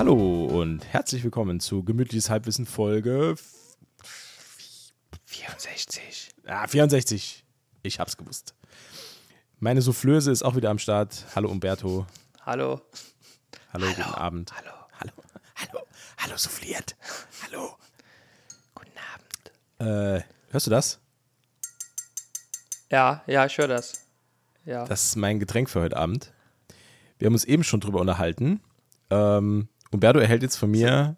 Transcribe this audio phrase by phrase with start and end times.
[0.00, 3.34] Hallo und herzlich willkommen zu Gemütliches Halbwissen Folge
[5.26, 6.30] 64.
[6.46, 7.44] ah, 64.
[7.82, 8.54] Ich hab's gewusst.
[9.58, 11.26] Meine Soufflöse ist auch wieder am Start.
[11.36, 12.06] Hallo Umberto.
[12.46, 12.80] Hallo.
[13.74, 14.50] Hallo, guten Abend.
[14.56, 14.70] Hallo.
[14.98, 15.12] Hallo.
[15.56, 15.84] Hallo.
[16.16, 16.96] Hallo souffliert.
[17.44, 17.76] Hallo.
[18.74, 20.22] Guten Abend.
[20.22, 20.98] Äh, hörst du das?
[22.90, 24.06] Ja, ja, ich höre das.
[24.64, 24.86] Ja.
[24.86, 26.32] Das ist mein Getränk für heute Abend.
[27.18, 28.62] Wir haben uns eben schon drüber unterhalten.
[29.10, 31.16] Ähm, Umberto erhält jetzt von mir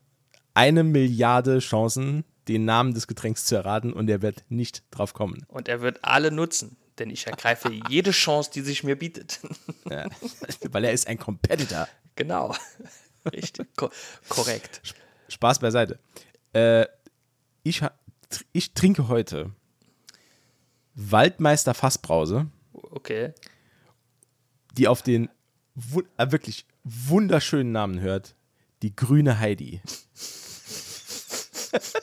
[0.54, 5.44] eine Milliarde Chancen, den Namen des Getränks zu erraten und er wird nicht drauf kommen.
[5.48, 9.40] Und er wird alle nutzen, denn ich ergreife jede Chance, die sich mir bietet.
[9.88, 10.08] Ja,
[10.70, 11.88] weil er ist ein Competitor.
[12.16, 12.54] genau.
[13.32, 13.68] Richtig.
[13.76, 13.88] Ko
[14.28, 14.82] korrekt.
[15.28, 16.00] Spaß beiseite.
[16.52, 16.86] Äh,
[17.62, 17.82] ich,
[18.52, 19.52] ich trinke heute
[20.94, 23.32] Waldmeister Fassbrause, Okay.
[24.76, 25.28] die auf den
[26.18, 28.34] äh, wirklich wunderschönen Namen hört.
[28.82, 29.80] Die grüne Heidi.
[31.72, 31.94] das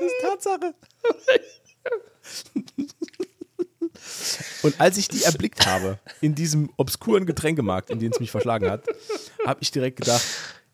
[0.00, 0.74] ist Tatsache.
[4.62, 8.70] Und als ich die erblickt habe, in diesem obskuren Getränkemarkt, in den es mich verschlagen
[8.70, 8.84] hat,
[9.46, 10.24] habe ich direkt gedacht,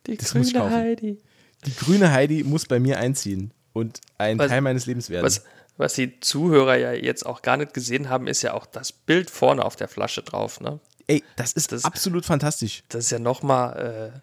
[0.07, 0.77] Die Das muss ich grüne kaufen.
[0.77, 1.19] Heidi.
[1.67, 5.25] die grüne Heidi muss bei mir einziehen und ein Was- Teil meines Lebens werden.
[5.25, 5.43] Was,
[5.77, 9.31] was die Zuhörer ja jetzt auch gar nicht gesehen haben, ist ja auch das Bild
[9.31, 10.61] vorne auf der Flasche drauf.
[10.61, 10.81] Ne?
[11.09, 12.85] Ey, das ist Das- absolut fantastisch.
[12.89, 14.13] Das ist ja nochmal.
[14.15, 14.21] Äh,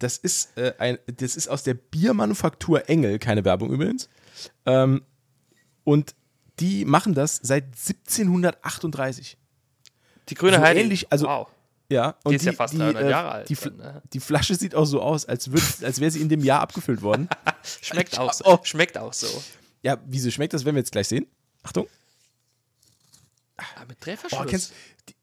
[0.00, 4.08] Das ist, äh, ein, das ist aus der Biermanufaktur Engel, keine Werbung übrigens.
[4.64, 5.02] Ähm,
[5.82, 6.14] und
[6.60, 9.36] die machen das seit 1738.
[10.28, 10.80] die grüne So Heidi.
[10.82, 11.48] ähnlich, also- wow.
[11.90, 14.02] Ja, und Die ist ja fast 300 Jahre alt Die, dann, ne?
[14.12, 17.00] die Flasche sieht auch so aus, als, würd- als wäre sie in dem Jahr abgefüllt
[17.02, 17.28] worden.
[17.82, 18.44] Schmeckt auch so.
[18.44, 18.58] Oh.
[18.62, 19.26] Schmeckt auch so.
[19.82, 21.26] Ja, wie sie schmeckt, das werden wir jetzt gleich sehen.
[21.64, 21.88] Achtung.
[23.56, 24.40] Ah, mit Drehverschluss.
[24.40, 24.72] Oh, kennst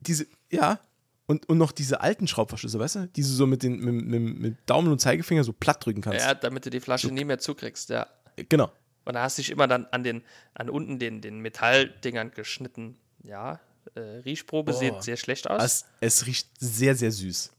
[0.01, 0.79] diese, ja.
[1.27, 3.07] Und, und noch diese alten Schraubverschlüsse, weißt du?
[3.07, 6.23] Die du so mit, den, mit, mit, mit Daumen und Zeigefinger so platt drücken kannst.
[6.23, 8.07] Ja, damit du die Flasche nie mehr zukriegst, ja.
[8.49, 8.71] Genau.
[9.05, 12.97] Und da hast du dich immer dann an den, an unten den, den Metalldingern geschnitten.
[13.23, 13.59] Ja,
[13.95, 14.77] äh, Riechprobe Oh.
[14.77, 15.63] sieht sehr schlecht aus.
[15.63, 17.51] Es, es riecht sehr, sehr süß.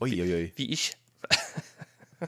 [0.00, 0.52] Uiuiui.
[0.56, 0.96] wie ich.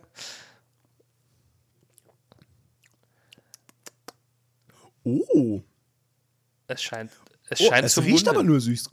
[5.04, 5.62] Oh,
[6.66, 7.10] Es scheint,
[7.48, 8.88] es oh scheint es riecht aber nur süß.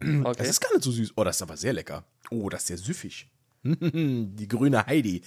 [0.24, 0.34] Okay.
[0.38, 1.12] Das ist gar nicht so süß.
[1.16, 2.04] Oh, das ist aber sehr lecker.
[2.30, 3.28] Oh, das ist sehr süffig.
[3.64, 5.22] Die grüne Heidi.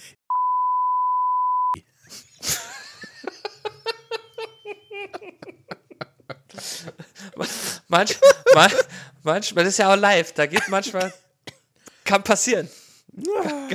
[7.88, 8.18] Manch,
[8.54, 8.70] man,
[9.22, 11.12] manchmal, ist ja auch live, da geht manchmal,
[12.04, 12.68] kann passieren.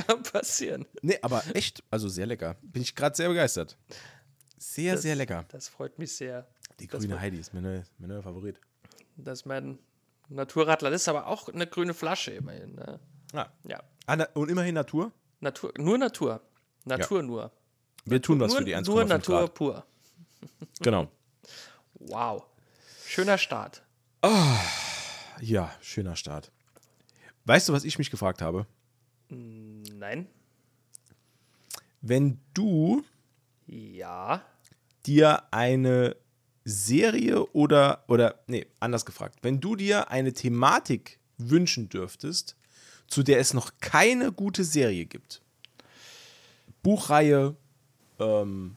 [0.06, 0.86] Kann passieren.
[1.02, 2.56] Nee, aber echt, also sehr lecker.
[2.62, 3.76] Bin ich gerade sehr begeistert.
[4.56, 5.44] Sehr, Das- sehr lecker.
[5.48, 6.46] Das freut mich sehr.
[6.80, 8.58] Die grüne Heidi ist neuer, mein neuer Favorit.
[9.18, 9.78] Das ist mein
[10.28, 10.90] Naturradler.
[10.90, 12.74] Das ist aber auch eine grüne Flasche immerhin.
[12.74, 13.00] Ne?
[13.32, 13.46] Ah.
[13.64, 15.10] Ja, Ah, na, und immerhin Natur.
[15.40, 16.40] Natur, nur Natur.
[16.84, 17.50] Natur nur.
[18.04, 19.54] Wir tun was nur, für die 1,5 nur Natur Grad.
[19.54, 19.86] pur.
[20.80, 21.08] Genau.
[21.98, 22.44] Wow.
[23.06, 23.82] Schöner Start.
[25.40, 26.52] Ja, schöner Start.
[27.46, 28.66] Weißt du, was ich mich gefragt habe?
[29.28, 30.28] Nein?
[32.00, 33.02] Wenn du
[33.66, 34.42] Ja.
[35.06, 36.16] dir eine
[36.68, 42.56] Serie oder, oder, nee, anders gefragt, wenn du dir eine Thematik wünschen dürftest,
[43.06, 45.40] zu der es noch keine gute Serie gibt,
[46.82, 47.54] Buchreihe,
[48.18, 48.76] ähm,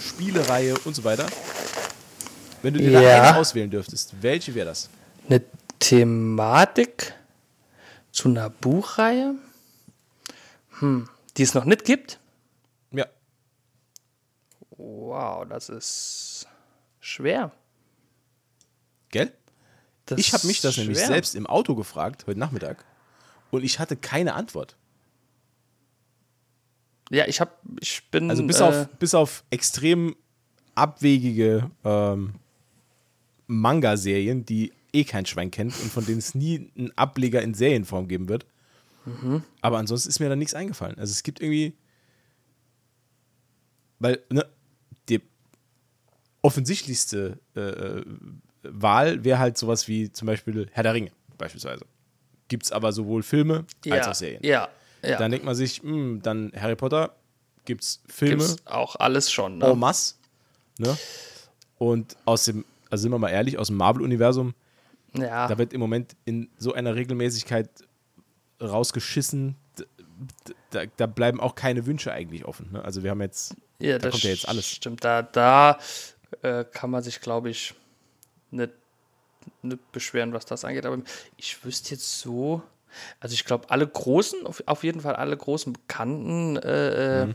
[0.00, 1.26] Spielereihe und so weiter,
[2.62, 3.00] wenn du dir Ja.
[3.02, 4.90] da eine auswählen dürftest, welche wäre das?
[5.28, 5.42] Eine
[5.78, 7.14] Thematik
[8.10, 9.36] zu einer Buchreihe,
[10.80, 12.18] hm, die es noch nicht gibt.
[12.90, 13.06] Ja,
[14.76, 16.48] Wow, das ist
[17.04, 17.52] schwer.
[19.10, 19.32] gell?
[20.06, 21.08] Das Ich habe mich das ist nämlich schwer.
[21.08, 22.84] selbst im Auto gefragt, heute Nachmittag,
[23.50, 24.76] und ich hatte keine Antwort.
[27.10, 28.30] Ja, ich habe, ich bin.
[28.30, 30.16] Also bis, äh, auf, bis auf extrem
[30.74, 32.34] abwegige ähm,
[33.46, 38.08] Manga-Serien, die eh kein Schwein kennt und von denen es nie einen Ableger in Serienform
[38.08, 38.46] geben wird.
[39.60, 40.98] Aber ansonsten ist mir da nichts eingefallen.
[40.98, 41.76] Also es gibt irgendwie,
[43.98, 44.46] weil ne,
[46.44, 48.04] offensichtlichste äh, äh,
[48.62, 51.86] Wahl wäre halt sowas wie zum Beispiel Herr der Ringe beispielsweise.
[52.48, 54.42] Gibt es aber sowohl Filme als ja, auch Serien.
[54.44, 54.68] Ja,
[55.02, 55.18] ja.
[55.18, 57.14] Dann denkt man sich, hm, dann Harry Potter,
[57.64, 59.58] gibt es Filme, Gibt's auch alles schon.
[59.58, 59.66] Ne?
[59.66, 60.14] en masse.
[60.78, 60.96] Ne?
[61.78, 64.54] Und aus dem, also sind wir mal ehrlich, aus dem Marvel-Universum,
[65.16, 65.48] ja.
[65.48, 67.68] da wird im Moment in so einer Regelmäßigkeit
[68.60, 69.56] rausgeschissen.
[70.70, 72.72] Da, da bleiben auch keine Wünsche eigentlich offen.
[72.72, 72.84] Ne?
[72.84, 74.68] Also wir haben jetzt, Ja, da kommt ja jetzt alles.
[74.68, 75.78] Stimmt, da, da
[76.44, 77.74] äh, kann man sich, glaube ich,
[78.50, 78.72] nicht,
[79.62, 80.84] nicht beschweren, was das angeht.
[80.84, 81.02] Aber
[81.36, 82.62] ich wüsste jetzt so.
[83.18, 87.34] Also ich glaube, alle großen, auf, auf jeden Fall alle großen bekannten, äh, mhm.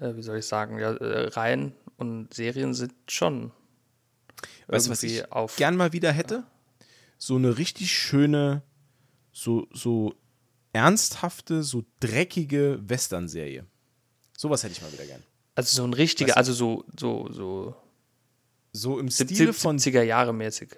[0.00, 3.52] äh, wie soll ich sagen, ja, äh, Reihen und Serien sind schon.
[4.66, 6.42] Weißt du, was ich auf, gern mal wieder hätte?
[7.18, 8.62] So eine richtig schöne,
[9.32, 10.12] so, so
[10.72, 13.64] ernsthafte, so dreckige Western-Serie.
[14.36, 15.22] Sowas hätte ich mal wieder gern.
[15.56, 16.38] Also so ein richtiger, weißt du?
[16.38, 17.76] also so, so, so.
[18.72, 20.68] So im Stil von 70er Jahre mäßig.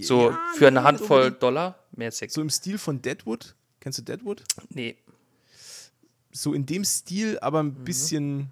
[0.00, 2.30] So ja, für eine Handvoll Dollar mäßig.
[2.30, 3.56] So im Stil von Deadwood.
[3.80, 4.44] Kennst du Deadwood?
[4.70, 4.96] Nee.
[6.30, 7.84] So in dem Stil, aber ein mhm.
[7.84, 8.50] bisschen.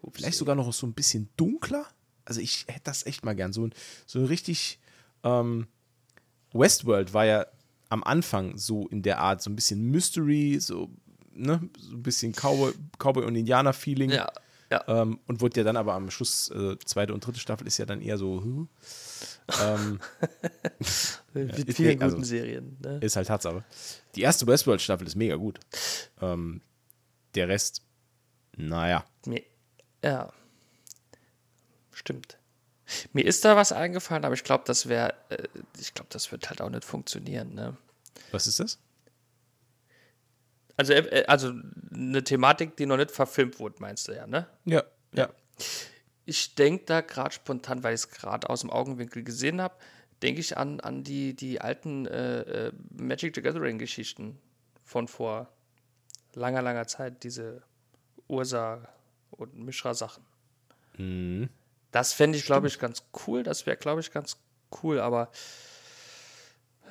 [0.00, 0.20] Upsi.
[0.22, 1.86] Vielleicht sogar noch so ein bisschen dunkler.
[2.24, 3.52] Also ich hätte das echt mal gern.
[3.52, 3.68] So,
[4.06, 4.78] so richtig.
[5.24, 5.66] Ähm,
[6.52, 7.46] Westworld war ja
[7.88, 10.88] am Anfang so in der Art, so ein bisschen Mystery, so,
[11.34, 14.10] ne, so ein bisschen Cowboy, Cowboy und Indianer-Feeling.
[14.10, 14.32] Ja.
[14.72, 14.84] Ja.
[14.88, 17.84] Ähm, und wurde ja dann aber am Schluss, äh, zweite und dritte Staffel ist ja
[17.84, 18.66] dann eher so, huh,
[19.60, 20.00] ähm,
[21.34, 22.78] Mit vielen also, guten Serien.
[22.80, 22.98] Ne?
[23.02, 23.64] Ist halt Tatsache.
[24.14, 25.60] Die erste Westworld-Staffel ist mega gut.
[26.20, 26.62] Ähm,
[27.34, 27.82] der Rest,
[28.56, 29.04] naja.
[30.02, 30.32] Ja.
[31.92, 32.38] Stimmt.
[33.12, 35.48] Mir ist da was eingefallen, aber ich glaube, das wäre, äh,
[35.78, 37.54] ich glaube, das wird halt auch nicht funktionieren.
[37.54, 37.76] Ne?
[38.30, 38.78] Was ist das?
[40.82, 41.52] Also, äh, also
[41.94, 44.48] eine Thematik, die noch nicht verfilmt wurde, meinst du ja, ne?
[44.64, 44.82] Ja,
[45.12, 45.28] ja.
[46.24, 49.76] Ich denke da gerade spontan, weil ich es gerade aus dem Augenwinkel gesehen habe,
[50.22, 54.40] denke ich an, an die, die alten äh, äh, Magic the Gathering-Geschichten
[54.84, 55.52] von vor
[56.34, 57.62] langer, langer Zeit, diese
[58.28, 58.88] Ursa-
[59.30, 60.24] und Mishra-Sachen.
[60.96, 61.48] Mhm.
[61.92, 63.42] Das fände ich, glaube ich, ganz cool.
[63.42, 64.36] Das wäre, glaube ich, ganz
[64.82, 65.30] cool, aber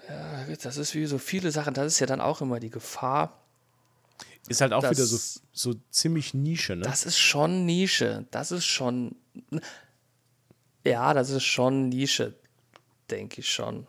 [0.08, 3.41] ja, das ist wie so viele Sachen, das ist ja dann auch immer die Gefahr.
[4.48, 6.84] Ist halt auch wieder so, so ziemlich Nische, ne?
[6.84, 8.26] Das ist schon Nische.
[8.32, 9.16] Das ist schon.
[10.84, 12.34] Ja, das ist schon Nische,
[13.10, 13.88] denke ich schon.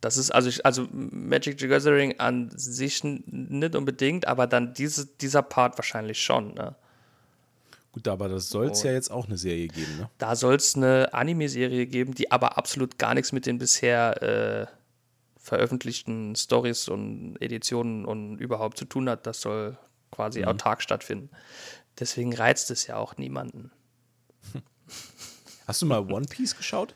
[0.00, 5.06] Das ist also, ich, also Magic the Gathering an sich nicht unbedingt, aber dann diese,
[5.06, 6.76] dieser Part wahrscheinlich schon, ne?
[7.92, 10.10] Gut, aber das soll es ja jetzt auch eine Serie geben, ne?
[10.18, 14.66] Da soll es eine Anime-Serie geben, die aber absolut gar nichts mit den bisher äh,
[15.48, 19.26] veröffentlichten Stories und Editionen und überhaupt zu tun hat.
[19.26, 19.78] Das soll
[20.10, 20.48] quasi mhm.
[20.48, 21.30] autark stattfinden.
[21.98, 23.70] Deswegen reizt es ja auch niemanden.
[25.66, 26.94] Hast du mal One Piece geschaut?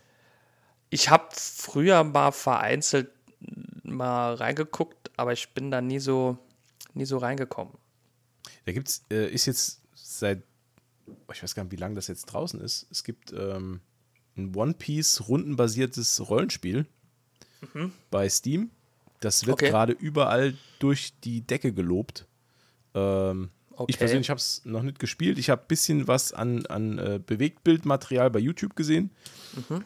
[0.91, 3.11] Ich habe früher mal vereinzelt
[3.83, 6.39] mal reingeguckt, aber ich bin da nie so,
[6.95, 7.75] nie so reingekommen.
[8.65, 10.43] Da gibt's, äh, ist jetzt seit
[11.33, 12.87] ich weiß gar nicht, wie lange das jetzt draußen ist.
[12.91, 13.81] Es gibt ähm,
[14.37, 16.87] ein One Piece rundenbasiertes Rollenspiel
[17.75, 17.93] mhm.
[18.11, 18.71] bei Steam.
[19.21, 19.71] Das wird okay.
[19.71, 22.27] gerade überall durch die Decke gelobt.
[22.95, 23.87] Ähm, okay.
[23.89, 25.39] Ich persönlich habe es noch nicht gespielt.
[25.39, 29.11] Ich habe ein bisschen was an, an äh, Bewegtbildmaterial bei YouTube gesehen.
[29.69, 29.85] Mhm.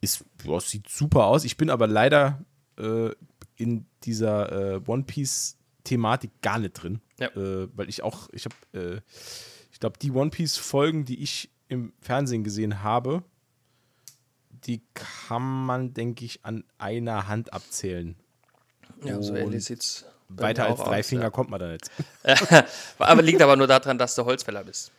[0.00, 1.44] Ist, boah, sieht super aus.
[1.44, 2.42] Ich bin aber leider
[2.78, 3.10] äh,
[3.56, 7.00] in dieser äh, One Piece Thematik gar nicht drin.
[7.18, 7.28] Ja.
[7.28, 9.00] Äh, weil ich auch, ich habe äh,
[9.72, 13.22] ich glaube, die One Piece-Folgen, die ich im Fernsehen gesehen habe,
[14.66, 18.16] die kann man, denke ich, an einer Hand abzählen.
[19.04, 20.04] Ja, so ähnlich sieht es.
[20.28, 21.30] Weiter als drei aus, Finger ja.
[21.30, 21.90] kommt man da nicht.
[22.98, 24.92] aber liegt aber nur daran, dass du Holzfäller bist.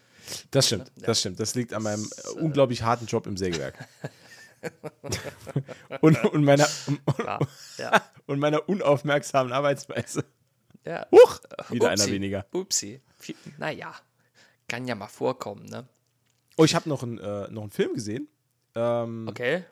[0.51, 1.39] Das stimmt, das stimmt.
[1.39, 3.87] Das liegt an meinem das, äh, unglaublich harten Job im Sägewerk.
[6.01, 6.67] und, und, meiner,
[7.77, 10.25] ja, und meiner unaufmerksamen Arbeitsweise.
[10.85, 11.07] Ja.
[11.11, 11.39] Huch,
[11.69, 12.03] wieder Upsi.
[12.03, 12.45] einer weniger.
[12.51, 13.01] Upsi.
[13.57, 13.93] Naja.
[14.67, 15.87] Kann ja mal vorkommen, ne?
[16.57, 18.27] Oh, ich habe noch, äh, noch einen Film gesehen.
[18.75, 19.63] Ähm, okay.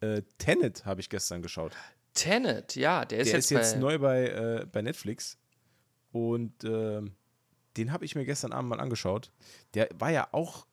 [0.00, 1.72] Äh, Tenet habe ich gestern geschaut.
[2.14, 5.38] Tenet, ja, der ist der jetzt, ist jetzt bei neu bei, äh, bei Netflix.
[6.12, 7.02] Und äh,
[7.76, 9.30] den habe ich mir gestern Abend mal angeschaut.
[9.74, 10.66] Der war ja auch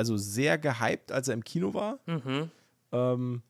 [0.00, 1.98] also sehr gehypt, als er im Kino war.
[2.06, 2.50] Mhm.
[2.90, 3.42] Ähm,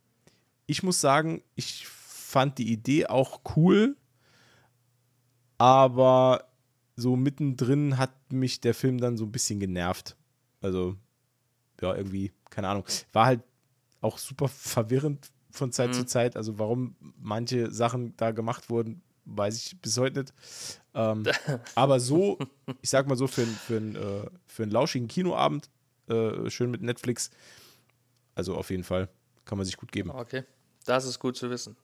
[0.67, 3.97] ich muss sagen, ich fand die Idee auch cool,
[5.59, 6.49] aber
[6.97, 10.17] so mittendrin hat mich der Film dann so ein bisschen genervt.
[10.61, 10.97] Also,
[11.81, 12.85] ja, irgendwie, keine Ahnung.
[13.13, 13.43] War halt
[14.01, 15.95] auch super verwirrend von Zeit mhm.
[15.95, 16.37] zu Zeit.
[16.37, 20.35] Also, warum manche Sachen da gemacht wurden, weiß ich bis heute nicht.
[20.95, 21.25] Ähm,
[21.75, 22.39] aber so,
[22.81, 25.71] ich sag mal so, für, für, ein, äh, für einen lauschigen Kinoabend,
[26.09, 27.31] äh, schön mit Netflix,
[28.35, 29.09] also auf jeden Fall,
[29.45, 30.11] kann man sich gut geben.
[30.11, 30.45] Okay,
[30.85, 31.77] das ist gut zu wissen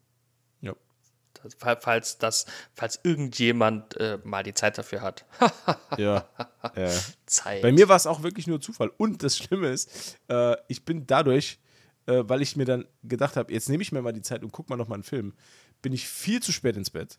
[1.58, 5.24] falls das, falls irgendjemand äh, mal die Zeit dafür hat.
[5.98, 6.28] ja.
[6.76, 6.90] ja.
[7.26, 7.62] Zeit.
[7.62, 8.90] Bei mir war es auch wirklich nur Zufall.
[8.96, 11.58] Und das Schlimme ist, äh, ich bin dadurch,
[12.06, 14.52] äh, weil ich mir dann gedacht habe, jetzt nehme ich mir mal die Zeit und
[14.52, 15.34] guck mal noch mal einen Film,
[15.82, 17.18] bin ich viel zu spät ins Bett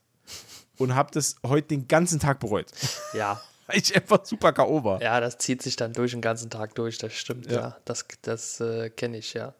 [0.77, 2.71] und habe das heute den ganzen Tag bereut.
[3.13, 3.41] Ja.
[3.67, 4.85] Weil ich einfach super K.O.
[4.85, 5.01] war.
[5.01, 7.57] Ja, das zieht sich dann durch den ganzen Tag durch, das stimmt, ja.
[7.57, 7.77] ja.
[7.83, 9.53] Das, das äh, kenne ich, ja.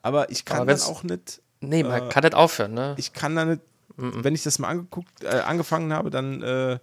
[0.00, 2.94] Aber ich kann Aber dann auch nicht Nee, man kann nicht aufhören, ne?
[2.98, 3.60] Ich kann da nicht,
[3.96, 6.78] wenn ich das mal angeguckt, äh, angefangen habe, dann, äh,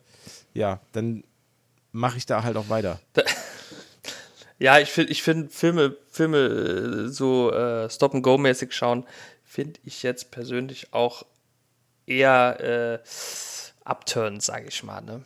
[0.53, 1.23] ja, dann
[1.91, 2.99] mache ich da halt auch weiter.
[4.59, 9.05] Ja, ich finde ich find Filme, Filme äh, so äh, Stop-and-Go-mäßig schauen,
[9.45, 11.23] finde ich jetzt persönlich auch
[12.07, 12.99] eher äh,
[13.83, 15.01] abturn, sage ich mal.
[15.01, 15.23] Ne?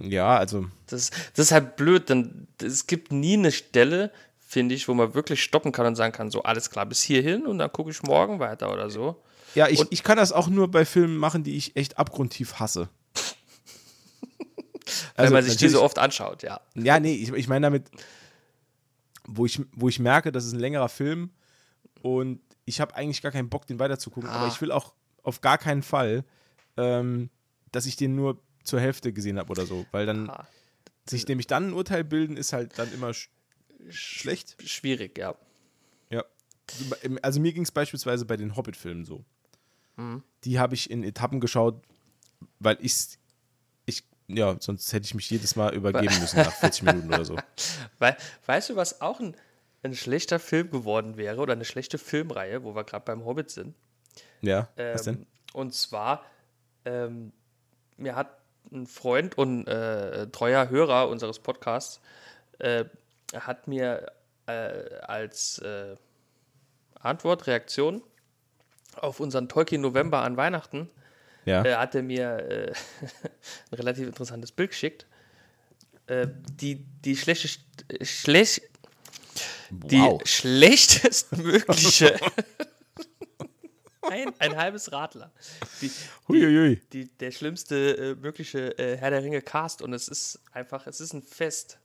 [0.00, 4.10] Ja, also Das, das ist halt blöd, denn es gibt nie eine Stelle,
[4.54, 7.44] finde ich, wo man wirklich stoppen kann und sagen kann, so alles klar, bis hierhin
[7.44, 9.20] und dann gucke ich morgen weiter oder so.
[9.56, 12.54] Ja, ich, Und- ich kann das auch nur bei Filmen machen, die ich echt abgrundtief
[12.60, 12.88] hasse.
[15.16, 16.60] Wenn Also man sich die so oft anschaut, ja.
[16.74, 17.90] Ja, nee, ich, ich meine damit,
[19.26, 21.30] wo ich, wo ich merke, das ist ein längerer Film
[22.02, 24.48] und ich habe eigentlich gar keinen Bock, den weiterzugucken, aber Ah.
[24.48, 26.24] ich will auch auf gar keinen Fall,
[26.76, 27.28] ähm,
[27.72, 30.46] dass ich den nur zur Hälfte gesehen habe oder so, weil dann Ah,
[31.08, 33.12] sich nämlich dann ein Urteil bilden, ist halt dann immer
[33.90, 34.56] schlecht.
[34.62, 35.34] schwierig, ja.
[36.10, 36.24] Ja.
[37.22, 39.24] Also mir ging es beispielsweise bei den Hobbit-Filmen so.
[40.44, 41.80] Die habe ich in Etappen geschaut,
[42.58, 43.18] weil ich
[43.86, 47.36] ich ja, sonst hätte ich mich jedes Mal übergeben müssen nach 40 Minuten oder so.
[47.98, 49.36] Weil, weißt du, was auch ein,
[49.82, 53.74] ein schlechter Film geworden wäre oder eine schlechte Filmreihe, wo wir gerade beim Hobbit sind?
[54.40, 55.14] Ja, was denn?
[55.18, 56.24] Ähm, und zwar,
[56.84, 57.32] ähm,
[57.96, 58.36] mir hat
[58.72, 62.00] ein Freund und äh, treuer Hörer unseres Podcasts,
[62.58, 62.86] äh,
[63.32, 64.12] hat mir
[64.46, 64.52] äh,
[65.00, 65.96] als äh,
[67.00, 68.02] Antwort, Reaktion
[68.96, 70.90] auf unseren Tolkien November an Weihnachten,
[71.44, 71.64] Ja.
[71.64, 72.72] äh, hat er mir äh,
[73.70, 75.06] ein relativ interessantes Bild geschickt.
[76.06, 77.48] Äh, die, die schlechte,
[78.04, 78.62] schlecht,
[79.70, 80.20] die Wow.
[80.26, 82.18] schlechtestmögliche
[84.02, 85.32] ein, ein halbes Radler.
[85.80, 85.90] Die,
[86.28, 86.80] Huiuiui.
[86.92, 91.00] die, der schlimmste äh, mögliche äh, Herr der Ringe Cast und es ist einfach, es
[91.00, 91.78] ist ein Fest.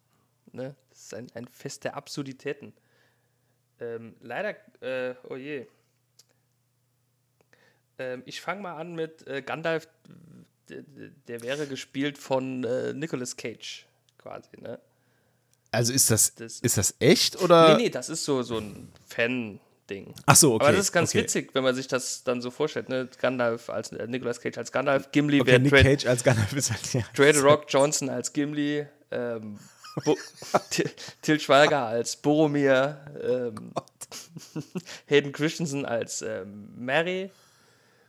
[0.52, 0.76] Ne?
[1.10, 2.72] Ist ein, ein Fest der Absurditäten.
[3.80, 5.66] Ähm, leider, äh, oh je.
[7.98, 9.88] Ähm, ich fange mal an mit äh, Gandalf,
[10.70, 10.84] der,
[11.28, 13.88] der wäre gespielt von äh, Nicolas Cage,
[14.20, 14.80] quasi, ne?
[15.72, 17.76] Also ist das, Das- ist das echt oder?
[17.76, 20.14] Nee, nee, das ist so, so ein Fan-Ding.
[20.28, 20.66] Ach so, okay.
[20.66, 21.24] Aber das ist ganz okay.
[21.24, 23.10] witzig, wenn man sich das dann so vorstellt, ne?
[23.20, 26.70] Gandalf als äh, Nicolas Cage als Gandalf, Gimli Okay, wäre Nick Cage als Gandalf ist
[26.72, 27.04] halt, ja.
[27.16, 29.58] The Rock Johnson als Gimli, ähm,
[30.06, 30.18] Bo
[31.22, 33.74] Til- Schweiger als Boromir, ähm,
[35.08, 37.32] Hayden Christensen als ähm, Mary,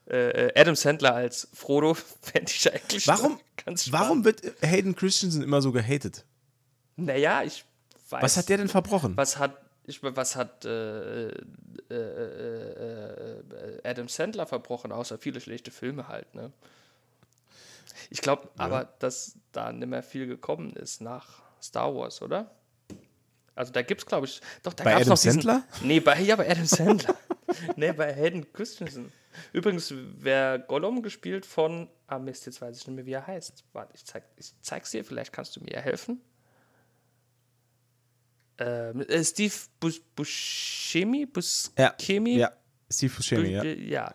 [0.08, 5.42] äh, äh, Adam Sandler als Frodo, fände ich eigentlich Warum, ganz warum wird Hayden Christensen
[5.42, 6.24] immer so gehatet?
[6.96, 7.64] Naja, ich
[8.10, 8.22] weiß.
[8.22, 9.16] Was hat der denn verbrochen?
[9.16, 11.34] Was hat, ich, was hat äh, äh,
[11.90, 16.52] äh, äh, Adam Sandler verbrochen, außer viele schlechte Filme halt, ne?
[18.08, 22.50] Ich glaube aber, dass da nicht mehr viel gekommen ist nach Star Wars, oder?
[23.54, 25.64] Also da gibt's, glaube ich, doch, da Bei gab's Adam noch diesen, Sandler?
[25.82, 27.14] Nee, bei, ja, bei Adam Sandler.
[27.76, 29.12] nee, bei Hayden Christensen.
[29.52, 33.64] Übrigens, wer Gollum gespielt von, ah Mist, jetzt weiß ich nicht mehr, wie er heißt.
[33.72, 36.20] Warte, ich, zeig, ich zeig's dir, vielleicht kannst du mir ja helfen.
[38.58, 41.20] Ähm, äh, Steve Bus Buscemi?
[41.20, 42.36] Ja, Buscemi?
[42.36, 42.52] ja.
[42.90, 43.62] Steve Buscemi, ja.
[43.62, 44.14] ja.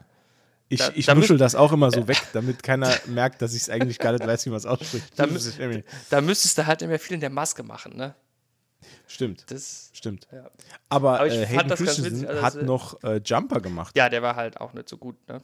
[0.67, 3.63] Ich, Da- ich da müsst- das auch immer so weg, damit keiner merkt, dass ich
[3.63, 5.07] es eigentlich gar nicht weiß, wie man es ausspricht.
[5.15, 5.83] Da, Steve mü- Buscemi.
[6.09, 8.15] da müsstest du halt immer viel in der Maske machen, ne?
[9.07, 10.27] Stimmt, Das, stimmt.
[10.31, 10.49] ja.
[10.89, 13.95] Aber, Aber äh, Hayden Christensen witzig, also hat noch äh, Jumper gemacht.
[13.95, 15.41] ja, der war halt auch nicht so gut, ne?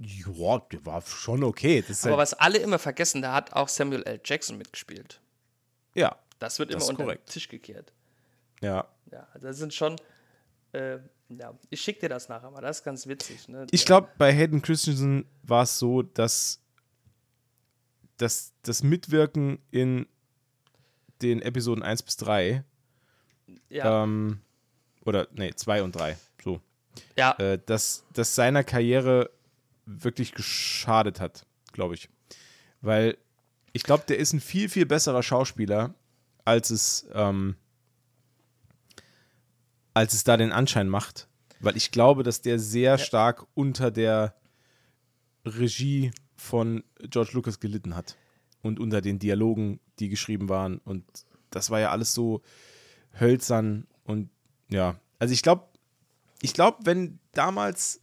[0.00, 1.84] Ja, der war schon okay.
[1.88, 4.20] Aber halt, was alle immer vergessen, da hat auch Samuel L.
[4.24, 5.20] Jackson mitgespielt.
[5.94, 7.28] ja, Das wird Das immer unter den korrekt.
[7.30, 7.92] Tisch gekehrt.
[8.60, 8.86] ja.
[9.12, 9.94] Ja, das sind schon.
[10.72, 13.48] Äh, ja, ich schicke dir das nachher mal, das ist ganz witzig.
[13.48, 13.66] Ne?
[13.70, 16.60] Ich glaube, bei Hayden Christensen war es so, dass,
[18.16, 20.06] dass das Mitwirken in
[21.22, 22.64] den Episoden 1 bis 3
[23.68, 24.40] ja, ähm,
[25.04, 26.60] oder nee, 2 und 3, so,
[27.16, 29.30] ja, äh, dass das seiner Karriere
[29.86, 32.08] wirklich geschadet hat, glaube ich.
[32.80, 33.16] Weil
[33.72, 35.94] ich glaube, der ist ein viel, viel besserer Schauspieler,
[36.44, 37.56] als es, ähm,
[39.94, 41.28] als es da den Anschein macht.
[41.60, 44.34] Weil ich glaube, dass der sehr stark unter der
[45.46, 48.16] Regie von George Lucas gelitten hat.
[48.60, 50.78] Und unter den Dialogen, die geschrieben waren.
[50.78, 51.04] Und
[51.50, 52.42] das war ja alles so
[53.18, 54.30] hölzern und
[54.68, 54.96] ja.
[55.18, 55.68] Also ich glaube,
[56.42, 58.00] ich glaube, wenn damals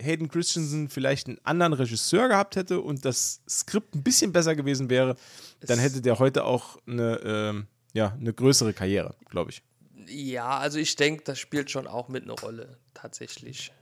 [0.00, 4.90] Hayden Christensen vielleicht einen anderen Regisseur gehabt hätte und das Skript ein bisschen besser gewesen
[4.90, 5.16] wäre,
[5.60, 9.62] dann hätte der heute auch eine, ähm, ja, eine größere Karriere, glaube ich.
[10.08, 13.72] Ja, also ich denke, das spielt schon auch mit eine Rolle, tatsächlich.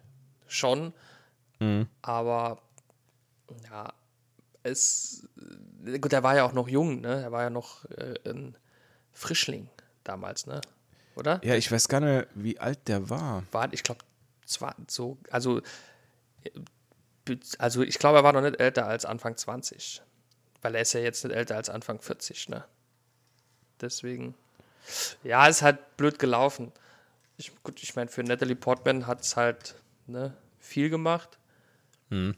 [0.46, 0.92] Schon.
[2.02, 2.60] Aber
[3.70, 3.92] ja,
[4.62, 5.28] es.
[6.00, 7.22] Gut, der war ja auch noch jung, ne?
[7.22, 8.56] Er war ja noch äh, ein
[9.12, 9.68] Frischling
[10.04, 10.60] damals, ne?
[11.16, 11.40] Oder?
[11.44, 13.42] Ja, ich weiß gar nicht, wie alt der war.
[13.50, 14.04] War, ich glaube,
[14.44, 15.60] zwar so, also,
[16.44, 20.02] äh, also ich glaube, er war noch nicht älter als Anfang 20.
[20.62, 22.64] Weil er ist ja jetzt nicht älter als Anfang 40, ne?
[23.80, 24.34] Deswegen.
[25.22, 26.72] Ja, ist halt blöd gelaufen.
[27.36, 29.74] Ich, gut, ich meine, für Natalie Portman hat es halt
[30.06, 31.38] ne, viel gemacht.
[32.10, 32.34] Mhm.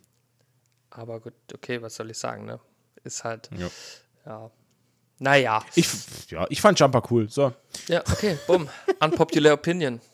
[0.91, 2.61] Aber gut, okay, was soll ich sagen, ne?
[3.05, 3.71] Ist halt, Ja.
[4.27, 4.51] ja.
[5.23, 5.65] Naja.
[5.75, 5.87] Ich,
[6.31, 7.29] ja, ich fand Jumper cool.
[7.29, 7.53] So.
[7.89, 8.69] Ja, okay, bumm.
[9.01, 10.01] Unpopular Opinion.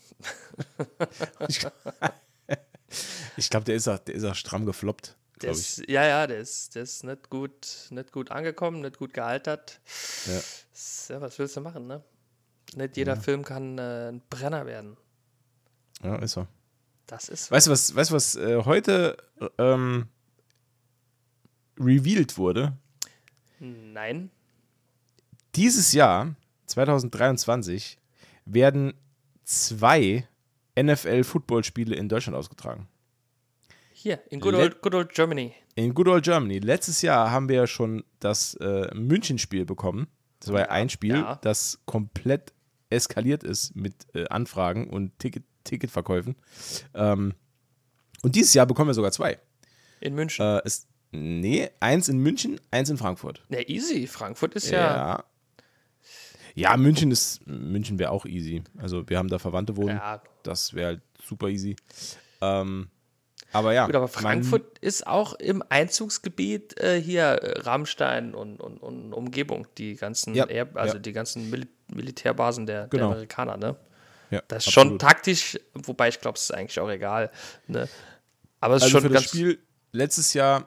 [3.37, 5.17] Ich glaube, der ist auch, der ist auch stramm gefloppt.
[5.43, 5.49] Ich.
[5.51, 9.81] ist, ja, ja, der ist, der ist nicht gut, nicht gut angekommen, nicht gut gealtert.
[10.27, 11.15] Ja.
[11.15, 12.03] Ja, was willst du machen, ne?
[12.75, 14.97] Nicht jeder Film kann äh, ein Brenner werden.
[16.03, 16.47] ja, ist so.
[17.07, 17.51] Das ist.
[17.51, 19.17] Weißt du, was, weißt, was äh, heute
[19.59, 20.09] ähm,
[21.79, 22.77] revealed wurde?
[23.61, 24.31] Nein.
[25.55, 26.35] Dieses Jahr,
[26.67, 27.99] 2023,
[28.45, 28.95] werden
[29.45, 30.29] zwei
[30.79, 32.89] NFL-Football-Spiele in Deutschland ausgetragen.
[33.93, 35.55] Hier, in Good Old, good old Germany.
[35.75, 36.59] In Good Old Germany.
[36.59, 40.09] Letztes Jahr haben wir ja schon das äh, München-Spiel bekommen.
[40.47, 41.39] Das war ja, ein Spiel, ja.
[41.43, 42.53] das komplett
[42.91, 46.37] eskaliert ist mit äh, Anfragen und Ticket Ticketverkäufen.
[46.95, 47.35] Ähm,
[48.23, 49.41] und dieses Jahr bekommen wir sogar zwei.
[50.01, 50.45] In München.
[50.45, 53.43] Äh, es, nee, eins in München, eins in Frankfurt.
[53.49, 54.07] Ja, easy.
[54.07, 54.79] Frankfurt ist ja.
[54.79, 55.25] Ja.
[56.55, 58.63] Ja, München ist München wäre auch easy.
[58.79, 59.97] Also wir haben da Verwandte wohnen.
[59.97, 61.77] Ja, Das wäre halt super easy.
[62.41, 62.89] Ähm,
[63.57, 63.87] aber ja.
[63.87, 69.67] gut, aber Frankfurt ist auch im Einzugsgebiet äh, hier äh, Rammstein und, und, und Umgebung,
[69.79, 71.01] die ganzen, Ja, Air, also ja.
[71.01, 73.05] die ganzen Mil Militärbasen der, Genau.
[73.05, 73.77] der Amerikaner, ne?
[74.31, 75.01] ja, Das ist schon absolut.
[75.01, 77.31] taktisch, wobei ich glaube, es ist eigentlich auch egal.
[77.69, 77.89] Ne?
[78.61, 79.31] Aber es ist Also schon für das ganz.
[79.31, 79.59] Spiel
[79.93, 80.67] letztes Jahr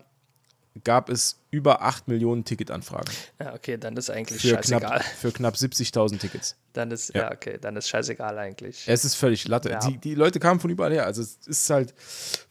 [0.84, 3.14] gab es über 8 Millionen Ticketanfragen.
[3.40, 4.80] Ja, okay, dann ist eigentlich Für scheißegal.
[4.82, 6.56] knapp, für knapp 70.000 Tickets.
[6.74, 7.24] Dann ist, Ja.
[7.24, 7.32] ja.
[7.32, 8.84] okay, dann ist scheißegal eigentlich.
[8.88, 9.70] Es ist völlig Latte.
[9.72, 9.80] Ja.
[9.80, 11.06] Die, die Leute kamen von überall her.
[11.06, 11.94] Also es ist halt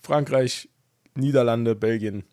[0.00, 0.68] Frankreich,
[1.14, 2.24] Niederlande, Belgien,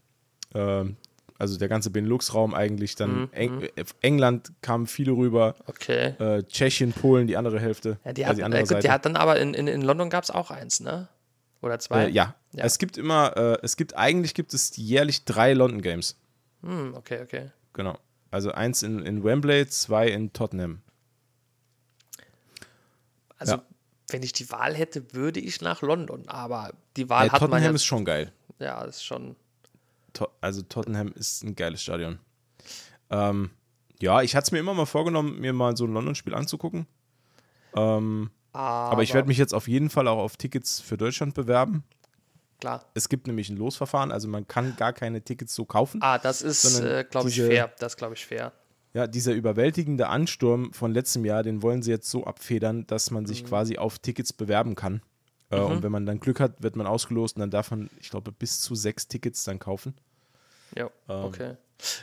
[0.53, 0.97] ähm,
[1.37, 2.95] also der ganze Benelux-Raum eigentlich.
[2.95, 5.55] Dann Mhm, Eng äh, England kamen viele rüber.
[5.67, 6.15] Okay.
[6.19, 7.99] Äh, Tschechien, Polen, die andere Hälfte.
[8.05, 8.81] Ja, die also hat, die äh, andere gut, Seite.
[8.87, 11.09] die hat dann aber in, in, in London gab es auch eins, ne?
[11.65, 12.05] Oder zwei?
[12.05, 12.35] äh, ja.
[12.53, 12.63] Ja.
[12.63, 16.15] es gibt immer, äh, es gibt eigentlich gibt es jährlich drei London Games.
[16.61, 17.51] Hm, okay, okay.
[17.73, 17.97] Genau.
[18.31, 20.81] Also eins in, in Wembley, zwei in Tottenham.
[23.37, 23.63] Also, Ja.
[24.09, 26.27] wenn ich die Wahl hätte, würde ich nach London.
[26.27, 27.75] Aber die Wahl Äh, hat man Tottenham ja.
[27.75, 28.31] ist schon geil.
[28.59, 29.35] ja, ist schon.
[30.13, 32.19] To also Tottenham ist ein geiles Stadion.
[33.09, 33.49] Ähm,
[34.01, 36.87] ja, ich hatte es mir immer mal vorgenommen, mir mal so ein London-Spiel anzugucken.
[37.75, 41.33] Ähm, Aber, aber ich werde mich jetzt auf jeden Fall auch auf Tickets für Deutschland
[41.33, 41.83] bewerben.
[42.61, 42.85] Klar.
[42.93, 45.99] Es gibt nämlich ein Losverfahren, also man kann gar keine Tickets so kaufen.
[46.01, 47.71] Ah, das ist, äh, glaube ich, fair.
[47.79, 48.53] Das glaube ich fair.
[48.93, 53.23] Ja, dieser überwältigende Ansturm von letztem Jahr, den wollen sie jetzt so abfedern, dass man
[53.23, 53.27] Mhm.
[53.27, 55.01] sich quasi auf Tickets bewerben kann.
[55.49, 58.09] Äh, Und wenn man dann Glück hat, wird man ausgelost und dann darf man, ich
[58.09, 59.95] glaube, bis zu sechs Tickets dann kaufen.
[60.75, 61.23] Ja, Ähm.
[61.25, 61.55] okay.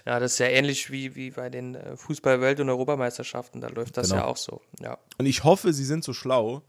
[0.04, 3.61] Ja, das ist ja ähnlich wie, wie bei den äh, Fußball-Welt- und Europameisterschaften.
[3.62, 4.22] Da läuft das Genau.
[4.22, 4.61] ja auch so.
[4.80, 4.98] Ja.
[5.18, 6.62] Und ich hoffe, sie sind so schlau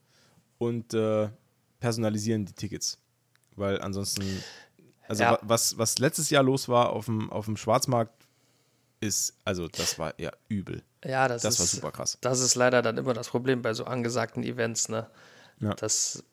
[0.57, 1.29] und äh,
[1.79, 2.97] personalisieren die Tickets.
[3.55, 4.23] Weil ansonsten,
[5.07, 5.33] also Ja.
[5.33, 8.13] wa- was, was letztes Jahr los war auf dem, auf dem Schwarzmarkt,
[9.01, 10.81] ist, also das war ja übel.
[11.03, 12.17] Ja, das, Das ist, war super krass.
[12.21, 15.09] Das ist leider dann immer das Problem bei so angesagten Events, ne?
[15.59, 15.73] Ja.
[15.73, 16.23] Das,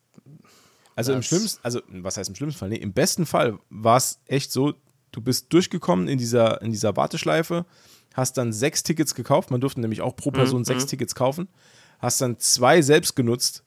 [0.95, 2.69] Also im Das- schlimmsten, also was heißt im schlimmsten Fall?
[2.69, 4.75] Nee, im besten Fall war es echt so,
[5.13, 7.67] du bist durchgekommen in dieser, in dieser Warteschleife,
[8.15, 11.49] hast dann sechs Tickets gekauft, man durfte nämlich auch pro Person sechs Tickets kaufen,
[11.99, 13.63] hast dann zwei selbst genutzt,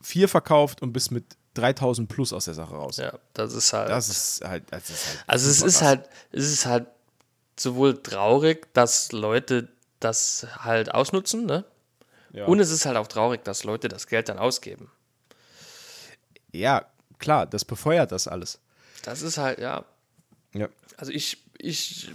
[0.00, 2.96] vier verkauft und bist mit 3000 plus aus der Sache raus.
[2.96, 3.90] ja, das ist halt.
[3.90, 5.88] Das ist halt, das ist halt also es ist krass.
[5.88, 6.86] halt, es ist halt
[7.58, 9.68] sowohl traurig, dass Leute
[10.00, 11.64] das halt ausnutzen, ne?
[12.32, 12.46] Ja.
[12.46, 14.90] Und es ist halt auch traurig, dass Leute das Geld dann ausgeben.
[16.50, 16.86] Ja,
[17.18, 18.58] klar, das befeuert das alles.
[19.02, 19.84] Das ist halt, ja.
[20.54, 20.68] Ja.
[20.96, 22.10] Also ich, ich,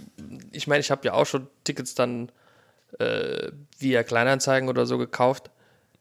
[0.52, 2.30] ich meine, ich habe ja auch schon Tickets dann
[2.98, 5.50] äh, via Kleinanzeigen oder so gekauft.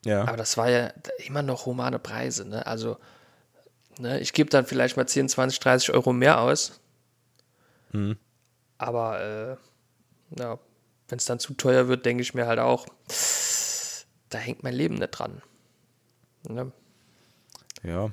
[0.06, 0.24] Ja.
[0.24, 0.94] Aber das war ja
[1.26, 2.66] immer noch humane Preise, ne?
[2.66, 2.98] Also,
[3.98, 6.80] ne, ich gebe dann vielleicht mal 10, 20, 30 Euro mehr aus.
[7.92, 8.18] Mhm.
[8.78, 10.60] Aber, äh, ja,
[11.10, 12.86] wenn es dann zu teuer wird, denke ich mir halt auch,
[14.30, 15.42] da hängt mein Leben nicht dran.
[16.48, 16.72] Ne?
[17.84, 18.12] Ja.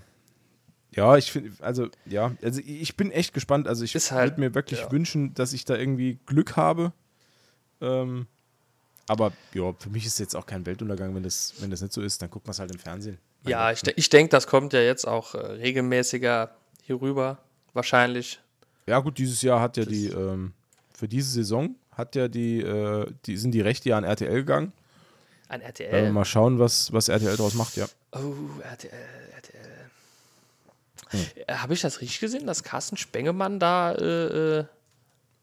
[0.94, 3.66] Ja, ich finde, also, ja, also ich bin echt gespannt.
[3.68, 4.92] Also ich halt- würde mir wirklich ja.
[4.92, 6.92] wünschen, dass ich da irgendwie Glück habe.
[7.80, 8.26] Ähm,
[9.09, 11.92] aber ja, für mich ist es jetzt auch kein Weltuntergang, wenn das, wenn das nicht
[11.92, 13.18] so ist, dann guckt man es halt im Fernsehen.
[13.42, 13.76] Mein Ja, Gott.
[13.76, 17.38] ich, de- ich denke, das kommt ja jetzt auch äh, regelmäßiger hier rüber,
[17.72, 18.40] wahrscheinlich.
[18.87, 20.52] Ja, gut, dieses Jahr hat ja die, ähm,
[20.94, 24.72] für diese Saison hat ja die, äh, die sind die Rechte ja an RTL gegangen.
[25.48, 26.11] An RTL.
[26.12, 27.87] mal schauen, was, was RTL daraus macht, ja.
[28.12, 28.90] Oh, RTL,
[29.37, 29.61] RTL.
[31.46, 34.64] Äh, Habe ich das richtig gesehen, dass Carsten Spengemann da äh, äh,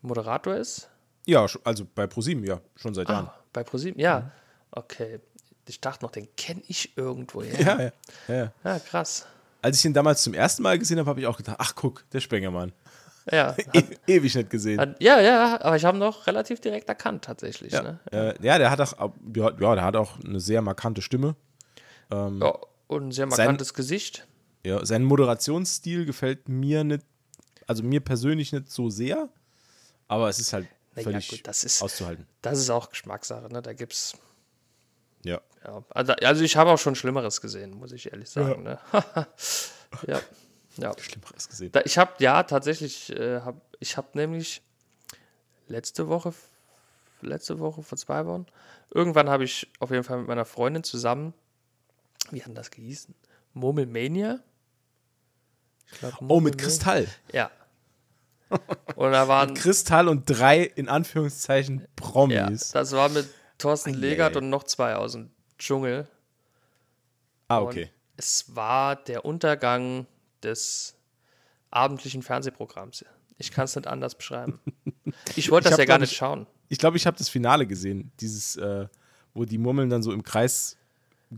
[0.01, 0.89] Moderator ist?
[1.25, 3.27] Ja, also bei ProSieben, ja, schon seit Jahren.
[3.27, 3.99] Ah, bei ProSieben?
[3.99, 4.31] Ja.
[4.71, 5.19] Okay.
[5.67, 7.41] Ich dachte noch, den kenne ich irgendwo.
[7.43, 7.59] Ja.
[7.59, 7.91] Ja, ja,
[8.27, 8.79] ja, ja.
[8.79, 9.27] krass.
[9.61, 12.09] Als ich ihn damals zum ersten Mal gesehen habe, habe ich auch gedacht, ach guck,
[12.11, 12.73] der Spengermann.
[13.31, 14.79] Ja, E ewig nicht gesehen.
[14.79, 17.71] hat, ja, ja, aber ich habe ihn noch relativ direkt erkannt, tatsächlich.
[17.71, 17.83] ja.
[17.83, 17.99] Ne?
[18.11, 21.35] Äh, ja, der hat auch, ja, ja, der hat auch eine sehr markante Stimme.
[22.11, 22.25] Ja,
[22.87, 24.27] und ein sehr markantes Gesicht.
[24.63, 27.04] Ja, sein Moderationsstil gefällt mir nicht,
[27.67, 29.30] also mir persönlich nicht so sehr,
[30.08, 32.28] aber es ist halt Na ja, völlig gut, das ist- auszuhalten.
[32.41, 33.62] Das ist auch Geschmackssache, ne?
[33.62, 34.13] Da gibt's.
[35.24, 35.41] Ja.
[35.63, 38.63] Ja, also, also ich habe auch schon Schlimmeres gesehen, muss ich ehrlich sagen.
[38.63, 38.80] Ne?
[40.08, 40.19] ja.
[40.78, 40.93] ja.
[40.97, 41.71] Schlimmeres gesehen.
[41.71, 44.63] Da, ich habe, ja, tatsächlich, äh, hab, ich habe nämlich
[45.67, 46.34] letzte Woche,
[47.21, 48.47] letzte Woche, vor zwei Wochen,
[48.89, 51.34] irgendwann habe ich auf jeden Fall mit meiner Freundin zusammen,
[52.32, 53.13] wie hat das gehießen?
[53.54, 54.39] Murmelmania?
[55.91, 57.08] Ich glaub, Oh, mit Kristall.
[57.34, 57.51] Ja.
[58.95, 62.69] Und da waren, Kristall und drei, in Anführungszeichen, ja, Promis.
[62.69, 63.27] das war mit
[63.58, 66.08] Thorsten Legert und noch zwei aus dem Dschungel.
[67.47, 67.89] ah, Und okay.
[68.17, 70.06] Es war der Untergang
[70.43, 70.95] des
[71.71, 73.06] abendlichen Fernsehprogramms.
[73.38, 74.60] Ich kann es nicht anders beschreiben.
[75.36, 76.47] Ich wollte Ich das hab, ja gar nicht ich- schauen.
[76.69, 78.88] Ich glaube, ich habe das Finale gesehen, dieses, äh,
[79.34, 80.77] wo die Murmeln dann so im Kreis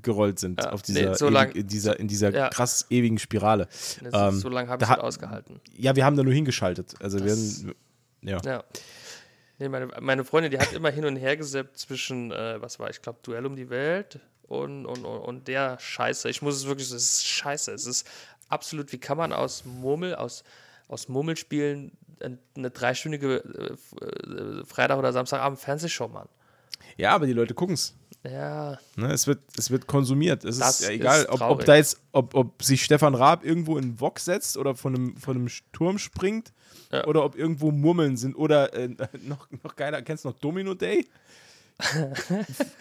[0.01, 2.49] gerollt sind, Ja, auf nee, dieser, so ewig, lang- in dieser, in dieser Ja.
[2.49, 3.65] krass ewigen Spirale.
[3.65, 5.59] Das ist- Ähm, so lange habe ich es ausgehalten.
[5.77, 6.95] Ja, wir haben da nur hingeschaltet.
[6.99, 7.75] Also wir, Das- haben-
[8.21, 8.41] ja.
[8.45, 8.63] Ja.
[9.59, 12.89] Nee, meine, meine Freundin, die hat immer hin und her gesappt zwischen, äh, was war,
[12.89, 16.27] ich glaube, Duell um die Welt und, und, und, und der Scheiße.
[16.29, 17.71] Ich muss es wirklich, es ist scheiße.
[17.71, 18.07] Es ist
[18.49, 20.43] absolut, wie kann man aus Murmel, aus,
[20.87, 23.37] aus Murmelspielen ein- eine dreistündige
[24.01, 26.29] äh, äh, Freitag- oder Samstagabend Fernsehshow machen?
[26.97, 27.95] ja, aber die Leute gucken es.
[28.23, 30.45] Ja, Ne, es, wird, es wird konsumiert.
[30.45, 33.43] Es Das ist ja egal, ist ob, ob da jetzt, ob, ob sich Stefan Raab
[33.43, 36.53] irgendwo in den Wok setzt oder von einem, von einem Turm springt
[36.91, 37.05] Ja.
[37.05, 38.87] oder ob irgendwo Murmeln sind oder äh,
[39.23, 41.05] noch, noch geiler, kennst du noch Domino Day?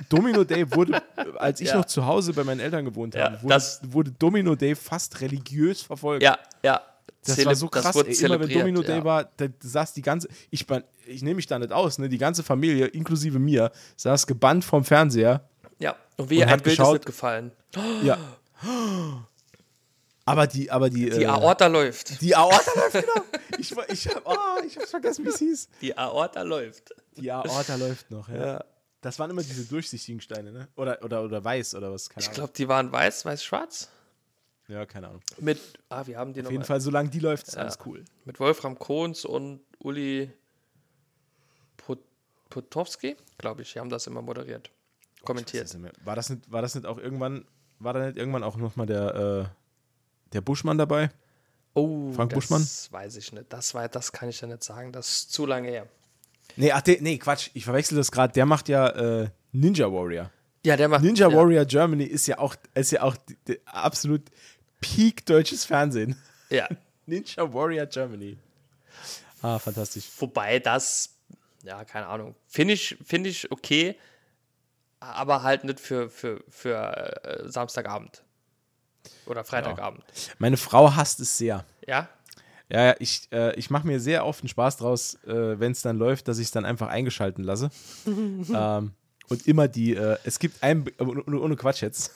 [0.09, 1.03] Domino Day wurde,
[1.39, 1.77] als ich Ja.
[1.79, 6.23] noch zu Hause bei meinen Eltern gewohnt habe, wurde, wurde Domino Day fast religiös verfolgt.
[6.23, 6.81] ja, ja.
[7.25, 7.95] Das Zele- war so krass.
[7.97, 9.05] ey, immer wenn Domino Day ja.
[9.05, 10.67] war, da saß die ganze, ich,
[11.07, 12.09] ich nehme mich da nicht aus, ne?
[12.09, 15.49] die ganze Familie, inklusive mir, saß gebannt vorm Fernseher.
[15.79, 17.53] Ja, und wie Und ein hat Bild ist geschaut- nicht gefallen.
[18.03, 18.19] Ja.
[20.25, 22.21] Aber die, aber die, Die äh, Aorta läuft.
[22.21, 23.27] Die Aorta läuft, genau.
[23.59, 25.69] Ich, ich, hab, oh, ich hab's vergessen, wie es hieß.
[25.81, 26.95] Die Aorta läuft.
[27.17, 28.47] Die Aorta läuft noch, ja.
[28.47, 28.65] Ja.
[29.01, 30.69] Das waren immer diese durchsichtigen Steine, ne?
[30.77, 33.89] Oder, oder, oder weiß oder was, keine Ich glaube, die waren weiß, weiß-schwarz.
[34.73, 35.21] Ja, keine Ahnung.
[35.39, 36.67] Mit, ah, wir haben die Auf jeden mal.
[36.67, 38.05] Fall, solange die läuft, ist alles cool.
[38.25, 40.33] Mit Wolfram Kohns und Uli
[41.77, 41.99] Pot
[42.49, 44.71] Potowski, glaube ich, die haben das immer moderiert.
[45.25, 45.65] Kommentiert.
[45.65, 47.45] Das War das nicht, war das nicht auch irgendwann,
[47.81, 51.11] war da nicht irgendwann auch nochmal der, äh, der Buschmann dabei?
[51.75, 52.67] Oh, Frank das Buschmann?
[52.91, 53.53] weiß ich nicht.
[53.53, 54.91] Das, war, das kann ich ja nicht sagen.
[54.91, 55.87] Das ist zu lange her.
[56.57, 58.33] Nee, ach, der, nee, Quatsch, ich verwechsel das gerade.
[58.33, 58.89] Der macht ja
[59.23, 60.31] äh, Ninja Warrior.
[60.65, 61.03] Ja, der macht.
[61.03, 61.37] Ninja ja.
[61.37, 63.17] Warrior Germany ist ja auch, ist ja auch
[63.67, 64.23] absolut
[64.83, 66.17] Peak deutsches Fernsehen.
[66.51, 66.69] Ja.
[67.07, 68.37] Ninja Warrior Germany.
[69.41, 70.05] Ah, fantastisch.
[70.19, 71.15] Wobei das,
[71.63, 72.35] ja, keine Ahnung.
[72.47, 73.97] Finde ich, find ich okay,
[75.01, 78.23] aber halt nicht für, für, für äh, Samstagabend.
[79.27, 80.05] Oder Freitagabend.
[80.39, 81.65] Meine Frau hasst es sehr.
[81.87, 82.09] Ja?
[82.69, 85.83] Ja, ja, ich, äh, ich mache mir sehr oft einen Spaß draus, äh, wenn es
[85.83, 87.71] dann läuft, dass ich es dann einfach eingeschalten lasse.
[88.07, 88.93] ähm,
[89.29, 92.13] und immer die, äh, es gibt aber ohne, ohne Quatsch jetzt.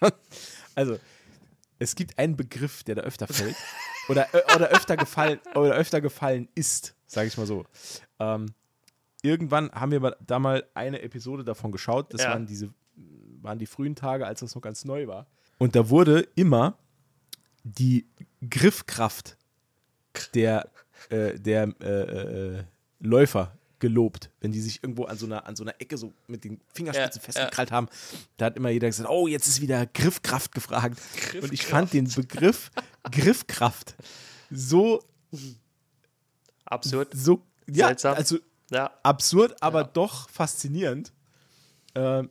[0.74, 0.98] also,
[1.80, 3.56] es gibt einen Begriff, der da öfter fällt.
[4.08, 7.64] oder, äh, oder öfter gefallen, oder öfter gefallen ist, sage ich mal so.
[8.20, 8.46] Ähm,
[9.22, 12.14] irgendwann haben wir da mal eine Episode davon geschaut.
[12.14, 12.30] Das Ja.
[12.30, 12.72] waren diese,
[13.40, 15.26] waren die frühen Tage, als das noch ganz neu war.
[15.58, 16.78] Und da wurde immer
[17.64, 18.06] die
[18.48, 19.36] Griffkraft
[20.34, 20.70] der,
[21.10, 22.64] äh, der äh, äh,
[23.00, 26.44] Läufer gelobt, wenn die sich irgendwo an so einer, an so einer Ecke so mit
[26.44, 27.88] den Fingerspitzen Ja, festgekrallt haben.
[28.36, 31.00] Da hat immer jeder gesagt, oh, jetzt ist wieder Griffkraft gefragt.
[31.42, 32.70] Und ich fand den Begriff
[33.10, 33.96] Griffkraft
[34.50, 35.02] so,
[36.64, 37.08] Absurd.
[37.14, 38.14] so ja, Seltsam.
[38.16, 38.38] also
[38.70, 38.90] Ja.
[39.02, 39.86] absurd, aber Ja.
[39.88, 41.12] doch faszinierend,
[41.94, 42.22] äh,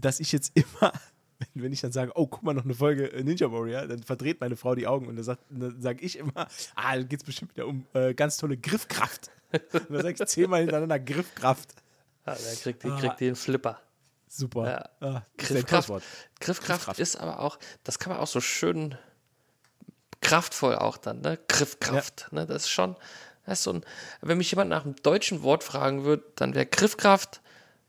[0.00, 0.92] dass ich jetzt immer,
[1.54, 4.40] wenn, ich dann sage, oh, guck mal, noch eine Folge äh, Ninja Warrior, dann verdreht
[4.40, 7.24] meine Frau die Augen und dann, sagt- dann sage ich immer, ah, da geht es
[7.24, 9.30] bestimmt wieder um äh, ganz tolle Griffkraft.
[9.52, 11.74] Und dann sage ich zehnmal hintereinander Griffkraft.
[12.26, 13.80] ja der kriegt, die, kriegt den Flipper.
[14.26, 14.90] Super.
[15.00, 15.08] Ja.
[15.08, 15.88] Ah, das ist Griffkraft.
[15.88, 16.98] Griffkraft, Griffkraft.
[17.00, 18.96] ist aber auch, das kann man auch so schön
[20.20, 21.38] kraftvoll auch dann, ne?
[21.48, 22.32] Griffkraft.
[22.32, 22.46] Ne?
[22.46, 22.96] Das ist schon,
[23.46, 23.84] das ist so ein,
[24.22, 27.42] wenn mich jemand nach einem deutschen Wort fragen würde, dann wäre Griffkraft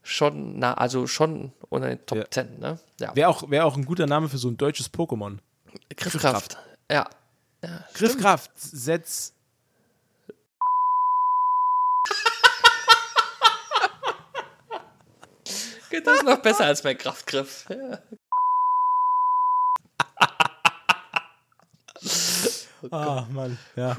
[0.06, 2.30] schon, na, also schon unter den Top Ja.
[2.30, 2.78] 10, ne?
[3.00, 3.14] Ja.
[3.14, 5.38] Wäre auch, wär auch ein guter Name für so ein deutsches Pokémon.
[5.96, 6.56] Griffkraft.
[6.90, 7.08] Ja.
[7.62, 8.22] Ja, Griff stimmt.
[8.22, 9.32] Kraft, setz.
[15.90, 17.66] Geht das noch besser als bei Kraftgriff?
[17.68, 17.98] Ja.
[22.90, 23.58] Ah, Mann.
[23.74, 23.96] Ja.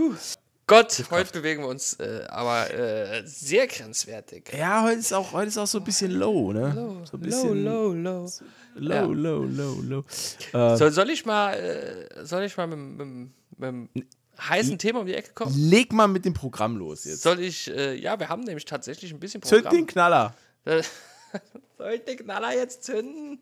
[0.70, 4.52] Gott, heute bewegen wir uns äh, aber äh, sehr grenzwertig.
[4.54, 6.74] ja, heute ist, auch, heute ist auch so ein bisschen low, ne?
[6.76, 8.30] Low, so ein bisschen low, low,
[8.76, 9.02] low, Ja.
[9.06, 10.04] low, low, low.
[10.52, 13.90] Äh, Soll, soll ich mal, äh, soll ich mal mit, mit, mit einem
[14.38, 15.56] heißen Thema um die Ecke kommen?
[15.58, 17.22] leg mal mit dem Programm los jetzt.
[17.22, 19.78] Soll ich, äh, ja, wir haben nämlich tatsächlich ein bisschen Zünd Programm.
[19.78, 20.36] den Knaller.
[20.66, 23.40] Soll ich den Knaller jetzt zünden?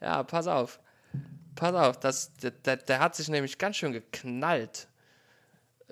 [0.00, 0.78] Ja, pass auf.
[1.56, 4.86] Pass auf, das, der, der, der hat sich nämlich ganz schön geknallt.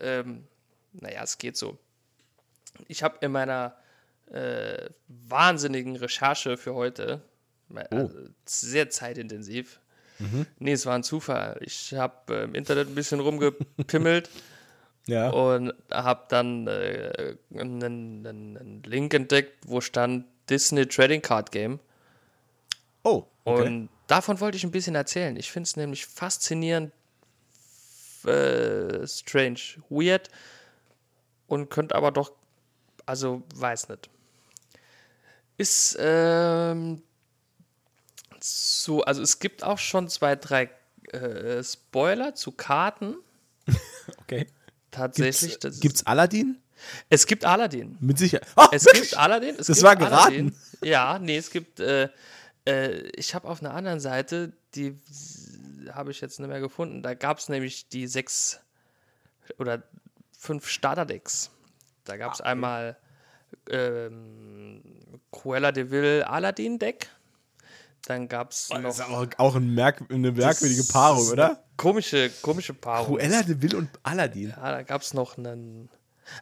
[0.00, 0.44] Ähm,
[0.92, 1.78] naja, es geht so.
[2.86, 3.76] Ich habe in meiner
[4.30, 7.22] äh, wahnsinnigen Recherche für heute,
[7.90, 8.10] also
[8.44, 9.80] sehr zeitintensiv,
[10.58, 11.58] nee, es war ein Zufall.
[11.60, 14.28] Ich habe äh, im Internet ein bisschen rumgepimmelt
[15.06, 15.30] Ja.
[15.30, 21.80] und habe dann äh, einen, einen, einen Link entdeckt, wo stand Disney Trading Card Game.
[23.04, 23.66] Oh, okay.
[23.66, 25.36] Und davon wollte ich ein bisschen erzählen.
[25.36, 26.92] Ich finde es nämlich faszinierend,
[28.24, 30.28] äh, strange, weird
[31.46, 32.32] und könnte aber doch,
[33.06, 34.10] also weiß nicht.
[35.56, 37.02] Ist ähm,
[38.40, 40.70] so, also es gibt auch schon zwei, drei
[41.12, 43.16] äh, Spoiler zu Karten.
[44.20, 44.46] okay.
[44.90, 45.58] Tatsächlich.
[45.58, 46.58] Gibt's, gibt's Aladdin?
[47.08, 47.96] es gibt Aladdin.
[48.00, 48.46] Mit Sicherheit.
[48.56, 49.10] Oh, Es wirklich?
[49.10, 49.56] gibt Aladdin.
[49.58, 50.14] Es Das gibt war geraten.
[50.16, 50.56] Aladdin.
[50.82, 51.80] Ja, nee, es gibt.
[51.80, 52.08] Äh,
[52.66, 54.96] äh, ich habe auf einer anderen Seite, die
[55.94, 57.02] habe ich jetzt nicht mehr gefunden.
[57.02, 58.60] Da gab es nämlich die sechs
[59.58, 59.82] oder
[60.38, 61.50] fünf Starterdecks.
[62.04, 62.96] Da gab Ah, es einmal
[63.70, 64.82] ähm,
[65.32, 67.08] Cruella de Vil Aladdin Deck.
[68.06, 68.90] Dann gab es Das noch.
[68.90, 71.62] ist auch, auch ein merk eine merkwürdige Das Paarung, oder?
[71.76, 73.16] Komische, komische Paarung.
[73.18, 74.50] Cruella de Vil und Aladdin.
[74.50, 75.88] Ja, da gab es noch einen.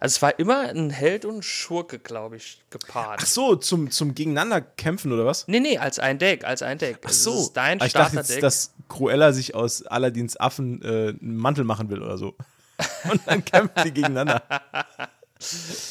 [0.01, 3.21] Also es war immer ein Held und ein Schurke, glaube ich, gepaart.
[3.23, 5.49] Ach so, zum, zum Gegeneinander kämpfen oder was?
[5.49, 6.99] Nee, nee, als ein Deck, als ein Deck.
[7.05, 7.35] Ach so.
[7.35, 11.37] Es ist dein Ah, ich dachte jetzt, dass Cruella sich aus Aladdins Affen äh, einen
[11.37, 12.37] Mantel machen will oder so.
[13.11, 14.43] Und dann kämpfen sie gegeneinander.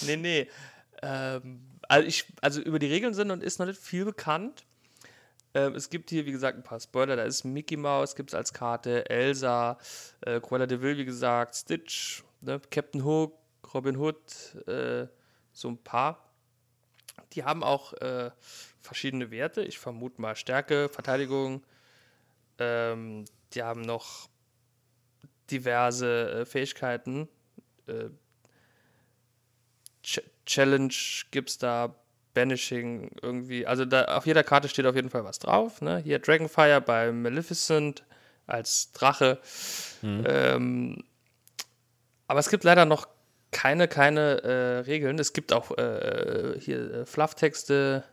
[0.02, 0.50] Nee, nee.
[1.04, 4.66] Ähm, also, ich, also über die Regeln sind und ist noch nicht viel bekannt.
[5.54, 7.16] Ähm, es gibt hier, wie gesagt, ein paar Spoiler.
[7.16, 9.78] Da ist Mickey Mouse, gibt es als Karte, Elsa,
[10.22, 13.38] äh, Cruella de Vil, wie gesagt, Stitch, ne, Captain Hook,
[13.74, 14.18] Robin Hood,
[14.68, 15.08] äh,
[15.52, 16.34] so ein paar.
[17.34, 18.32] Die haben auch äh,
[18.82, 19.64] verschiedene Werte.
[19.64, 21.64] Ich vermute mal Stärke, Verteidigung.
[22.60, 24.30] Ähm, die haben noch
[25.50, 27.28] diverse äh, Fähigkeiten.
[27.88, 28.10] Äh,
[30.04, 30.94] Ch Challenge
[31.32, 31.96] gibt es da,
[32.36, 33.66] Banishing irgendwie.
[33.66, 35.82] Also da auf jeder Karte steht auf jeden Fall was drauf.
[35.82, 35.98] Ne?
[35.98, 38.04] Hier Dragonfire bei Maleficent
[38.46, 39.40] als Drache.
[40.04, 41.04] Ähm,
[42.28, 43.08] aber es gibt leider noch
[43.56, 45.18] keine, keine äh, Regeln.
[45.18, 48.04] Es gibt auch äh, hier äh, Flufftexte.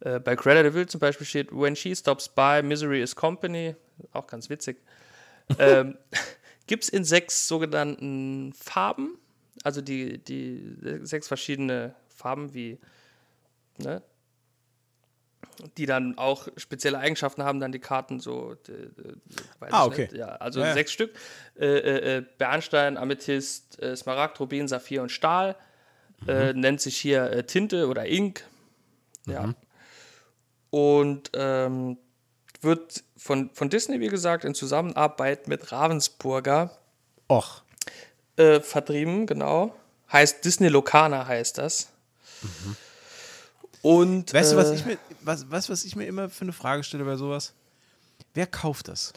[0.00, 3.76] Äh, bei Cruella de Vil zum Beispiel steht, when she stops by, misery is company.
[4.12, 4.82] Auch ganz witzig.
[5.60, 5.96] ähm,
[6.66, 9.16] gibt es in sechs sogenannten Farben,
[9.62, 12.80] also die, die sechs verschiedene Farben, wie,
[13.78, 14.02] ne,
[15.76, 19.14] die dann auch spezielle Eigenschaften haben, dann die Karten so, d- d-
[19.60, 20.02] weiß Ah, okay.
[20.02, 20.14] nicht.
[20.14, 20.72] Ja, also Ja, ja.
[20.74, 21.14] sechs Stück.
[21.58, 25.56] Äh, äh, äh, Bernstein, Amethyst, äh, Smaragd, Rubin, Saphir und Stahl.
[26.22, 26.28] Mhm.
[26.28, 28.44] Äh, nennt sich hier äh, Tinte oder Ink.
[29.26, 29.46] Ja.
[29.48, 29.54] Mhm.
[30.70, 31.98] Und ähm,
[32.60, 36.76] wird von, von Disney, wie gesagt, in Zusammenarbeit mit Ravensburger
[37.28, 37.62] Och.
[38.36, 39.74] vertrieben, genau.
[40.10, 41.88] Heißt Disney Locana heißt das.
[43.82, 46.52] Und Weißt du, was äh, ich mir, was, du, was ich mir immer für eine
[46.52, 47.52] Frage stelle bei sowas?
[48.34, 49.12] Wer kauft das?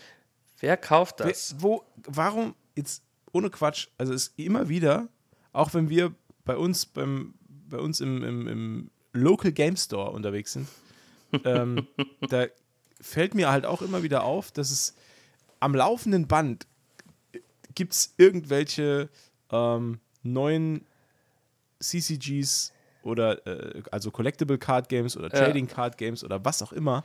[0.60, 1.56] wer kauft Wer, das?
[1.60, 5.10] wo, warum, jetzt ohne Quatsch, also es ist immer wieder,
[5.54, 7.36] auch wenn wir bei uns beim,
[7.70, 10.68] bei uns im, im, im Local Game Store unterwegs sind,
[11.46, 11.88] ähm,
[12.30, 12.46] da
[13.02, 14.96] fällt mir halt auch immer wieder auf, dass es
[15.60, 16.68] am laufenden Band
[17.74, 19.10] gibt es irgendwelche
[19.52, 20.86] ähm, neuen
[21.80, 22.72] CCGs
[23.06, 25.46] oder äh, also Collectible Card Games oder Ja.
[25.46, 27.04] Trading Card Games oder was auch immer,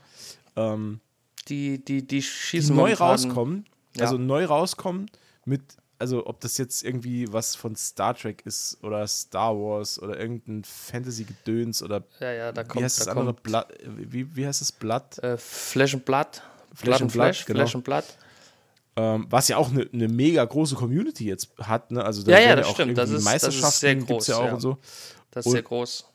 [0.57, 1.01] ähm,
[1.49, 3.65] Die, die, die die schießen neu momentan- rauskommen,
[3.97, 4.05] Ja.
[4.05, 5.11] also neu rauskommen
[5.45, 5.63] mit,
[5.99, 10.65] also ob das jetzt irgendwie was von Star Trek ist oder Star Wars oder irgendein
[10.65, 14.61] Fantasy-Gedöns oder Ja, ja, da kommt, wie heißt da das andere Blatt, wie, wie heißt
[14.61, 15.19] das Blatt?
[15.19, 16.43] äh, Flash and Blood.
[16.75, 17.59] Flash and Blood, Flash, genau.
[17.61, 18.05] Flash and Blood.
[18.97, 22.05] Ähm, was ja auch eine ne mega große Community jetzt hat, ne?
[22.05, 22.99] Also da Ja, ja, das auch stimmt.
[22.99, 24.55] Das ist- das ist sehr gibt's ja groß, auch ja.
[24.55, 24.79] und so.
[25.31, 26.07] Das ist Und- sehr groß.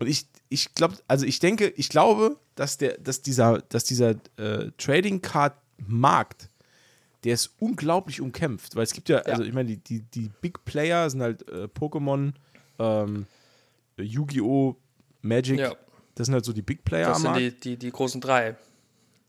[0.00, 4.10] Und ich, ich glaube, also ich denke, ich glaube, dass der, dass dieser, dass dieser
[4.36, 5.54] äh, Trading Card
[5.86, 6.48] Markt,
[7.24, 10.64] der ist unglaublich umkämpft, weil es gibt ja, also ich meine, die, die, die Big
[10.64, 12.32] Player sind halt äh, Pokémon,
[12.78, 13.26] ähm,
[13.96, 14.76] Yu-Gi-Oh!,
[15.22, 15.74] Magic, Ja.
[16.14, 18.56] das sind halt so die Big Player Das sind die, die, die großen drei.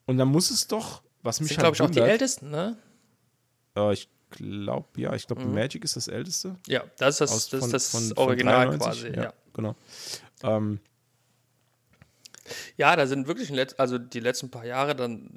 [0.05, 2.51] Und dann muss es doch, was mich Sind, halt glaube ich, auch die wundert, ältesten,
[2.51, 2.77] ne?
[3.75, 6.55] Äh, ich glaube, ja, ich glaube, Magic ist das älteste.
[6.67, 9.19] Ja, das ist das, Aus- das, von- das von- von Original 93, quasi.
[9.19, 9.33] Ja.
[9.53, 9.75] Genau.
[10.43, 10.79] Ähm,
[12.77, 15.29] Ja, da sind wirklich, in Letz also die letzten paar Jahre dann,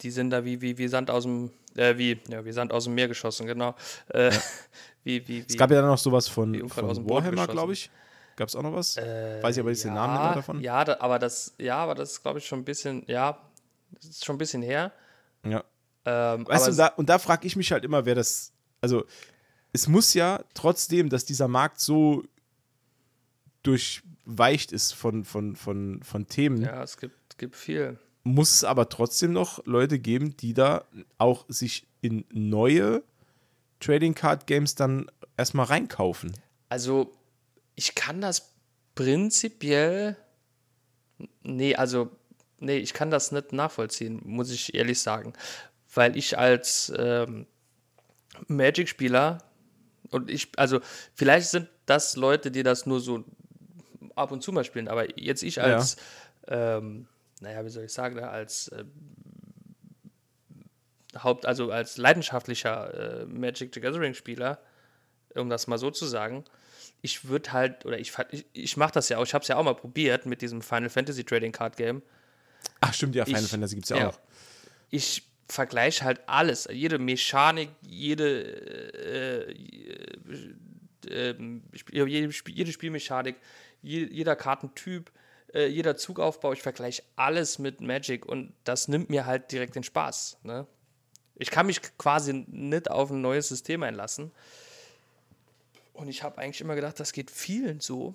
[0.00, 2.84] die sind da wie, wie, wie Sand aus dem, äh, wie, ja, wie Sand aus
[2.84, 3.74] dem Meer geschossen, genau.
[4.08, 4.32] Äh,
[5.04, 7.90] wie, wie, wie, es gab ja dann noch sowas von, von Warhammer, glaube ich.
[8.36, 8.96] Gab es auch noch was?
[8.96, 10.60] Weiß ich aber jetzt den Namen nicht ja, mehr davon.
[10.60, 13.38] Ja, da, aber das, ja, aber das ist, glaube ich, schon ein bisschen, ja,
[13.92, 14.92] das ist schon ein bisschen her.
[15.44, 15.64] Ja.
[16.08, 18.52] Ähm, Weißt du, da, und da frage ich mich halt immer, wer das.
[18.80, 19.04] Also,
[19.72, 22.24] es muss ja trotzdem, dass dieser Markt so
[23.62, 27.98] durchweicht ist von, von, von, von Themen, ja, es gibt, gibt viel.
[28.22, 30.86] muss es aber trotzdem noch Leute geben, die da
[31.18, 33.02] auch sich in neue
[33.80, 36.32] Trading Card Games dann erstmal reinkaufen.
[36.70, 37.12] Also,
[37.74, 38.54] ich kann das
[38.94, 40.16] prinzipiell.
[41.42, 42.10] Nee, also,
[42.60, 45.34] nee, ich kann das nicht nachvollziehen, muss ich ehrlich sagen.
[45.94, 47.46] Weil ich als ähm,
[48.46, 49.38] Magic-Spieler
[50.10, 50.80] und ich, also,
[51.14, 53.24] vielleicht sind das Leute, die das nur so
[54.14, 55.96] ab und zu mal spielen, aber jetzt ich als,
[56.46, 57.06] ähm,
[57.40, 58.84] naja, wie soll ich sagen, ne, als äh,
[61.22, 64.58] Haupt, also als leidenschaftlicher äh, Magic the Gathering-Spieler,
[65.34, 66.44] um das mal so zu sagen,
[67.00, 69.56] ich würde halt, oder ich, ich, ich mache das ja auch, ich habe es ja
[69.56, 72.02] auch mal probiert mit diesem Final Fantasy Trading Card Game.
[72.80, 74.08] Ach, stimmt, ja, Final Ich- Fantasy gibt es ja, ja.
[74.08, 74.18] auch.
[74.90, 78.42] Ich vergleiche halt alles, jede Mechanik, jede,
[78.94, 79.52] äh,
[81.10, 83.36] äh, ähm, jede, jede Spielmechanik,
[83.82, 85.10] je, jeder Kartentyp,
[85.54, 89.82] äh, jeder Zugaufbau, ich vergleiche alles mit Magic und das nimmt mir halt direkt den
[89.82, 90.38] Spaß.
[90.42, 90.66] Ne?
[91.36, 94.32] Ich kann mich quasi nicht auf ein neues System einlassen.
[95.92, 98.14] Und ich habe eigentlich immer gedacht, das geht vielen so,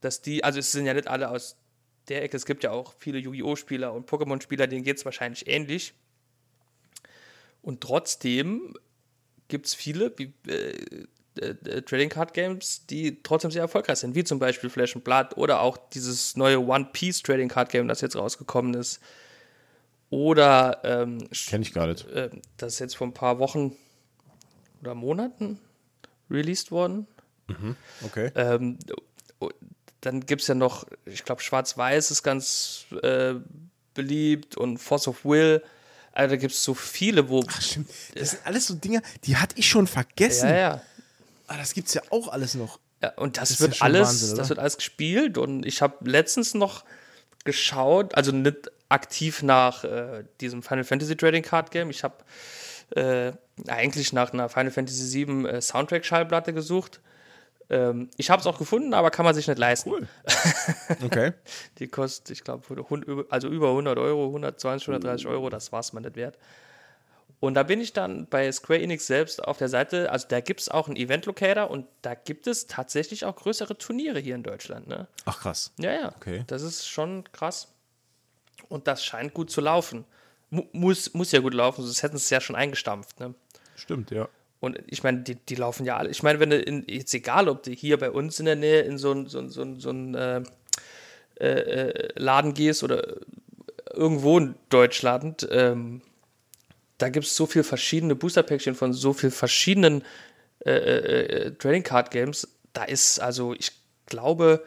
[0.00, 1.56] dass die, also es sind ja nicht alle aus
[2.08, 5.94] der Ecke, es gibt ja auch viele Yu-Gi-Oh!-Spieler und Pokémon-Spieler, denen geht es wahrscheinlich ähnlich.
[7.62, 8.74] Und trotzdem
[9.48, 14.24] gibt es viele wie, äh, äh, Trading Card Games, die trotzdem sehr erfolgreich sind, wie
[14.24, 18.00] zum Beispiel Flash and Blood oder auch dieses neue One Piece Trading Card Game, das
[18.00, 19.00] jetzt rausgekommen ist.
[20.10, 22.06] Oder ähm, Kenne ich gar nicht.
[22.08, 23.74] äh, das ist jetzt vor ein paar Wochen
[24.82, 25.58] oder Monaten
[26.30, 27.06] released worden.
[28.04, 28.30] Okay.
[28.34, 28.78] Ähm,
[30.00, 33.34] dann gibt es ja noch, ich glaube, Schwarz-Weiß ist ganz äh,
[33.94, 35.62] beliebt und Force of Will.
[36.12, 37.44] Also da gibt es so viele, wo.
[37.48, 37.90] Ach, stimmt.
[38.14, 40.48] Das sind alles so Dinge, die hatte ich schon vergessen.
[40.48, 40.80] ja, ja.
[41.48, 42.78] Ah, das gibt es ja auch alles noch.
[43.02, 46.08] ja und das, Das wird ja alles, Wahnsinn, das wird alles gespielt und ich habe
[46.08, 46.84] letztens noch
[47.44, 51.90] geschaut, also nicht aktiv nach äh, diesem Final Fantasy Trading Card Game.
[51.90, 52.16] Ich habe
[52.94, 53.32] äh,
[53.68, 57.00] eigentlich nach einer Final Fantasy VII äh, Soundtrack-Schallplatte gesucht.
[57.72, 59.90] Ähm, ich habe es auch gefunden, aber kann man sich nicht leisten.
[59.90, 60.08] Cool.
[61.04, 61.32] Okay.
[61.78, 62.62] Die kostet, ich glaube,
[63.30, 66.38] also über 100 Euro, 120, 130 Euro, das war es man nicht wert.
[67.40, 70.60] Und da bin ich dann bei Square Enix selbst auf der Seite, also da gibt
[70.60, 74.86] es auch einen Event-Locator und da gibt es tatsächlich auch größere Turniere hier in Deutschland.
[74.86, 75.08] Ne?
[75.24, 75.72] Ach, krass.
[75.78, 76.14] Ja, ja.
[76.14, 76.44] Okay.
[76.46, 77.68] Das ist schon krass.
[78.68, 80.04] Und das scheint gut zu laufen.
[80.50, 83.18] Mu muss, muss ja gut laufen, sonst hätten sie es ja schon eingestampft.
[83.18, 83.34] Ne?
[83.76, 84.28] Stimmt, ja.
[84.62, 86.08] Und ich meine, die, die laufen ja alle.
[86.08, 88.82] Ich meine, wenn du in, jetzt egal, ob du hier bei uns in der Nähe
[88.82, 90.42] in so einen so so so äh,
[91.40, 93.16] äh, äh, Laden gehst oder
[93.92, 96.00] irgendwo in Deutschland, ähm,
[96.98, 100.04] da gibt es so viele verschiedene Booster-Päckchen von so vielen verschiedenen
[100.64, 102.46] äh, äh, äh, Trading Card Games.
[102.72, 103.72] Da ist also, ich
[104.06, 104.64] glaube,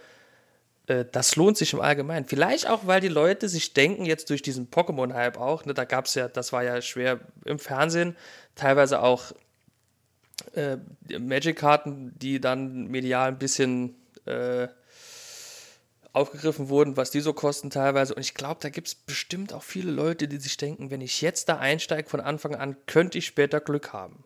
[0.87, 2.25] das lohnt sich im Allgemeinen.
[2.27, 6.05] Vielleicht auch, weil die Leute sich denken, jetzt durch diesen Pokémon-Hype auch, ne, da gab
[6.05, 8.15] es ja, das war ja schwer im Fernsehen,
[8.53, 9.31] teilweise auch
[10.53, 10.77] äh,
[11.17, 14.67] Magic-Karten, die dann medial ein bisschen äh,
[16.15, 18.15] aufgegriffen wurden, was die so kosten teilweise.
[18.15, 21.21] Und ich glaube, da gibt es bestimmt auch viele Leute, die sich denken, wenn ich
[21.21, 24.23] jetzt da einsteige von Anfang an, könnte ich später Glück haben.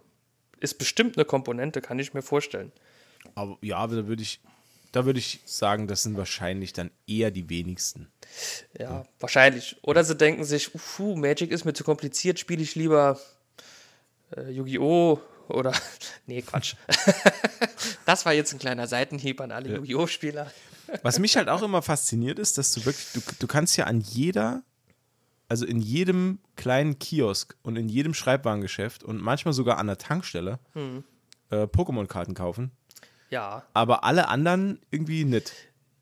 [0.60, 2.72] Ist bestimmt eine Komponente, kann ich mir vorstellen.
[3.34, 4.40] Aber ja, aber da würde ich,
[4.92, 8.08] da würde ich sagen, das sind wahrscheinlich dann eher die wenigsten.
[8.78, 9.78] Ja, wahrscheinlich.
[9.82, 13.20] Oder sie denken sich, puh, Magic ist mir zu kompliziert, spiele ich lieber
[14.36, 15.20] äh, Yu-Gi-Oh!
[15.50, 15.74] Oder.
[16.28, 16.76] nee, Quatsch.
[18.06, 20.08] das war jetzt ein kleiner Seitenhieb an alle Yu-Gi-Oh!
[20.08, 20.52] Spieler.
[21.04, 24.02] Was mich halt auch immer fasziniert ist, dass du wirklich, du, du kannst ja an
[24.02, 24.64] jeder,
[25.48, 30.60] also in jedem kleinen Kiosk und in jedem Schreibwarengeschäft und manchmal sogar an der Tankstelle
[30.74, 31.04] Hm.
[31.52, 32.72] äh, Pokémon-Karten kaufen,
[33.30, 35.54] Ja, aber alle anderen irgendwie nicht.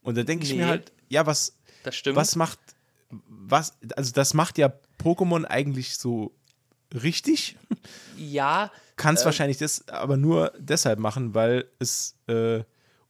[0.02, 0.58] Und da denke ich Nee.
[0.60, 2.16] mir halt, ja, was, das stimmt.
[2.16, 2.60] was macht,
[3.10, 4.72] was, also das macht ja
[5.02, 6.34] Pokémon eigentlich so
[6.94, 7.58] richtig.
[8.18, 12.64] Ja, Kann es wahrscheinlich das aber nur deshalb machen, weil es äh,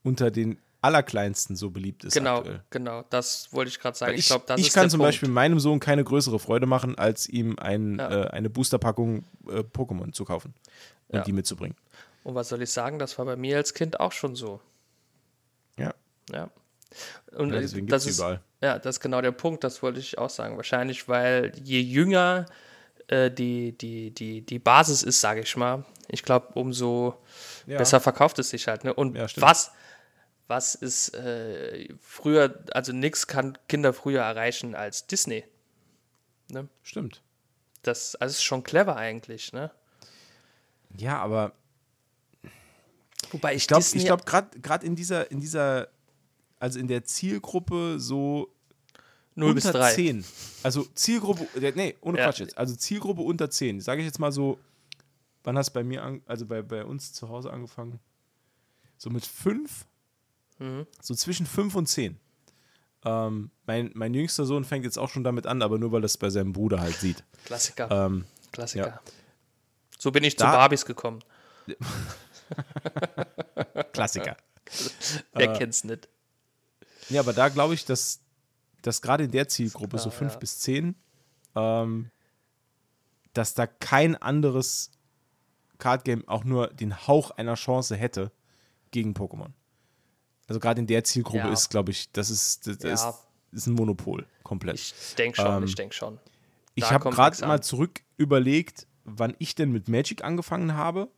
[0.03, 2.63] unter den Allerkleinsten so beliebt ist genau, aktuell.
[2.69, 3.03] genau.
[3.09, 4.13] Das wollte ich gerade sagen.
[4.13, 5.07] Ich, Ich, glaube, das ich kann zum Punkt.
[5.09, 8.25] Beispiel meinem Sohn keine größere Freude machen, als ihm ein, Ja.
[8.25, 10.53] äh, eine Boosterpackung äh, Pokémon zu kaufen
[11.07, 11.23] und Ja.
[11.23, 11.75] die mitzubringen.
[12.23, 12.99] Und was soll ich sagen?
[12.99, 14.61] Das war bei mir als Kind auch schon so.
[15.77, 15.93] Ja,
[16.31, 16.49] Ja.
[17.35, 18.39] Und ja äh, deswegen gibt das es ist, überall.
[18.61, 20.57] Ja, das ist genau der Punkt, das wollte ich auch sagen.
[20.57, 22.45] Wahrscheinlich, weil je jünger
[23.07, 27.17] äh, die, die, die, die Basis ist, sage ich mal, ich glaube, umso
[27.65, 27.77] Ja.
[27.77, 28.83] besser verkauft es sich halt.
[28.83, 28.93] Ne?
[28.93, 29.71] Und Ja, was,
[30.47, 35.43] was ist äh, früher, also nichts kann Kinder früher erreichen als Disney.
[36.83, 37.21] Stimmt.
[37.83, 39.71] Das also ist schon clever eigentlich, ne?
[40.97, 41.51] Ja, aber
[43.31, 45.89] Wobei ich, glaube, ich glaube gerade in dieser, in dieser,
[46.59, 48.49] also in der Zielgruppe so
[49.37, 49.93] 0 bis unter 3.
[49.93, 50.25] 10.
[50.63, 52.25] Also Zielgruppe, nee, ohne Ja.
[52.25, 52.57] Quatsch jetzt.
[52.57, 53.81] Also Zielgruppe unter 10.
[53.81, 54.59] Sage ich jetzt mal so,
[55.43, 57.99] wann hast du bei mir, an, also bei, bei uns zu Hause angefangen?
[58.97, 59.85] So mit 5,
[60.59, 60.87] Mhm.
[61.01, 62.17] so zwischen 5 und 10.
[63.05, 66.05] Ähm, mein, mein jüngster Sohn fängt jetzt auch schon damit an, aber nur weil er
[66.05, 67.23] es bei seinem Bruder halt sieht.
[67.45, 67.89] Klassiker.
[67.91, 68.87] Ähm, Klassiker.
[68.87, 68.99] ja.
[69.99, 71.19] So bin ich zu Da- Barbies gekommen.
[73.93, 74.35] Klassiker.
[75.33, 76.07] Wer Äh, kennt's nicht?
[77.09, 78.19] Ja, aber da glaube ich, dass,
[78.87, 80.39] dass gerade in der Zielgruppe, so Klar, 5 ja.
[80.39, 80.95] bis 10,
[81.55, 82.09] ähm,
[83.33, 84.91] dass da kein anderes
[85.77, 88.31] Cardgame auch nur den Hauch einer Chance hätte
[88.91, 89.51] gegen Pokémon.
[90.47, 91.53] Also gerade in der Zielgruppe Ja.
[91.53, 92.93] ist, glaube ich, das ist, das Ja.
[92.93, 94.75] ist, ist ein Monopol komplett.
[94.75, 96.19] Ich denke schon, ähm, ich denke schon.
[96.73, 101.09] Ich Da habe kommt gerade mal zurück überlegt, wann ich denn mit Magic angefangen habe.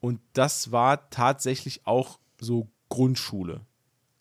[0.00, 3.66] Und das war tatsächlich auch so Grundschule.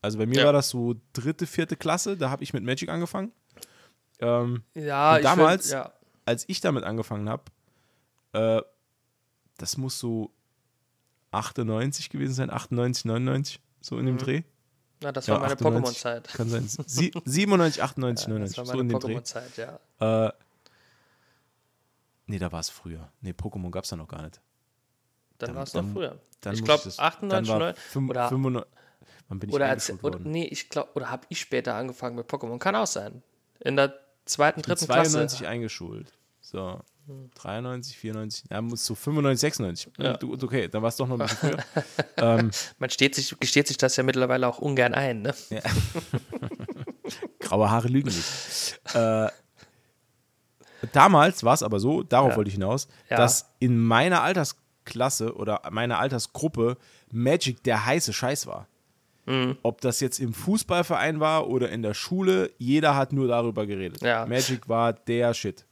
[0.08, 0.46] Also bei mir Ja.
[0.46, 3.34] war das so dritte, vierte Klasse, da habe ich mit Magic angefangen.
[4.20, 5.92] Ähm, Ja, Und ich damals- Find, ja.
[6.24, 7.44] als ich damit angefangen habe,
[8.32, 8.62] äh,
[9.58, 10.32] das muss so
[11.32, 14.20] 98 gewesen sein, 98, 99, so in dem Mhm.
[14.20, 14.44] Dreh.
[15.02, 15.98] Na, das Ja, war meine 98.
[15.98, 16.28] Pokémon-Zeit.
[16.34, 16.66] Kann sein.
[16.88, 19.14] Sie 97, 98, Ja, 99, das war so in meine dem Dreh.
[19.18, 19.58] Pokémon-Zeit,
[20.00, 20.26] ja.
[20.28, 20.32] Äh,
[22.28, 23.12] nee, da war es früher.
[23.20, 24.40] Nee, Pokémon gab es da noch gar nicht.
[25.38, 26.18] Dann dann- war es noch früher.
[26.42, 28.66] Dann ich glaube das- 98, dann war 9, fünf- oder- 95
[29.30, 30.32] wann bin ich oder, als, oder worden?
[30.32, 32.58] nee, ich glaube, oder habe ich später angefangen mit Pokémon?
[32.60, 33.24] Kann auch sein.
[33.60, 33.94] In der
[34.26, 35.52] zweiten, Ich bin dritten 92 Klasse.
[35.52, 36.14] eingeschult.
[36.42, 36.80] So,
[37.36, 39.92] 93, 94, ja, muss so 95, 96.
[39.98, 40.14] Ja.
[40.18, 41.64] Du, okay, dann war es doch noch ein bisschen früher.
[42.40, 45.34] ähm, Man steht sich, gesteht sich das ja mittlerweile auch ungern ein, ne?
[47.40, 48.80] graue Haare lügen nicht.
[48.94, 49.28] Äh,
[50.92, 52.38] damals war es aber so, darauf Ja.
[52.38, 53.18] wollte ich hinaus, Ja.
[53.18, 56.78] dass in meiner Altersklasse oder meiner Altersgruppe
[57.12, 58.68] Magic der heiße Scheiß war.
[59.28, 59.58] Mhm.
[59.62, 64.02] Ob das jetzt im Fußballverein war oder in der Schule, jeder hat nur darüber geredet.
[64.02, 64.26] Ja.
[64.26, 65.66] Magic war der Shit.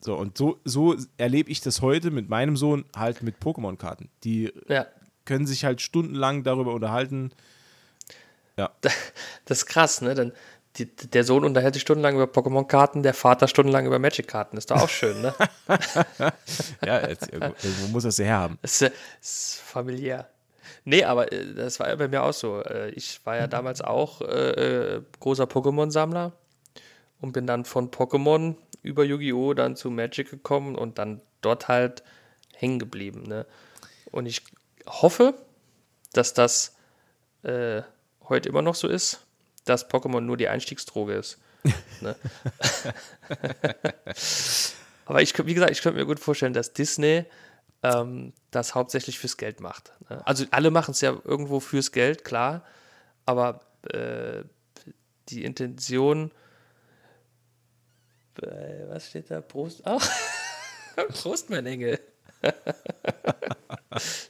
[0.00, 4.08] So, und so, so erlebe ich das heute mit meinem Sohn halt mit Pokémon-Karten.
[4.24, 4.86] Die Ja.
[5.24, 7.32] können sich halt stundenlang darüber unterhalten.
[9.44, 10.14] Das ist krass, ne?
[10.14, 10.32] Denn
[10.76, 14.56] die, der Sohn unterhält sich stundenlang über Pokémon-Karten, der Vater stundenlang über Magic-Karten.
[14.56, 15.34] Ist doch auch schön, ne?
[16.84, 18.58] Ja, jetzt, irgendwo, irgendwo muss das ja herhaben.
[18.62, 20.30] Das ist, ist familiär.
[20.88, 22.62] Nee, aber äh, das war ja bei mir auch so.
[22.62, 26.32] Äh, Ich war ja damals auch äh, äh, großer Pokémon-Sammler
[27.20, 29.52] und bin dann von Pokémon über Yu-Gi-Oh!
[29.52, 32.04] dann zu Magic gekommen und dann dort halt
[32.54, 33.24] hängen geblieben.
[33.24, 33.46] Ne?
[34.12, 34.42] Und ich
[34.86, 35.34] hoffe,
[36.12, 36.76] dass das
[37.42, 37.82] äh,
[38.28, 39.26] heute immer noch so ist,
[39.64, 41.38] dass Pokémon nur die Einstiegsdroge ist.
[42.00, 42.14] ne?
[45.04, 47.24] Aber ich, wie gesagt, ich könnte mir gut vorstellen, dass Disney
[47.82, 49.92] ähm, das hauptsächlich fürs Geld macht.
[50.08, 50.26] Ne?
[50.26, 52.64] Also alle machen es ja irgendwo fürs Geld, klar,
[53.26, 53.60] aber
[53.90, 54.42] äh,
[55.28, 56.30] die Intention,
[58.42, 58.46] äh,
[58.88, 59.40] was steht da?
[59.40, 60.08] Prost, ach,
[61.08, 62.00] Prost, mein Engel.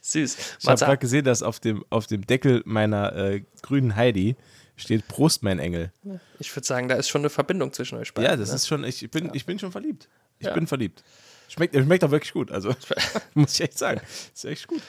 [0.01, 0.37] Süß.
[0.61, 4.37] Ich habe gerade gesehen, dass auf dem, auf dem Deckel meiner äh, grünen Heidi
[4.77, 5.93] steht Prost, mein Engel.
[6.39, 8.31] ich würde sagen, da ist schon eine Verbindung zwischen euch beiden.
[8.31, 8.57] Ja, das ne?
[8.57, 10.09] ist schon, ich bin, ich bin schon verliebt.
[10.39, 10.53] Ich Ja.
[10.55, 11.03] bin verliebt.
[11.49, 12.51] Schmeckt, schmeckt auch wirklich gut.
[12.51, 12.75] Also,
[13.35, 14.01] muss ich echt sagen.
[14.35, 14.83] Ist echt gut.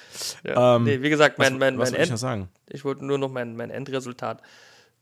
[0.43, 0.75] ja.
[0.77, 2.49] ähm, nee, wie gesagt, mein, mein, Was mein soll ich End, sagen?
[2.69, 4.41] ich wollte nur noch mein, mein Endresultat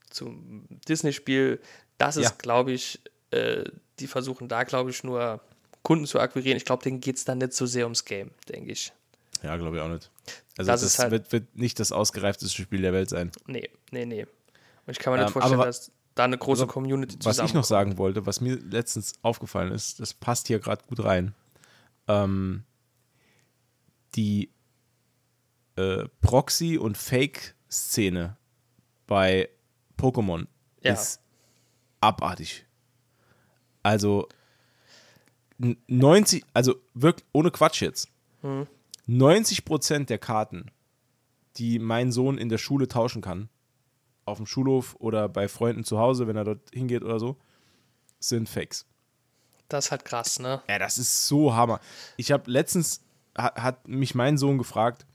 [0.10, 1.60] zum Disney-Spiel.
[1.97, 2.32] Das ist, Ja.
[2.38, 2.99] glaube ich,
[3.32, 3.64] äh,
[3.99, 5.41] die versuchen da, glaube ich, nur
[5.82, 6.58] Kunden zu akquirieren.
[6.58, 8.91] Ich glaube, denen geht es dann nicht so sehr ums Game, denke ich.
[9.43, 10.10] Ja, glaube ich auch nicht.
[10.58, 13.32] Also, Das das, halt- wird, wird nicht das ausgereifteste Spiel der Welt sein.
[13.47, 14.24] Nee, nee, nee.
[14.24, 17.18] Und ich kann mir nicht Ähm, vorstellen, aber wa- dass da eine große aber Community
[17.20, 20.82] Was zusammen ich noch sagen wollte, was mir letztens aufgefallen ist, das passt hier gerade
[20.88, 21.34] gut rein.
[22.08, 22.64] Ähm,
[24.16, 24.51] die
[25.76, 28.38] äh, Proxy- und Fake-Szene
[29.08, 29.49] bei
[29.97, 30.47] Pokémon
[30.82, 30.93] Ja.
[30.93, 31.20] ist
[32.01, 32.66] abartig.
[33.84, 34.28] Also
[35.88, 38.10] 90, also wirklich ohne Quatsch jetzt.
[39.08, 40.72] 90 Prozent der Karten,
[41.58, 43.49] die mein Sohn in der Schule tauschen kann,
[44.26, 47.38] auf dem Schulhof oder bei Freunden zu Hause, wenn er dort hingeht oder so,
[48.20, 48.86] sind Fakes.
[49.70, 50.61] Das ist halt krass, ne?
[50.70, 51.80] Ja, das ist so Hammer.
[52.18, 53.01] Ich habe letztens,
[53.38, 55.05] hat, hat mich mein Sohn gefragt,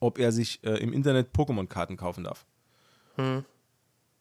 [0.00, 2.44] ob er sich äh, im Internet Pokémon-Karten kaufen darf.
[3.16, 3.44] Hm.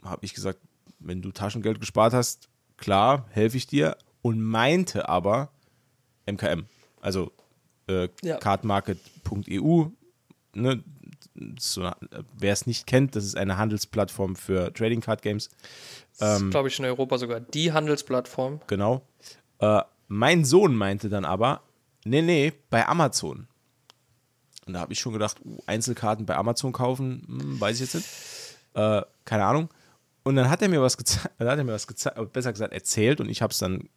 [0.03, 0.59] Habe ich gesagt,
[0.99, 3.97] wenn du Taschengeld gespart hast, klar, helfe ich dir.
[4.23, 5.49] Und meinte aber
[6.25, 6.65] MKM,
[7.01, 7.31] also
[7.87, 8.37] äh, Ja.
[8.37, 9.85] cardmarket.eu.
[10.53, 10.83] Ne,
[11.59, 11.95] so, eine-
[12.37, 15.49] wer es nicht kennt, das ist eine Handelsplattform für Trading Card Games.
[16.19, 18.61] Das Ähm, ist, glaube ich, in Europa sogar die Handelsplattform.
[18.67, 19.01] Genau.
[19.59, 21.61] Äh, mein Sohn meinte dann aber,
[22.05, 23.47] nee, nee, bei Amazon.
[24.65, 27.95] Und da habe ich schon gedacht, uh, Einzelkarten bei Amazon kaufen, hm, weiß ich jetzt
[27.95, 28.07] nicht.
[28.73, 29.69] Äh, keine Ahnung.
[30.23, 33.21] Und dann hat er mir was gezeigt, hat er mir was gezeigt, besser gesagt erzählt
[33.21, 33.89] und ich habe es dann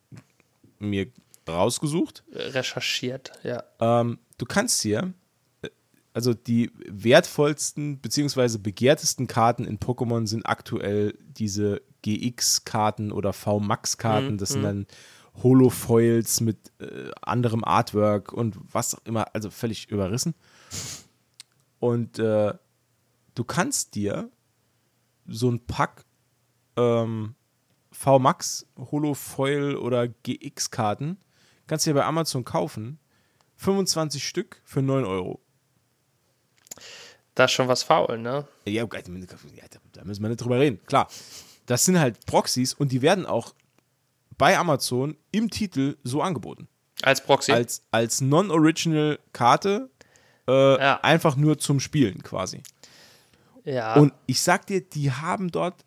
[0.79, 1.09] mir
[1.49, 2.23] rausgesucht.
[2.33, 3.64] Äh, Recherchiert, ja.
[3.81, 5.12] Ähm, du kannst hier, äh,
[6.13, 8.59] also die wertvollsten bzw.
[8.59, 14.39] begehrtesten Karten in Pokémon sind aktuell diese GX-Karten oder V-Max-Karten.
[14.39, 14.87] Das sind dann
[15.43, 20.35] Holo-Foils mit äh, anderem Artwork und was auch immer, also völlig überrissen.
[21.79, 22.55] Und äh,
[23.35, 24.31] du kannst dir
[25.27, 26.05] so ein Pack
[26.77, 27.35] ähm,
[27.93, 31.19] V-Max, Holo-Foil oder GX-Karten,
[31.67, 32.99] kannst du dir bei Amazon kaufen.
[33.57, 35.41] 25 Stück für 9 Euro.
[37.35, 38.47] Da ist schon was faul, ne?
[38.66, 40.81] Ja, ja, da- müssen wir nicht drüber reden.
[40.87, 41.09] Klar,
[41.66, 43.55] das sind halt Proxys und die werden auch
[44.37, 46.66] bei Amazon im Titel so angeboten.
[47.03, 47.53] Als Proxy.
[47.53, 49.91] Als, als Non-Original Karte,
[50.49, 51.01] äh, Ja.
[51.03, 52.62] einfach nur zum Spielen quasi.
[53.64, 53.95] ja.
[53.95, 55.85] Und ich sag dir, die haben dort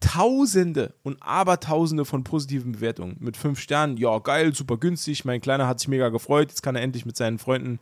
[0.00, 3.16] Tausende und Abertausende von positiven Bewertungen.
[3.20, 5.24] Mit fünf Sternen, ja, geil, super günstig.
[5.24, 6.50] Mein Kleiner hat sich mega gefreut.
[6.50, 7.78] Jetzt kann er endlich mit seinen Freunden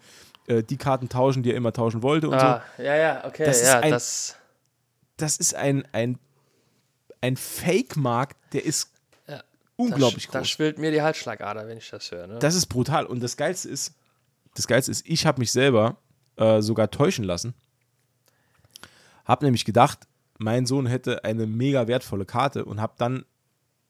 [0.47, 2.47] äh, die Karten tauschen, die er immer tauschen wollte und so.
[2.47, 3.45] ah, ja, ja, okay.
[3.45, 4.37] Das ist ja, ein- das,
[5.17, 6.19] das ist ein, ein,
[7.21, 8.91] ein Fake-Markt, der ist
[9.29, 9.43] Ja,
[9.77, 10.49] unglaublich da, da groß.
[10.49, 12.27] schwillt mir die Halsschlagader, wenn ich das höre.
[12.27, 12.39] Ne?
[12.39, 13.07] Das ist brutal.
[13.07, 13.95] Und das Geilste ist,
[14.55, 15.97] das Geilste ist, ich habe mich selber
[16.37, 17.55] äh, sogar täuschen lassen.
[19.25, 20.01] Hab nämlich gedacht,
[20.39, 23.25] mein Sohn hätte eine mega wertvolle Karte und habe dann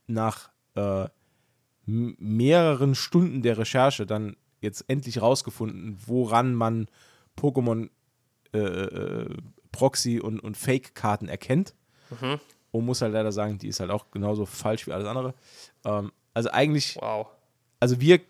[0.06, 1.06] nach äh,
[1.86, 6.88] mehreren Stunden der Recherche dann jetzt endlich rausgefunden, woran man
[7.38, 7.90] Pokémon
[8.54, 9.36] äh, äh,
[9.70, 11.74] Proxy und, und Fake-Karten erkennt.
[12.70, 15.34] Und muss halt leider sagen, die ist halt auch genauso falsch wie alles andere.
[15.84, 17.26] Ähm, also eigentlich wow.
[17.80, 18.20] also wir,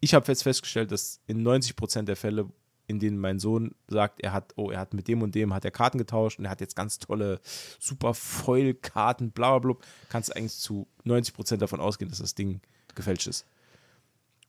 [0.00, 2.48] ich habe jetzt festgestellt, dass in 90% der Fälle,
[2.86, 5.64] in denen mein Sohn sagt, er hat, oh, er hat mit dem und dem hat
[5.64, 7.40] er Karten getauscht und er hat jetzt ganz tolle,
[7.78, 12.60] super Foil-Karten, bla bla bla, kannst du eigentlich zu 90% davon ausgehen, dass das Ding
[12.96, 13.46] gefälscht ist.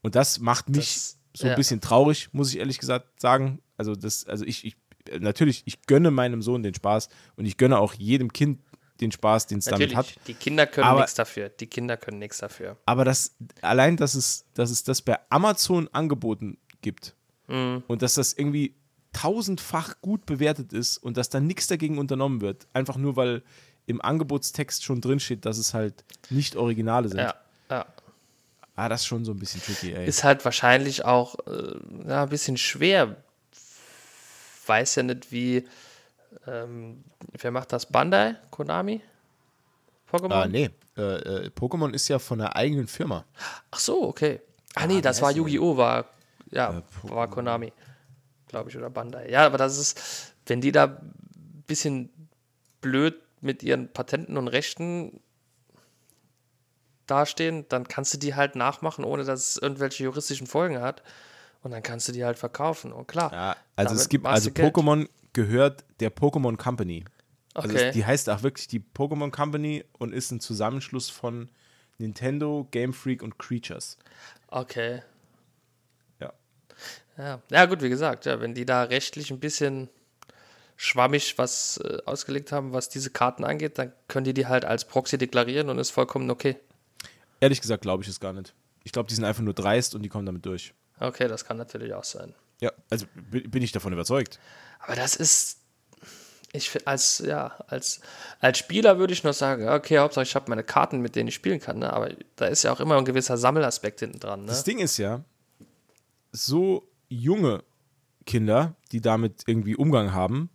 [0.02, 1.56] Und das macht mich Das- so ein ja.
[1.56, 3.60] bisschen traurig, muss ich ehrlich gesagt sagen.
[3.78, 4.76] Also das, also ich, ich,
[5.20, 8.60] natürlich, ich gönne meinem Sohn den Spaß und ich gönne auch jedem Kind
[9.00, 10.14] den Spaß, den es damit hat.
[10.28, 11.50] die Kinder können Aber- nichts dafür.
[11.50, 12.78] Die Kinder können nichts dafür.
[12.86, 17.16] Aber das, allein, dass es, dass es das bei Amazon angeboten gibt
[17.48, 17.84] Mhm.
[17.88, 18.76] und dass das irgendwie
[19.14, 23.44] tausendfach gut bewertet ist und dass da nichts dagegen unternommen wird, einfach nur weil
[23.86, 27.20] im Angebotstext schon drinsteht, dass es halt nicht Originale sind.
[27.20, 27.36] Ja,
[27.70, 27.86] ja.
[28.76, 30.08] Ah, das ist schon so ein bisschen tricky, ey.
[30.08, 31.76] Ist halt wahrscheinlich auch äh,
[32.08, 33.18] ja, ein bisschen schwer.
[34.66, 35.68] Weiß ja nicht, wie.
[36.48, 37.04] Ähm,
[37.34, 37.86] wer macht das?
[37.86, 38.36] Bandai?
[38.50, 39.02] Konami?
[40.12, 40.32] Pokémon?
[40.34, 40.70] ah, nee.
[40.98, 43.26] Äh, äh, Pokémon ist ja von einer eigenen Firma.
[43.72, 44.40] Ach so, okay.
[44.76, 45.32] Ah, Ah, nee, das war?
[45.32, 45.76] Yu-Gi-Oh!
[45.78, 46.06] war.
[46.52, 47.72] Ja, Äh, war Konami.
[48.48, 49.30] Glaube ich, oder Bandai.
[49.30, 52.10] Ja, aber das ist, wenn die da ein bisschen
[52.82, 55.22] blöd mit ihren Patenten und Rechten
[57.12, 61.04] dastehen, dann kannst du die halt nachmachen, ohne dass es irgendwelche juristischen Folgen hat.
[61.64, 62.92] Und dann kannst du die halt verkaufen.
[62.92, 63.32] Und klar.
[63.32, 64.50] Ja, also es gibt, also.
[64.50, 67.06] Pokémon gehört der Pokémon Company.
[67.54, 67.90] Also Okay.
[67.90, 71.50] es, die heißt auch wirklich die Pokémon Company und ist ein Zusammenschluss von
[71.98, 73.98] Nintendo, Game Freak und Creatures.
[74.48, 75.02] Okay.
[76.20, 76.34] Ja.
[77.18, 77.42] Ja.
[77.50, 79.90] ja, gut, wie gesagt, ja, wenn die da rechtlich ein bisschen
[80.78, 84.86] schwammig was äh, ausgelegt haben, was diese Karten angeht, dann können die die halt als
[84.86, 86.58] Proxy deklarieren und ist vollkommen okay.
[87.42, 88.56] Ehrlich gesagt glaube ich es gar nicht.
[88.84, 90.74] Ich glaube, die sind einfach nur dreist und die kommen damit durch.
[91.00, 92.34] Okay, das kann natürlich auch sein.
[92.62, 94.40] Ja, also bi- bin ich davon überzeugt.
[94.80, 95.60] Aber das ist,
[96.54, 98.02] ich als, ja, als,
[98.40, 101.36] als Spieler würde ich noch sagen, okay, Hauptsache ich habe meine Karten, mit denen ich
[101.36, 101.92] spielen kann, ne?
[101.92, 104.42] aber da ist ja auch immer ein gewisser Sammelaspekt hinten dran.
[104.42, 104.48] Ne?
[104.48, 105.24] Das Ding ist ja,
[106.32, 107.64] so junge
[108.26, 110.50] Kinder, die damit irgendwie Umgang haben,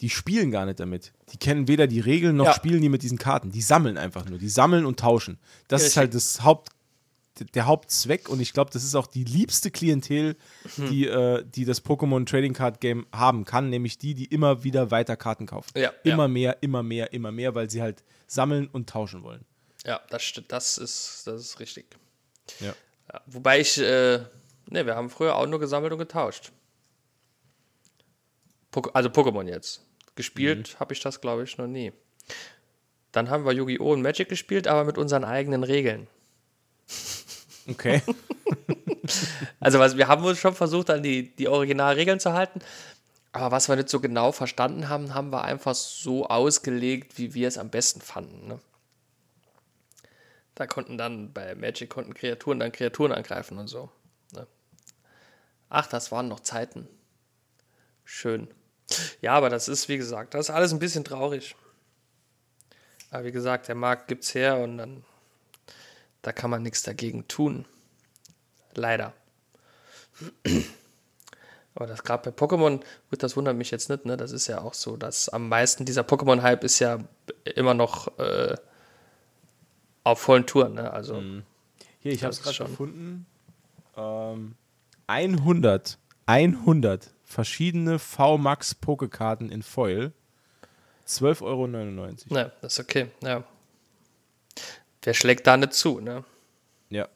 [0.00, 1.12] die spielen gar nicht damit.
[1.32, 2.54] Die kennen weder die Regeln noch Ja.
[2.54, 3.50] spielen die mit diesen Karten.
[3.50, 4.38] Die sammeln einfach nur.
[4.38, 5.38] Die sammeln und tauschen.
[5.68, 5.96] Das ist Richtig.
[5.98, 6.68] halt das Haupt,
[7.54, 10.36] der Hauptzweck und ich glaube, das ist auch die liebste Klientel,
[10.76, 10.88] Hm.
[10.90, 14.90] die, äh, die das Pokémon Trading Card Game haben kann, nämlich die, die immer wieder
[14.90, 15.70] weiter Karten kaufen.
[15.76, 16.28] Ja, immer ja.
[16.28, 19.44] mehr, immer mehr, immer mehr, weil sie halt sammeln und tauschen wollen.
[19.86, 20.52] Ja, das stimmt.
[20.52, 21.86] Das ist, das ist richtig.
[22.60, 22.74] Ja.
[23.12, 24.18] Ja, wobei ich, äh,
[24.70, 26.52] ne, wir haben früher auch nur gesammelt und getauscht.
[28.94, 29.82] Also Pokémon jetzt.
[30.14, 31.92] Gespielt habe ich das, glaube ich, noch nie.
[33.12, 33.92] Dann haben wir Yu-Gi-Oh!
[33.92, 36.06] und Magic gespielt, aber mit unseren eigenen Regeln.
[37.68, 38.02] Okay.
[39.58, 42.60] Also was, wir haben uns schon versucht, an die, die Originalregeln zu halten.
[43.32, 47.48] Aber was wir nicht so genau verstanden haben, haben wir einfach so ausgelegt, wie wir
[47.48, 48.46] es am besten fanden.
[48.46, 48.60] Ne?
[50.54, 53.90] Da konnten dann bei Magic konnten Kreaturen dann Kreaturen angreifen und so.
[54.32, 54.46] Ne?
[55.70, 56.88] Ach, das waren noch Zeiten.
[58.04, 58.48] Schön.
[59.20, 61.54] Ja, aber das ist, wie gesagt, das ist alles ein bisschen traurig.
[63.10, 65.04] Aber wie gesagt, der Markt gibt's her und dann
[66.22, 67.66] da kann man nichts dagegen tun.
[68.74, 69.12] Leider.
[71.74, 72.80] Aber das gerade bei Pokémon,
[73.10, 74.16] gut, das wundert mich jetzt nicht, ne?
[74.16, 76.98] Das ist ja auch so, dass am meisten dieser Pokémon-Hype ist ja
[77.44, 78.56] immer noch äh,
[80.04, 80.92] auf vollen Touren, ne?
[80.92, 81.22] Also,
[82.00, 83.26] Hier, ich habe es gerade gefunden.
[83.96, 84.54] Ähm,
[85.06, 90.12] 100, 100 verschiedene V-Max Pokekarten in Foil.
[91.06, 91.66] 12,99 Euro.
[91.66, 93.42] ne, das ist okay, ja.
[95.02, 96.24] Wer schlägt da nicht zu, ne?
[96.90, 97.08] Ja.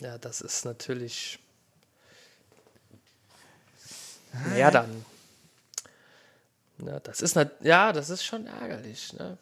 [0.00, 1.38] Ja, das ist natürlich.
[4.56, 5.04] Ja, dann.
[6.78, 9.38] Ne, das ist nicht, ja, das ist schon ärgerlich, ne?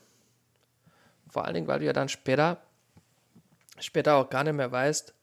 [1.30, 2.62] Vor allen Dingen, weil du ja dann später,
[3.78, 5.14] später auch gar nicht mehr weißt,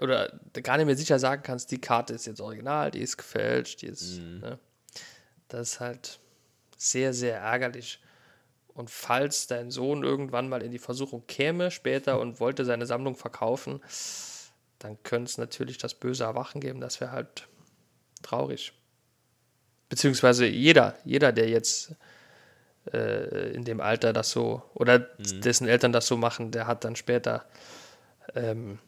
[0.00, 0.32] oder
[0.62, 3.86] gar nicht mehr sicher sagen kannst, die Karte ist jetzt original, die ist gefälscht, die
[3.86, 4.58] ist, ne?
[5.48, 6.20] Das ist halt
[6.76, 8.00] sehr, sehr ärgerlich.
[8.74, 13.14] Und falls dein Sohn irgendwann mal in die Versuchung käme später und wollte seine Sammlung
[13.14, 13.80] verkaufen,
[14.80, 16.80] dann könnte es natürlich das böse Erwachen geben.
[16.80, 17.46] Das wäre halt
[18.22, 18.72] traurig.
[19.88, 21.94] Beziehungsweise jeder, jeder, der jetzt
[22.92, 26.96] äh, in dem Alter das so, oder dessen Eltern das so machen, der hat dann
[26.96, 27.44] später
[28.34, 28.78] ähm,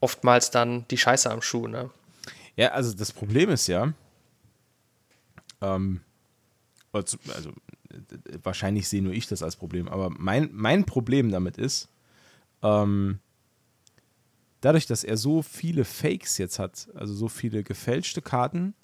[0.00, 1.68] oftmals dann die Scheiße am Schuh.
[1.68, 1.90] Ne?
[2.56, 3.92] Ja, also das Problem ist ja,
[5.60, 6.00] ähm,
[6.92, 7.52] also also,
[8.42, 11.88] wahrscheinlich sehe nur ich das als Problem, aber mein, mein Problem damit ist,
[12.62, 13.18] ähm,
[14.60, 18.74] dadurch, dass er so viele Fakes jetzt hat, also so viele gefälschte Karten,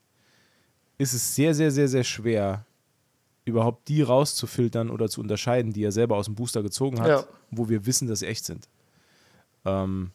[0.98, 2.64] ist es sehr, sehr, sehr, sehr schwer,
[3.44, 7.24] überhaupt die rauszufiltern oder zu unterscheiden, die er selber aus dem Booster gezogen hat, Ja.
[7.50, 8.68] wo wir wissen, dass sie echt sind.
[9.64, 10.12] Ähm,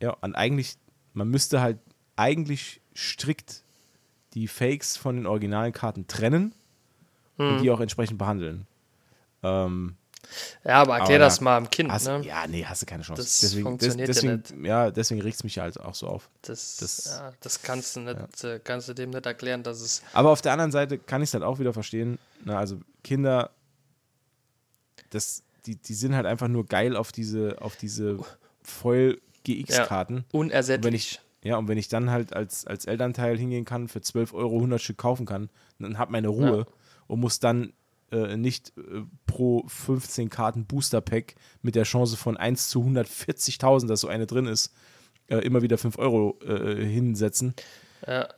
[0.00, 0.76] ja, und eigentlich,
[1.14, 1.78] man müsste halt
[2.16, 3.62] eigentlich strikt
[4.34, 6.54] die Fakes von den originalen Karten trennen
[7.38, 8.66] und die auch entsprechend behandeln.
[9.42, 9.96] Ähm,
[10.64, 11.90] Ja, aber erklär Aber das da mal am Kind.
[11.92, 12.20] hast, ne?
[12.24, 13.22] Ja, nee, hast du keine Chance.
[13.22, 14.66] Das deswegen, funktioniert ja deswegen, nicht.
[14.66, 16.28] ja, deswegen regt es mich halt auch so auf.
[16.42, 20.02] Das, Das- ja, das kannst du nicht, äh, kannst du dem nicht erklären, dass es
[20.14, 22.18] Aber auf der anderen Seite kann ich es halt auch wieder verstehen.
[22.44, 23.50] Na, also Kinder,
[25.10, 28.18] das, die, die sind halt einfach nur geil auf diese, auf diese
[28.62, 30.16] Foil GX-Karten.
[30.16, 31.20] Und wenn unersättlich.
[31.42, 34.56] ich, ja, und wenn ich dann halt als, als Elternteil hingehen kann, für 12 Euro
[34.56, 36.74] 100 Stück kaufen kann, dann hab meine Ruhe Ja.
[37.06, 37.72] und muss dann
[38.12, 43.86] äh, nicht äh, pro 15 Karten Booster Pack mit der Chance von 1 zu 140.000,
[43.88, 44.72] dass so eine drin ist,
[45.28, 47.54] äh, immer wieder 5 Euro äh, hinsetzen.
[48.06, 48.28] Ja.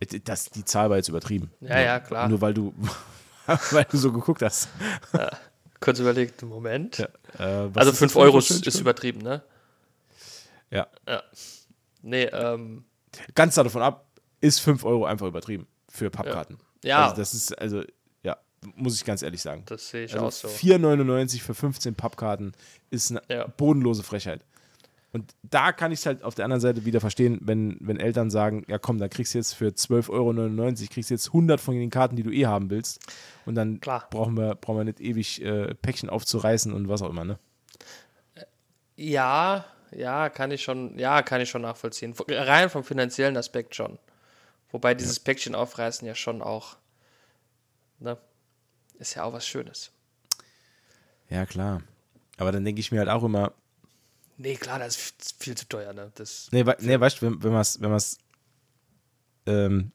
[0.00, 1.50] Äh, Das, die Zahl war jetzt übertrieben.
[1.60, 2.28] Ja, ja, klar.
[2.28, 2.72] Nur weil du,
[3.70, 4.68] weil du so geguckt hast.
[5.80, 6.98] Kurz überlegt, Moment.
[6.98, 7.08] Ja,
[7.66, 9.42] äh, also ist 5 das für Euro ist, ist übertrieben, ne?
[10.70, 10.86] Ja.
[11.06, 11.22] Ja.
[12.02, 12.84] Nee, ähm,
[13.34, 14.06] Ganz davon ab,
[14.40, 16.58] ist 5 Euro einfach übertrieben für Pappkarten.
[16.84, 17.04] Ja.
[17.04, 17.82] Also das ist, also,
[18.22, 18.36] ja,
[18.76, 19.64] muss ich ganz ehrlich sagen.
[19.66, 20.48] das sehe ich Also auch so.
[20.48, 22.52] 4,99 für 15 Pappkarten
[22.90, 23.46] ist eine Ja.
[23.46, 24.44] bodenlose Frechheit.
[25.10, 28.30] Und da kann ich es halt auf der anderen Seite wieder verstehen, wenn, wenn Eltern
[28.30, 31.74] sagen, ja komm, da kriegst du jetzt für 12,99 Euro, kriegst du jetzt 100 von
[31.74, 33.00] den Karten, die du eh haben willst.
[33.46, 34.06] Und dann Klar.
[34.10, 37.38] brauchen wir, brauchen wir nicht ewig äh, Päckchen aufzureißen und was auch immer, ne?
[38.96, 42.14] Ja, ja, kann ich schon, ja, kann ich schon nachvollziehen.
[42.28, 43.98] Rein vom finanziellen Aspekt schon.
[44.70, 46.76] Wobei dieses Päckchen aufreißen ja schon auch,
[47.98, 48.18] ne,
[48.98, 49.90] ist ja auch was Schönes.
[51.30, 51.82] Ja, klar.
[52.36, 53.52] Aber dann denke ich mir halt auch immer,
[54.40, 56.12] Nee, klar, das ist viel, zu teuer, ne?
[56.14, 58.18] Das, Nee, we nee weißt du, wenn, wenn man es, wenn man's,
[59.46, 59.90] ähm,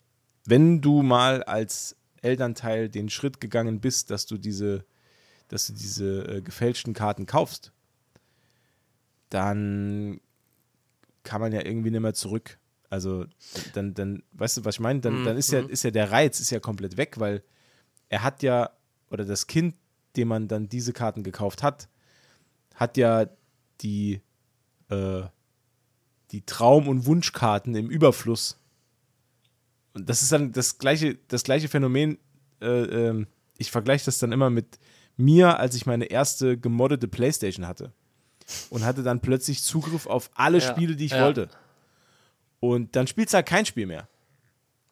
[0.45, 4.85] wenn du mal als Elternteil den Schritt gegangen bist, dass du diese,
[5.47, 7.71] dass du diese äh, gefälschten Karten kaufst,
[9.33, 10.19] dann
[11.23, 12.59] kann man ja irgendwie nicht mehr zurück.
[12.89, 13.25] Also
[13.73, 14.99] dann, dann, weißt du, was ich meine?
[14.99, 17.43] Dann, dann ist ja, ist ja der Reiz ist ja komplett weg, weil
[18.09, 18.69] er hat ja,
[19.09, 19.75] oder das Kind,
[20.15, 21.89] dem man dann diese Karten gekauft hat,
[22.75, 23.25] hat ja
[23.81, 24.21] die,
[24.89, 25.23] äh,
[26.31, 28.59] die Traum- und Wunschkarten im Überfluss.
[29.93, 32.19] Und das ist dann das gleiche, das gleiche Phänomen.
[32.61, 33.27] Äh, ähm,
[33.57, 34.79] ich vergleiche das dann immer mit
[35.17, 37.91] mir, als ich meine erste gemoddete Playstation hatte.
[38.69, 41.23] Und hatte dann plötzlich Zugriff auf alle Ja, Spiele, die ich ja.
[41.25, 41.49] wollte.
[42.59, 44.07] Und dann spielst du halt kein Spiel mehr.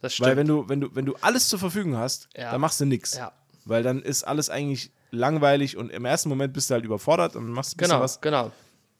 [0.02, 0.30] Das stimmt.
[0.30, 2.52] Weil wenn du, wenn du, wenn du alles zur Verfügung hast, Ja.
[2.52, 3.20] dann machst du nichts.
[3.66, 7.48] Weil dann ist alles eigentlich langweilig und im ersten Moment bist du halt überfordert und
[7.50, 8.20] machst ein genau, was.
[8.22, 8.52] genau.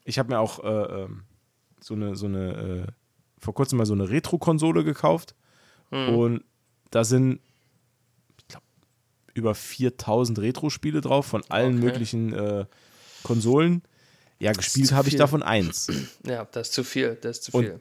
[0.04, 1.24] Ich habe mir auch äh, ähm,
[1.80, 2.92] so eine, so eine, äh,
[3.38, 5.34] vor kurzem mal so eine Retro-Konsole gekauft
[5.90, 6.14] Hm.
[6.16, 6.44] und
[6.90, 7.40] da sind,
[9.34, 11.84] über 4000 Retro-Spiele drauf von allen Okay.
[11.86, 12.66] möglichen äh,
[13.22, 13.82] Konsolen.
[14.42, 15.86] Ja, gespielt habe ich davon eins.
[16.26, 17.80] Ja, das ist zu viel, das ist zu Und viel.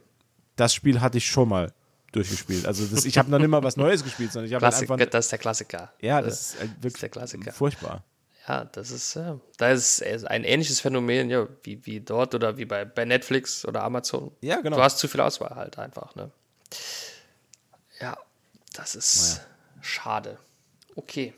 [0.56, 1.74] Das Spiel hatte ich schon mal
[2.12, 2.68] durchgespielt.
[2.68, 4.98] Also das, ich habe noch nicht mal was Neues gespielt, sondern ich habe halt einfach.
[5.10, 5.92] das ist der Klassiker.
[6.02, 7.52] Ja, Äh, das ist halt wirklich der Klassiker.
[7.52, 8.04] furchtbar.
[8.48, 12.66] Ja, das ist, äh, da ist ein ähnliches Phänomen, ja, wie, wie dort oder wie
[12.66, 14.32] bei, bei Netflix oder Amazon.
[14.42, 14.78] Ja, genau.
[14.78, 16.32] Du hast zu viel Auswahl halt einfach, ne?
[18.00, 18.18] Ja,
[18.74, 19.42] das ist
[19.82, 20.38] schade.
[20.96, 21.34] Okay.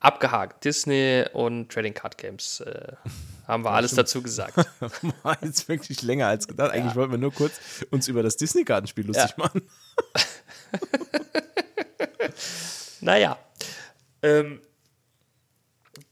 [0.00, 0.64] Abgehakt.
[0.64, 2.92] Disney und Trading Card Games äh,
[3.48, 4.56] haben wir alles dazu gesagt.
[5.22, 6.70] War jetzt wirklich länger als gedacht.
[6.70, 7.58] Eigentlich wollten wir nur kurz
[7.90, 9.44] uns über das Disney-Kartenspiel lustig Ja.
[9.44, 9.60] machen.
[13.00, 13.38] naja.
[14.22, 14.60] Ähm,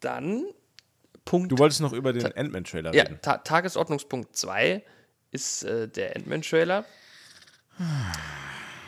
[0.01, 0.45] dann
[1.25, 3.19] Punkt Du wolltest noch über den Ant-Man-Trailer Ja, reden.
[3.23, 4.83] Ta Tagesordnungspunkt 2
[5.33, 6.85] ist äh, der Ant-Man-Trailer,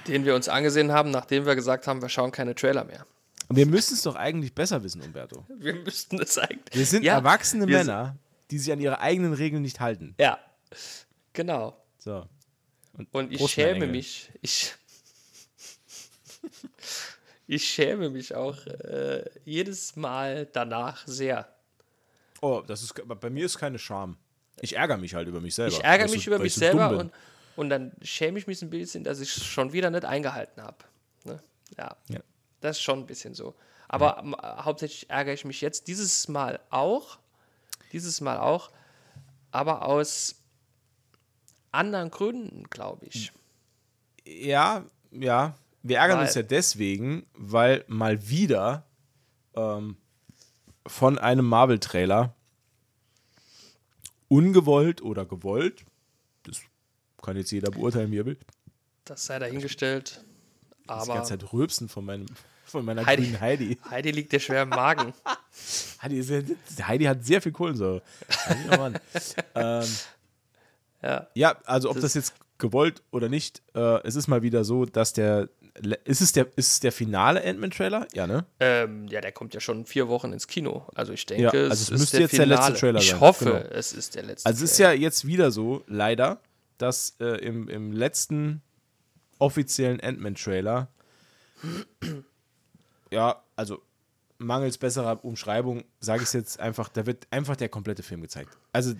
[0.06, 3.06] den wir uns angesehen haben, nachdem wir gesagt haben, wir schauen keine Trailer mehr.
[3.48, 5.44] Und wir müssen es doch eigentlich besser wissen, Umberto.
[5.48, 6.76] Wir müssten es eigentlich.
[6.76, 8.16] Wir sind Ja, erwachsene wir Männer,
[8.50, 10.14] die sich an ihre eigenen Regeln nicht halten.
[10.18, 10.38] Ja,
[11.32, 11.82] genau.
[11.98, 12.26] So.
[13.12, 14.30] Und ich Prost, mein schäme mich.
[14.42, 14.74] Ich,
[17.46, 21.48] ich schäme mich auch äh, jedes Mal danach sehr.
[22.40, 24.16] Oh, das ist bei mir ist keine Scham.
[24.60, 25.72] Ich ärgere mich halt über mich selber.
[25.76, 27.12] Ich ärgere mich so- über mich ich so selber und,
[27.56, 30.76] und dann schäme ich mich ein bisschen, dass ich es schon wieder nicht eingehalten habe.
[31.24, 31.40] Ne?
[31.76, 31.96] Ja.
[32.08, 32.20] Ja.
[32.60, 33.54] Das ist schon ein bisschen so.
[33.88, 37.18] Aber ähm, hauptsächlich ärgere ich mich jetzt dieses Mal auch,
[37.92, 38.70] dieses Mal auch,
[39.50, 40.36] aber aus
[41.72, 43.32] anderen Gründen, glaube ich.
[44.24, 45.54] Ja, ja.
[45.82, 48.84] Wir ärgern Weil- uns ja deswegen, weil mal wieder
[49.54, 49.96] ähm,
[50.86, 52.34] von einem Marvel-Trailer
[54.28, 55.84] ungewollt oder gewollt,
[56.42, 56.60] das
[57.22, 58.38] kann jetzt jeder beurteilen, wie er will,
[59.04, 60.24] Das sei dahingestellt.
[60.88, 62.26] Die Aber ganze Zeit rülpsen von, meinem,
[62.64, 63.22] von meiner Heidi.
[63.24, 63.78] grünen Heidi.
[63.90, 65.12] Heidi liegt dir schwer im Magen.
[66.02, 66.32] Heidi, ist
[66.86, 68.02] Heidi hat sehr viel Kohlensäure.
[68.78, 68.90] Oh
[69.54, 69.84] ähm,
[71.02, 71.26] Ja.
[71.34, 74.84] ja, also ob das, Das- jetzt gewollt oder nicht, äh, es ist mal wieder so,
[74.84, 75.48] dass der,
[76.04, 78.08] ist es der, ist es der finale Ant-Man-Trailer?
[78.14, 78.44] Ja, ne?
[78.58, 80.84] Ähm, ja, der kommt ja schon vier Wochen ins Kino.
[80.96, 82.78] Also ich denke, Ja, also es ist müsste der jetzt der letzte Finale.
[82.80, 83.56] Trailer ich sein, hoffe, genau.
[83.76, 84.46] es ist der letzte.
[84.46, 86.40] Also es ist ja jetzt wieder so, leider,
[86.78, 88.60] dass äh, im, im letzten
[89.38, 90.88] offiziellen Ant-Man-Trailer,
[93.10, 93.82] ja, also
[94.38, 98.56] mangels besserer Umschreibung, sage ich es jetzt einfach, da wird einfach der komplette Film gezeigt.
[98.72, 98.94] Also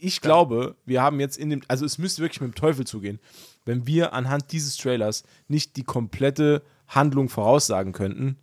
[0.00, 3.18] ich glaube, wir haben jetzt in dem, also es müsste wirklich mit dem Teufel zugehen,
[3.64, 8.36] wenn wir anhand dieses Trailers nicht die komplette Handlung voraussagen könnten.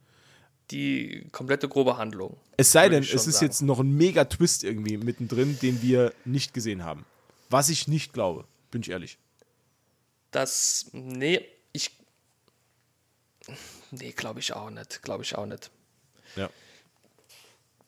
[0.71, 2.37] die komplette grobe Handlung.
[2.57, 3.45] Es sei denn, es ist sagen.
[3.45, 7.05] jetzt noch ein mega Twist irgendwie mittendrin, den wir nicht gesehen haben.
[7.49, 9.17] Was ich nicht glaube, bin ich ehrlich.
[10.31, 11.91] Das, nee, ich,
[13.91, 15.71] nee, glaube ich auch nicht, glaube ich auch nicht.
[16.35, 16.49] Ja.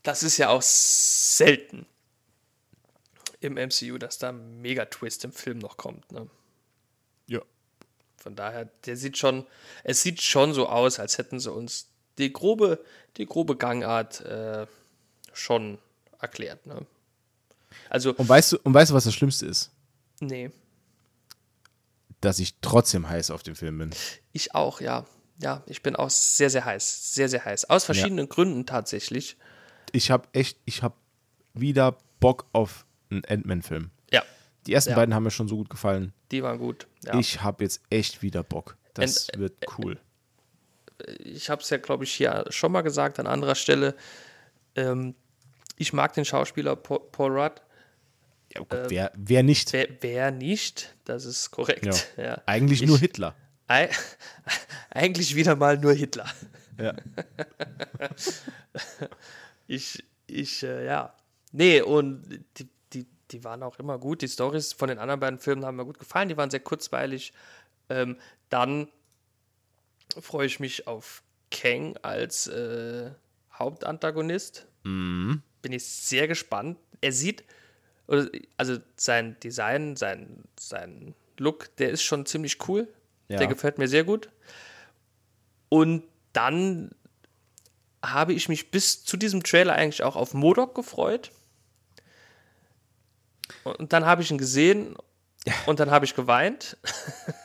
[0.03, 1.85] Das ist ja auch selten
[3.41, 6.11] im MCU, dass da ein Mega-Twist im Film noch kommt.
[6.11, 6.29] Ne?
[7.27, 7.41] Ja.
[8.17, 9.45] Von daher, der sieht schon,
[9.83, 12.83] es sieht schon so aus, als hätten sie uns die grobe,
[13.17, 14.67] die grobe Gangart äh,
[15.33, 15.79] schon
[16.19, 16.65] erklärt.
[16.65, 16.85] Ne?
[17.89, 19.71] Also, Und weißt du, und weißt du, was das Schlimmste ist?
[20.21, 20.51] nee,
[22.21, 23.89] Dass ich trotzdem heiß auf den Film bin.
[24.33, 25.05] ich auch, ja.
[25.41, 27.13] Ja, ich bin auch sehr, sehr heiß.
[27.15, 27.69] Sehr, sehr heiß.
[27.69, 29.37] Aus verschiedenen Gründen tatsächlich.
[29.93, 30.95] Ich habe echt, ich habe
[31.53, 33.89] wieder Bock auf einen Ant-Man-Film.
[34.11, 34.23] Ja,
[34.67, 34.95] Die ersten Ja.
[34.97, 36.13] beiden haben mir schon so gut gefallen.
[36.31, 36.87] die waren gut.
[37.05, 37.17] Ja.
[37.17, 38.75] Ich habe jetzt echt wieder Bock.
[38.93, 39.97] Das Und, wird cool.
[41.19, 43.95] ich habe es ja, glaube ich, hier schon mal gesagt an anderer Stelle.
[44.75, 45.15] Ähm,
[45.77, 47.61] ich mag den Schauspieler Paul Rudd.
[48.53, 49.73] Ja, gut, wer, wer nicht?
[49.73, 50.95] Wer, wer nicht?
[51.05, 51.85] Das ist korrekt.
[52.17, 52.23] Ja.
[52.23, 52.41] Ja.
[52.45, 53.35] Eigentlich Ich- nur Hitler.
[53.67, 53.89] Ei-
[54.89, 56.25] Eigentlich wieder mal nur Hitler.
[56.79, 56.93] Ja.
[59.67, 61.13] Ich, ich, äh, ja.
[61.51, 64.21] Nee, und die, die, die waren auch immer gut.
[64.23, 66.29] Die Stories von den anderen beiden Filmen haben mir gut gefallen.
[66.29, 67.33] Die waren sehr kurzweilig.
[67.89, 68.17] Ähm,
[68.49, 68.87] dann
[70.19, 71.21] freue ich mich auf
[71.51, 73.11] Kang als äh,
[73.53, 74.65] Hauptantagonist.
[74.83, 76.77] Bin ich sehr gespannt.
[77.01, 77.43] Er sieht
[78.09, 82.87] Oder, also sein Design, sein, sein Look, der ist schon ziemlich cool.
[83.27, 83.37] Ja.
[83.37, 84.29] Der gefällt mir sehr gut.
[85.69, 86.03] Und
[86.33, 86.89] dann
[88.03, 91.31] habe ich mich bis zu diesem Trailer eigentlich auch auf Modok gefreut.
[93.63, 94.95] Und dann habe ich ihn gesehen
[95.67, 96.77] und dann habe ich geweint.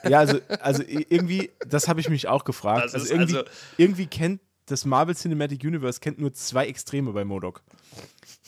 [0.02, 2.94] Ja, also, also irgendwie, das habe ich mich auch gefragt.
[2.94, 7.62] Also irgendwie, also- irgendwie kennt das Marvel Cinematic Universe kennt nur zwei Extreme bei Modok.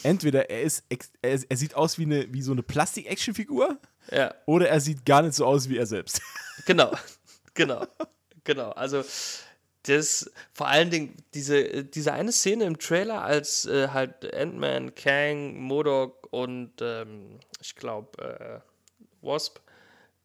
[0.02, 0.84] Entweder er ist
[1.22, 3.78] er, er sieht aus wie eine wie so eine Plastik-Actionfigur
[4.10, 6.20] Ja, oder er sieht gar nicht so aus wie er selbst.
[6.66, 6.92] genau.
[7.54, 7.86] Genau.
[8.44, 8.70] Genau.
[8.70, 9.02] Also
[9.82, 15.56] das vor allen Dingen diese, diese eine Szene im Trailer, als äh, halt Ant-Man, Kang,
[15.60, 19.60] Modok und ähm, ich glaube äh, Wasp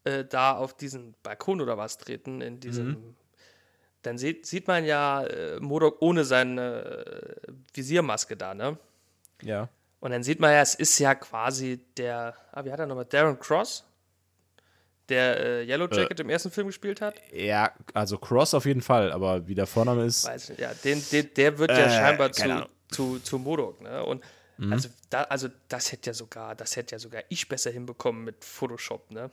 [0.03, 3.15] äh, da auf diesen Balkon oder was treten, in diesem.
[4.03, 8.77] Dann sieht, sieht man ja äh, Modok ohne seine äh, Visiermaske da, ne?
[9.43, 9.69] Ja.
[9.99, 13.05] Und dann sieht man ja, es ist ja quasi der, ah, wie hat er nochmal,
[13.05, 13.83] Darren Cross,
[15.09, 17.15] der äh, Yellow Jacket im ersten Film gespielt hat.
[17.31, 20.25] Ja, also Cross auf jeden Fall, aber wie der Vorname ist.
[20.25, 22.69] Weiß nicht, ja, den, den, der wird ja Äh, scheinbar zu, Ahnung.
[22.89, 24.03] zu, zu Modok, ne?
[24.03, 24.23] Und
[24.69, 28.45] also, da, also das hätte ja sogar, das hätte ja sogar ich besser hinbekommen mit
[28.45, 29.31] Photoshop, ne?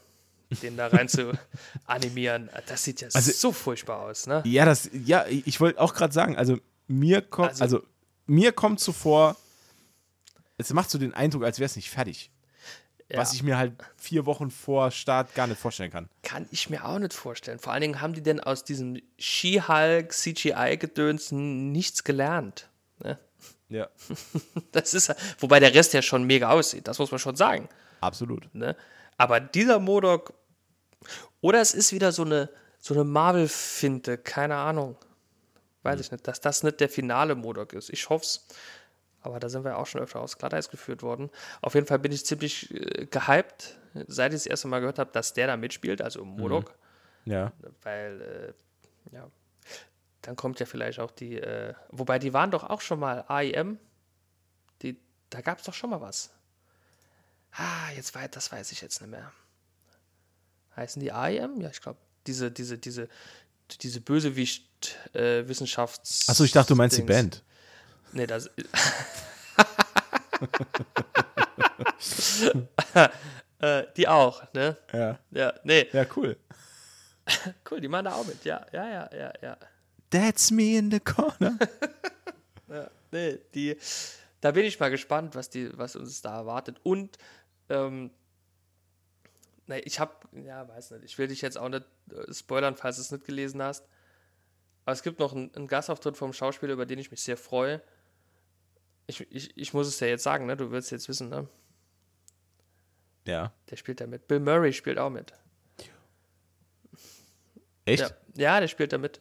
[0.63, 1.33] Den da rein zu
[1.87, 2.49] animieren.
[2.67, 4.43] Das sieht ja Also- so furchtbar aus, ne?
[4.47, 7.83] Ja, das, ja, ich wollte auch gerade sagen, also mir kommt, Also- also,
[8.27, 9.37] mir kommt so vor,
[10.57, 12.31] es macht so den Eindruck, als wäre es nicht fertig.
[13.11, 13.19] Ja.
[13.19, 16.11] Was ich mir halt vier Wochen vor Start gar nicht vorstellen kann.
[16.23, 17.59] Kann ich mir auch nicht vorstellen.
[17.59, 22.69] Vor allen Dingen haben die denn aus diesem She-Hulk CGI-Gedöns nichts gelernt.
[23.03, 23.19] Ne?
[23.71, 23.89] Ja.
[24.73, 27.69] Das ist, wobei der Rest ja schon mega aussieht, das muss man schon sagen.
[28.01, 28.55] Absolut.
[28.55, 28.77] Ne?
[29.17, 30.35] Aber dieser Modok,
[31.41, 34.97] oder es ist wieder so eine, so eine Marvel-Finte, keine Ahnung.
[35.83, 37.91] Weiß ich nicht, dass das nicht der finale Modok ist.
[37.91, 38.47] Ich hoffe es.
[39.21, 41.31] Aber da sind wir auch schon öfter aus Glatteis geführt worden.
[41.61, 45.11] Auf jeden Fall bin ich ziemlich äh, gehypt, seit ich das erste Mal gehört habe,
[45.13, 46.75] dass der da mitspielt, also Modok.
[47.25, 47.53] Ja.
[47.83, 48.55] Weil,
[49.13, 49.29] äh, ja,
[50.23, 53.79] dann kommt ja vielleicht auch die, äh, wobei die waren doch auch schon mal AIM.
[54.83, 56.31] Die, da gab es doch schon mal was.
[57.53, 59.33] Ah, jetzt weit, das weiß ich jetzt nicht mehr.
[60.79, 61.61] Heißen die AIM?
[61.61, 63.09] Ja, ich glaube, diese, diese, diese,
[63.81, 66.29] diese Bösewicht-Wissenschafts.
[66.29, 67.17] Achso, ich dachte, du meinst die Dings.
[67.17, 67.43] Band.
[68.13, 68.47] Nee, das.
[73.59, 74.77] äh, die auch, ne?
[74.93, 75.19] Ja.
[75.31, 76.37] Ja, nee, Ja, cool.
[77.71, 79.57] cool, die machen da auch mit, ja, ja, ja, ja, ja.
[80.11, 81.59] That's me in the corner.
[83.11, 83.75] Nee, die,
[84.43, 86.77] da bin ich mal gespannt, was, die, was uns da erwartet.
[86.83, 87.17] Und,
[87.71, 88.11] ähm,
[89.69, 90.13] nee, ich habe,
[90.45, 93.25] ja, weiß nicht, ich will dich jetzt auch nicht äh, spoilern, falls du es nicht
[93.25, 93.87] gelesen hast.
[94.85, 97.83] Aber es gibt noch einen, einen Gastauftritt vom Schauspieler, über den ich mich sehr freue.
[99.07, 100.57] Ich, ich, ich muss es ja jetzt sagen, ne?
[100.57, 101.49] Du willst jetzt wissen, ne?
[103.27, 103.53] Ja.
[103.71, 104.27] Der spielt da mit.
[104.27, 105.33] Bill Murray spielt auch mit.
[107.85, 108.03] Echt?
[108.03, 109.21] Ja, ja der spielt da mit.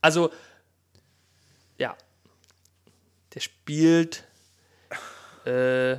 [0.00, 0.32] Also,
[1.78, 1.96] ja.
[3.32, 4.24] Der spielt
[5.44, 5.98] äh,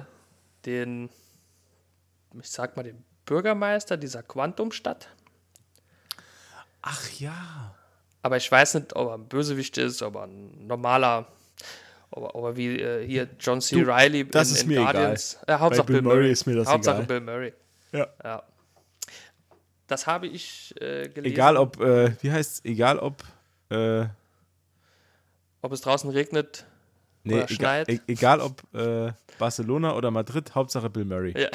[0.65, 1.09] den,
[2.41, 5.09] ich sag mal, den Bürgermeister dieser Quantumstadt.
[6.81, 7.75] Ach ja.
[8.21, 11.27] Aber ich weiß nicht, ob er ein Bösewicht ist, ob er ein normaler,
[12.11, 13.81] ob er, ob er wie äh, hier John C.
[13.81, 15.17] Du, Reilly das ist mir egal.
[15.47, 17.07] Ja, Hauptsache Bill Bill Murray ist mir das Hauptsache egal.
[17.07, 17.53] Bill Murray.
[17.91, 18.07] Ja.
[18.23, 18.43] Ja.
[19.87, 21.33] Das habe ich äh, gelesen.
[21.33, 23.23] Egal ob, äh, wie heißt egal ob,
[23.69, 24.05] äh,
[25.61, 26.65] Ob es draußen regnet
[27.25, 27.89] nee, Oder egal, schneit.
[27.89, 31.33] e egal ob äh, Barcelona oder Madrid, Hauptsache Bill Murray.
[31.39, 31.49] Ja.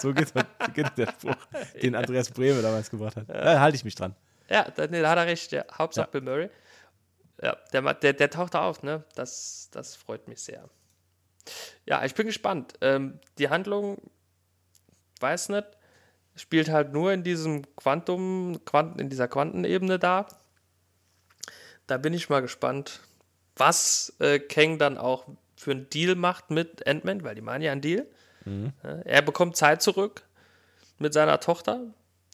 [0.00, 0.32] So geht,
[0.74, 1.34] geht der Spruch,
[1.82, 3.28] den Andreas Brehme damals gebracht hat.
[3.28, 4.14] Da halte ich mich dran.
[4.48, 5.52] Ja, da, nee, da hat er recht.
[5.52, 5.64] Ja.
[5.76, 6.08] Hauptsache.
[6.10, 6.50] Bill Murray.
[7.42, 9.04] Ja, der, der, der taucht da auf, ne?
[9.14, 10.68] Das, das freut mich sehr.
[11.86, 12.74] Ja, ich bin gespannt.
[12.80, 13.98] Ähm, die Handlung,
[15.20, 15.66] weiß nicht,
[16.36, 20.26] spielt halt nur in diesem Quantum, Quanten, in dieser Quantenebene da.
[21.86, 23.00] Da bin ich mal gespannt,
[23.56, 25.24] was äh, Kang dann auch
[25.56, 28.06] für einen Deal macht mit Ant-Man, weil die machen ja einen Deal.
[28.46, 30.22] Ja, er bekommt Zeit zurück
[30.98, 31.80] mit seiner Tochter,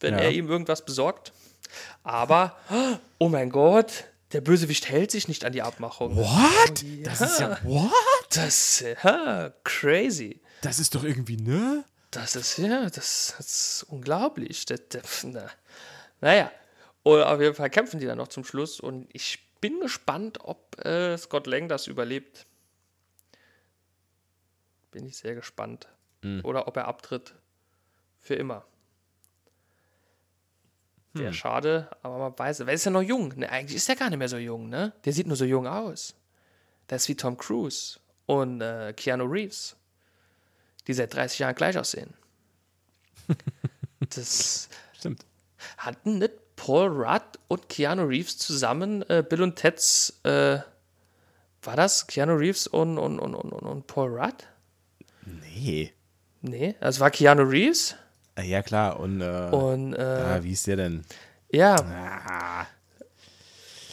[0.01, 0.21] wenn Ja.
[0.21, 1.33] er ihm irgendwas besorgt.
[2.05, 2.57] Aber,
[3.19, 6.17] oh mein Gott, der Bösewicht hält sich nicht an die Abmachung.
[6.17, 6.85] What?
[7.05, 7.91] Das ist ja, what?
[8.31, 8.47] Das
[8.83, 10.41] ist ja, crazy.
[10.63, 11.85] Das ist doch irgendwie, ne?
[12.13, 14.65] Das ist ja, das, das ist unglaublich.
[14.65, 15.51] Das, das, na,
[16.21, 16.51] naja,
[17.03, 20.85] und auf jeden Fall kämpfen die dann noch zum Schluss und ich bin gespannt, ob
[20.85, 22.47] äh, Scott Lang das überlebt.
[24.91, 25.89] Bin ich sehr gespannt.
[26.43, 27.35] Oder ob er abtritt.
[28.19, 28.65] Für immer.
[31.13, 33.33] Wäre schade, aber man weiß, weil er ist ja noch jung.
[33.37, 34.93] Ne, eigentlich ist er gar nicht mehr so jung, ne?
[35.05, 36.15] Der sieht nur so jung aus.
[36.91, 39.77] Der ist wie Tom Cruise und äh, Keanu Reeves.
[40.87, 42.15] die seit 30 Jahren gleich aussehen.
[44.01, 45.25] das Stimmt.
[45.79, 50.59] hatten nicht Paul Rudd und Keanu Reeves zusammen äh, Bill und Ted's, äh,
[51.63, 54.47] war das Keanu Reeves und, und, und, und, und Paul Rudd?
[55.25, 55.93] Nee.
[56.43, 57.95] Nee, also war Keanu Reeves
[58.37, 59.01] Ah, Ja, klar.
[59.01, 61.05] Und, äh, und äh, ah, wie ist der denn?
[61.51, 62.67] ja, Ah,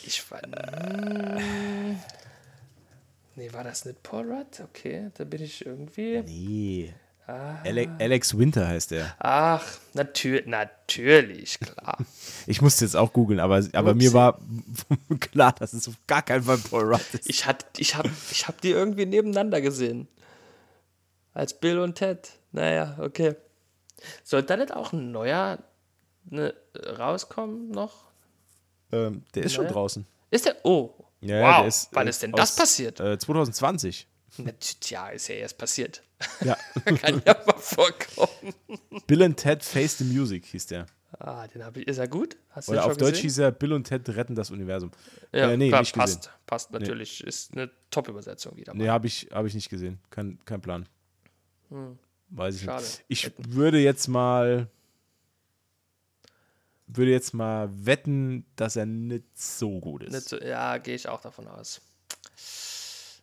[0.05, 0.41] ich war.
[0.45, 1.97] Mm,
[3.35, 4.59] nee, war das nicht Paul Rudd?
[4.61, 6.21] Okay, da bin ich irgendwie.
[6.23, 6.93] nee.
[7.25, 7.55] Ah.
[7.63, 9.15] Ale Alex Winter heißt der.
[9.19, 9.63] Ach,
[9.93, 11.97] natür natürlich, klar.
[12.47, 14.03] Ich musste jetzt auch googeln, aber, aber Upsi.
[14.03, 14.41] mir war
[15.21, 17.29] klar, dass es auf gar keinen Fall Paul Rudd ist.
[17.29, 20.09] Ich, hat, ich habe ich hab die irgendwie nebeneinander gesehen.
[21.33, 22.29] Als Bill und Ted.
[22.51, 23.35] Naja, okay.
[24.25, 25.59] Sollte da nicht auch ein neuer
[26.25, 26.53] ne,
[26.97, 28.11] rauskommen noch?
[28.91, 29.73] Ähm, der ist schon Naja.
[29.73, 30.05] draußen.
[30.29, 30.57] Ist der?
[30.63, 30.93] Oh.
[31.21, 31.57] Ja, wow.
[31.59, 32.99] der ist, Wann äh, ist denn das passiert?
[32.99, 34.07] Äh, 2020.
[34.59, 36.01] Tja, ist ja erst passiert.
[36.43, 36.57] Ja.
[36.85, 38.53] Kann ja mal vorkommen.
[39.07, 40.85] Bill and Ted Face the Music hieß der.
[41.19, 41.87] Ah, den habe ich.
[41.87, 42.35] Ist er gut?
[42.49, 43.21] Hast du Oder auf Deutsch gesehen?
[43.23, 44.91] hieß er Bill und Ted retten das Universum.
[45.31, 46.17] Ja, äh, nee, klar, nicht passt.
[46.21, 46.33] gesehen.
[46.47, 47.23] Passt natürlich.
[47.23, 48.73] Ist eine Top-Übersetzung wieder.
[48.73, 48.91] Nee, Mal.
[48.93, 49.99] habe ich, hab ich nicht gesehen.
[50.09, 50.87] Kein, kein Plan.
[52.29, 52.67] Weiß ich Hm.
[52.69, 52.83] Schade.
[52.83, 53.03] nicht.
[53.09, 54.67] Ich würde jetzt mal
[56.87, 60.11] würde jetzt mal wetten, dass er nicht so gut ist.
[60.13, 61.81] Nicht so, ja, gehe ich auch davon aus.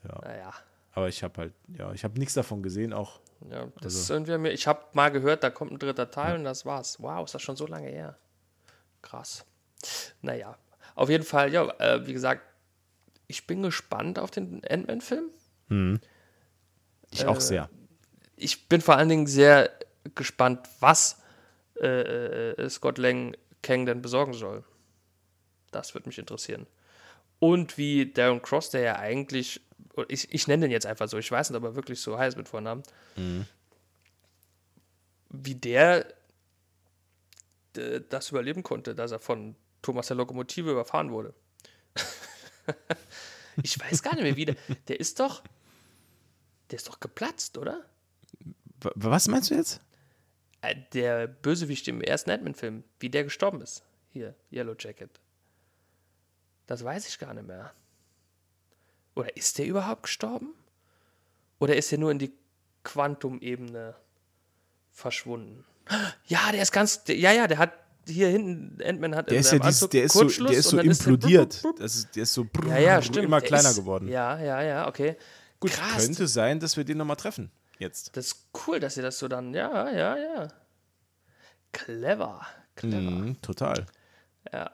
[0.03, 0.19] Ja.
[0.23, 0.55] Naja.
[0.93, 3.21] Aber ich habe halt, ja, ich habe nichts davon gesehen, auch
[3.51, 4.51] Ja, das Also- ist irgendwie mir.
[4.53, 7.01] Ich habe mal gehört, da kommt ein dritter Teil und das war's.
[7.01, 8.19] Wow, ist das schon so lange her?
[9.01, 9.47] Krass.
[10.21, 10.59] Naja,
[10.95, 12.43] auf jeden Fall, ja, äh, wie gesagt,
[13.29, 15.31] ich bin gespannt auf den Ant-Man-Film.
[17.11, 17.71] ich Äh, auch sehr.
[18.37, 19.71] Ich bin vor allen Dingen sehr
[20.15, 21.17] gespannt, was
[21.81, 24.65] äh, äh, Scott Lang Kang denn besorgen soll.
[25.71, 26.67] Das würde mich interessieren.
[27.41, 29.61] Und wie Darren Cross, der ja eigentlich,
[30.09, 32.37] ich, ich nenne den jetzt einfach so, ich weiß nicht, ob er wirklich so heißt
[32.37, 32.83] mit Vornamen,
[35.31, 36.07] wie der
[37.77, 41.35] äh, das überleben konnte, dass er von Thomas der Lokomotive überfahren wurde.
[43.63, 44.57] ich weiß gar nicht mehr, wie der,
[44.89, 45.43] der ist doch,
[46.71, 47.85] der ist doch geplatzt, oder?
[48.95, 49.81] Was meinst du jetzt?
[50.63, 53.83] Äh, Der Bösewicht im ersten Ant-Man-Film, wie der gestorben ist.
[54.11, 55.11] Hier, Yellow Jacket.
[56.71, 57.73] Das weiß ich gar nicht mehr.
[59.17, 60.55] Oder ist der überhaupt gestorben?
[61.59, 62.33] Oder ist er nur in die
[62.85, 63.97] Quantum-Ebene
[64.93, 65.65] verschwunden?
[66.27, 67.03] Ja, der ist ganz.
[67.03, 67.73] Der, ja, ja, der hat
[68.07, 70.51] hier hinten, Ant-Man hat Der in ist ja seinem dies, Anzug der ist so, der
[70.57, 71.51] ist so der implodiert.
[71.51, 71.77] brup, brup.
[71.81, 73.25] Das ist, der ist so Ja, ja, stimmt.
[73.25, 74.07] immer der kleiner ist, geworden.
[74.07, 75.17] Ja, ja, ja, okay.
[75.59, 76.05] Gut, Krass.
[76.07, 77.51] könnte sein, dass wir den nochmal treffen.
[77.81, 78.17] Jetzt.
[78.17, 79.53] Das ist cool, dass ihr das so dann.
[79.55, 80.49] Ja, ja, ja.
[81.73, 82.47] Clever.
[82.77, 83.11] Clever.
[83.11, 83.87] Mhm, total.
[84.53, 84.71] Ja.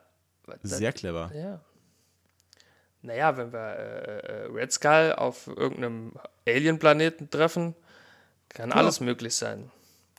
[0.61, 1.31] Sehr clever.
[1.33, 1.59] Ja.
[3.07, 6.13] Naja, wenn wir äh, äh, Red Skull auf irgendeinem
[6.45, 7.73] Alien-Planeten treffen,
[8.49, 9.71] kann alles möglich sein.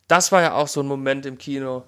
[0.06, 1.84] Das war ja auch so ein Moment im Kino.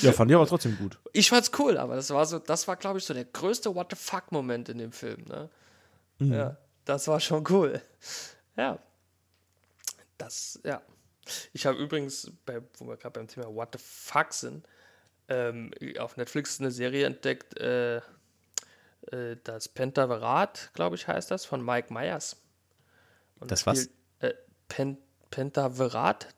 [0.00, 0.96] Ja, fand ich aber trotzdem gut.
[1.12, 3.88] Ich fand's cool, aber das war so, das war, glaube ich, so der größte What
[3.90, 5.24] the fuck-Moment in dem Film.
[5.24, 5.50] Ne?
[6.20, 7.82] Ja, das war schon cool.
[8.56, 8.78] Ja.
[10.18, 10.80] Das, ja.
[11.52, 14.64] Ich habe übrigens, bei, wo wir gerade beim Thema What the fuck sind,
[15.28, 18.02] ähm, auf Netflix eine Serie entdeckt, äh, äh,
[19.44, 22.36] das Pentaverat, glaube ich, heißt das, von Mike Myers.
[23.40, 23.82] Und Das da was?
[23.82, 24.34] spielt, Äh,
[24.68, 24.98] Pen,
[25.30, 26.28] Pentaverat?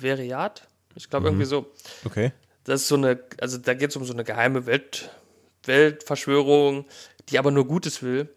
[0.00, 0.66] Pentaveriat?
[0.94, 1.70] Ich glaube, irgendwie so.
[2.04, 2.32] Okay.
[2.64, 5.10] Das ist so eine, also da geht es um so eine geheime Welt,
[5.64, 6.86] Weltverschwörung,
[7.28, 8.28] die aber nur Gutes will.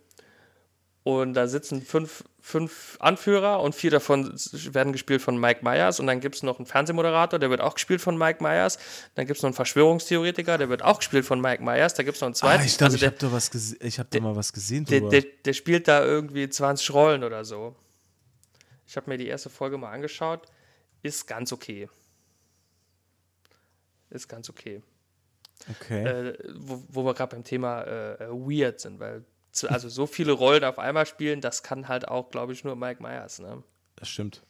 [1.10, 4.32] Und da sitzen fünf, fünf Anführer und vier davon
[4.74, 5.99] werden gespielt von Mike Myers.
[5.99, 8.78] Und dann gibt es noch einen Fernsehmoderator, der wird auch gespielt von Mike Myers.
[9.16, 11.95] Dann gibt es noch einen Verschwörungstheoretiker, der wird auch gespielt von Mike Myers.
[11.95, 12.62] Da gibt es noch einen zweiten.
[12.62, 13.49] Ah, ich glaube, also ich habe da was
[13.80, 17.43] ich habe da mal was gesehen der, der, der spielt da irgendwie 20 Rollen oder
[17.43, 17.76] so.
[18.86, 20.45] Ich habe mir die erste Folge mal angeschaut.
[21.01, 21.89] Ist ganz okay.
[24.12, 24.84] Ist ganz okay
[25.70, 26.03] okay.
[26.03, 29.24] äh, wo, wo wir gerade beim Thema äh, äh, weird sind, weil
[29.68, 33.02] also so viele Rollen auf einmal spielen, das kann halt auch, glaube ich, nur Mike
[33.02, 33.39] Myers.
[33.39, 33.64] Ne?
[33.95, 34.41] das stimmt.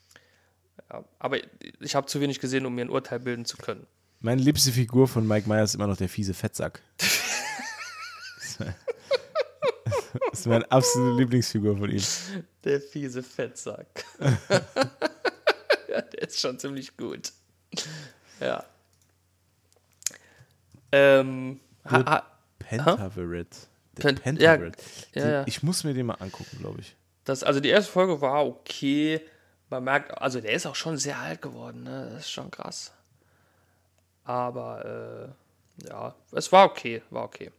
[0.91, 1.39] Ja, aber
[1.80, 3.86] ich habe zu wenig gesehen, um mir ein Urteil bilden zu können.
[4.22, 6.82] Meine liebste Figur von Mike Myers ist immer noch der fiese Fettsack.
[6.97, 8.60] das
[10.34, 12.04] ist meine absolute Lieblingsfigur von ihm.
[12.64, 14.06] Der fiese Fettsack.
[15.89, 17.32] ja, der ist schon ziemlich gut.
[18.39, 18.66] Ja.
[20.91, 22.26] Ähm, ha,
[22.70, 23.12] ha,
[24.00, 24.36] Pentaverate.
[24.38, 24.82] Der Pen- Pentaverate.
[25.14, 25.43] ja, Den- ja.
[25.47, 26.95] Ich muss mir den mal angucken, glaube ich.
[27.26, 29.22] das, also die erste Folge war okay.
[29.70, 32.10] Man merkt, also der ist auch schon sehr alt geworden, ne?
[32.14, 32.91] Das ist schon krass.
[34.24, 35.34] Aber
[35.84, 37.52] äh, ja, es war okay, war okay.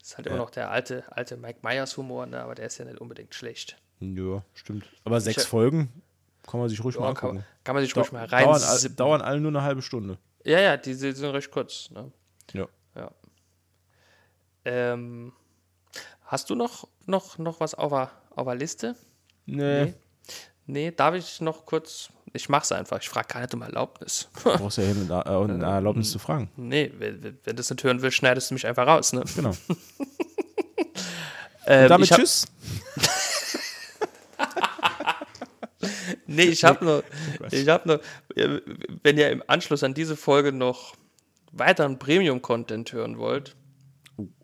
[0.00, 2.40] ist halt immer noch der alte, alte Mike Myers Humor, ne?
[2.42, 3.76] aber der ist ja nicht unbedingt schlecht.
[4.00, 4.88] Ja, stimmt.
[5.04, 6.02] Aber sechs Ich- Folgen
[6.46, 7.36] kann man sich ruhig mal Ja, angucken.
[7.38, 8.44] kann, kann man sich ruhig mal rein.
[8.44, 10.16] dauern, dauern alle nur eine halbe Stunde.
[10.44, 11.90] Ja, ja, die, die sind recht kurz.
[11.90, 12.10] Ne?
[12.52, 12.66] Ja.
[12.94, 13.10] Ja.
[14.64, 15.32] Ähm,
[16.24, 18.96] hast du noch, noch, noch was auf der, auf der Liste?
[19.46, 19.84] Nee.
[19.84, 19.94] Nee.
[20.66, 22.10] Nee, darf ich noch kurz.
[22.34, 23.00] Ich mach's einfach.
[23.00, 24.28] Ich frage gar nicht um Erlaubnis.
[24.44, 26.50] Du brauchst ja hin und äh, und eine Erlaubnis zu fragen.
[26.56, 29.12] nee, wenn, wenn du das nicht hören willst, schneidest du mich einfach raus.
[29.12, 29.24] Ne?
[29.34, 29.52] Genau.
[31.70, 32.46] Ähm, Damit ich hab, tschüss.
[36.26, 37.04] Nee, ich habe nur,
[37.50, 38.00] ich habe nur,
[38.36, 38.60] äh,
[39.02, 40.94] wenn ihr im Anschluss an diese Folge noch
[41.52, 43.54] weiteren Premium-Content hören wollt,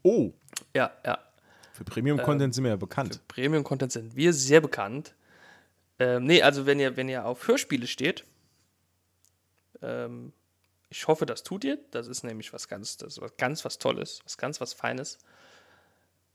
[0.02, 0.32] Oh,
[0.74, 1.18] ja, ja,
[1.72, 3.20] für Premium-Content sind wir ja bekannt.
[3.28, 5.14] Premium-Content sind wir sehr bekannt.
[5.98, 8.24] Ähm, nee, also wenn ihr, wenn ihr auf Hörspiele steht,
[9.82, 10.32] ähm,
[10.90, 11.78] ich hoffe, das tut ihr.
[11.90, 15.18] Das ist nämlich was ganz, das ist was ganz was Tolles, was ganz was Feines.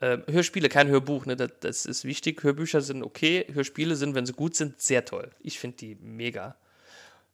[0.01, 1.35] Ähm, Hörspiele, kein Hörbuch, ne?
[1.35, 2.43] Das, das ist wichtig.
[2.43, 5.31] Hörbücher sind okay, Hörspiele sind, wenn sie gut sind, sehr toll.
[5.41, 6.55] Ich finde die mega.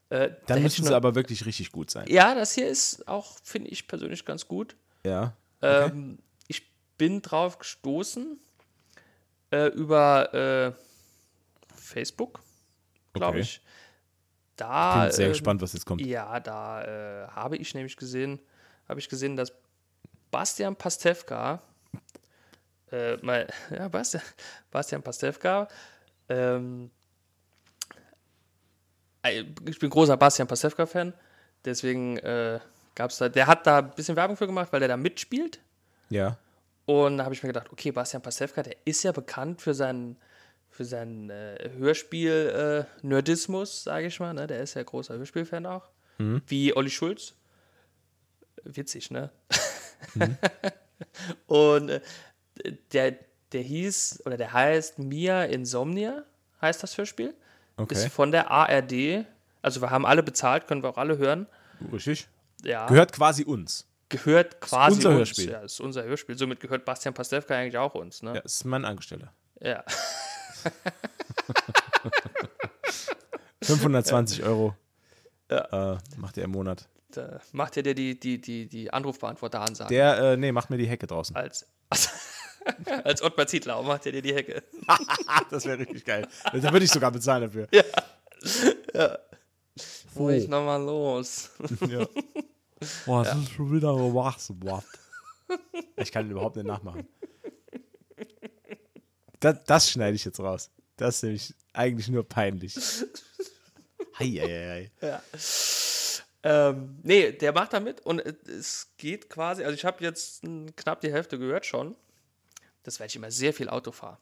[0.09, 2.05] Äh, da Dann ich müssen sie noch- aber wirklich richtig gut sein.
[2.07, 4.75] Ja, das hier ist auch, finde ich persönlich ganz gut.
[5.03, 5.33] Ja.
[5.61, 8.39] Ähm, ich bin drauf gestoßen
[9.51, 10.71] äh, über äh,
[11.75, 12.41] Facebook,
[13.13, 13.41] glaube Okay.
[13.41, 13.61] ich.
[14.55, 16.05] Da, Bin sehr ähm, gespannt, was jetzt kommt.
[16.05, 18.39] Ja, da äh, habe ich nämlich gesehen,
[18.87, 19.51] habe ich gesehen, dass
[20.31, 21.61] Bastian Pastewka,
[22.91, 24.23] äh, mal, ja, Bastian,
[24.71, 25.67] Bastian Pastewka,
[26.29, 26.89] ähm,
[29.23, 31.13] äh, ich bin großer Bastian Pastewka-Fan,
[31.65, 32.59] deswegen äh,
[32.95, 35.59] gab es da, der hat da ein bisschen Werbung für gemacht, weil der da mitspielt.
[36.09, 36.37] Ja.
[36.85, 40.17] Und da habe ich mir gedacht, okay, Bastian Pastewka, der ist ja bekannt für seinen,
[40.69, 44.33] für seinen äh, Hörspiel-Nerdismus, sage ich mal.
[44.33, 44.47] Ne?
[44.47, 45.89] Der ist ja großer Hörspielfan auch.
[46.47, 47.33] Wie Olli Schulz.
[48.63, 49.31] Witzig, ne?
[51.47, 52.01] Und äh,
[52.93, 53.15] der,
[53.51, 56.23] der hieß, oder der heißt Mia Insomnia,
[56.61, 57.35] heißt das Hörspiel.
[57.77, 57.93] Okay.
[57.93, 59.25] Ist von der ARD.
[59.61, 61.47] Also wir haben alle bezahlt, können wir auch alle hören.
[61.91, 62.27] Richtig.
[62.63, 63.87] Ja Gehört quasi uns.
[64.09, 65.17] gehört quasi unser uns.
[65.17, 65.49] Hörspiel.
[65.51, 66.37] Ja, ist unser Hörspiel.
[66.37, 68.21] Somit gehört Bastian Pastewka eigentlich auch uns.
[68.21, 68.35] Ne?
[68.35, 69.33] Ja, ist mein Angestellter.
[69.59, 69.83] Ja.
[73.61, 74.75] 520 Euro
[75.49, 76.87] äh, macht er im Monat.
[77.11, 79.93] Da macht er dir die, die, die, die Anrufbeantworter-Ansage.
[79.93, 81.35] Der, äh, nee, macht mir die Hecke draußen.
[81.35, 81.65] Als,
[83.03, 84.63] als Ottmar Zietlau macht er dir die Hecke.
[85.49, 86.27] das wäre richtig geil.
[86.51, 87.67] Da würde ich sogar bezahlen dafür.
[90.15, 91.51] Wo ich nochmal los?
[91.87, 92.07] Ja.
[93.05, 93.93] Boah, das ist schon wieder.
[93.95, 94.83] What?
[95.97, 97.07] Ich kann ihn überhaupt nicht nachmachen.
[99.39, 100.71] Das, das schneide ich jetzt raus.
[100.97, 102.75] Das ist nämlich eigentlich nur peinlich.
[104.17, 105.07] Hei, hei, hei.
[105.07, 105.23] Ja.
[106.43, 110.41] Ähm, nee, der macht da mit und es geht quasi, also ich habe jetzt
[110.75, 111.95] knapp die Hälfte gehört schon.
[112.83, 114.17] Das weil ich immer sehr viel Auto fahre.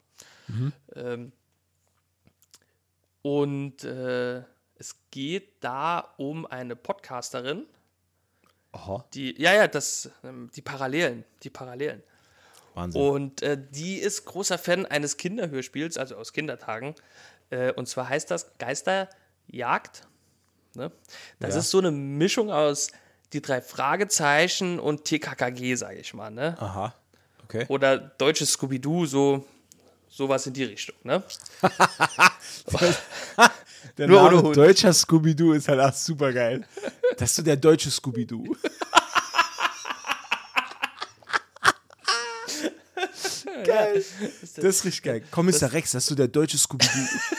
[0.95, 1.31] Ähm,
[3.21, 4.43] und äh,
[4.83, 7.65] es geht da um eine Podcasterin,
[8.73, 12.03] Aha, die, ja, ja, das, ähm, die Parallelen, die Parallelen.
[12.73, 13.01] Wahnsinn.
[13.01, 16.95] Und äh, die ist großer Fan eines Kinderhörspiels, also aus Kindertagen.
[17.49, 20.05] Äh, und zwar heißt das Geisterjagd.
[20.75, 20.91] Ne?
[21.39, 21.59] Das Ja.
[21.61, 22.91] ist so eine Mischung aus
[23.31, 26.29] die drei Fragezeichen und TKKG, sage ich mal.
[26.31, 26.57] Ne?
[26.59, 26.93] Aha,
[27.43, 27.65] okay.
[27.69, 29.45] Oder deutsches Scooby-Doo, so
[30.13, 30.95] sowas in die Richtung.
[31.03, 31.23] Ne?
[33.97, 36.65] Der Nur Name deutscher Scooby-Doo ist halt auch super geil.
[37.17, 38.55] Das ist so der deutsche Scooby-Doo.
[43.65, 44.03] geil.
[44.41, 45.23] Das ist richtig geil.
[45.29, 47.19] Kommissar Rex, das ist so der deutsche Scooby-Doo.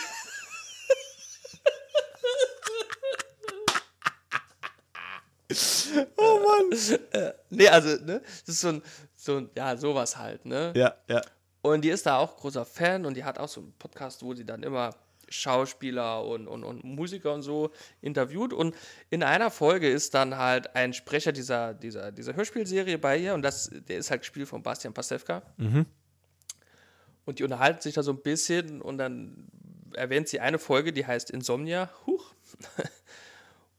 [7.51, 8.21] Nee, also, ne?
[8.45, 8.83] Das ist so ein,
[9.15, 10.73] so ein, ja, sowas halt, ne?
[10.75, 11.23] ja, ja.
[11.65, 14.35] Und die ist da auch großer Fan und die hat auch so einen Podcast, wo
[14.35, 14.95] sie dann immer
[15.31, 17.71] Schauspieler und, und, und Musiker und so
[18.03, 18.53] interviewt.
[18.53, 18.75] Und
[19.09, 23.41] in einer Folge ist dann halt ein Sprecher dieser, dieser, dieser Hörspielserie bei ihr und
[23.41, 25.43] das, der ist halt gespielt von Bastian Pastewka.
[27.25, 29.49] Und die unterhalten sich da so ein bisschen und dann
[29.95, 31.89] erwähnt sie eine Folge, die heißt Insomnia.
[32.05, 32.35] Huch.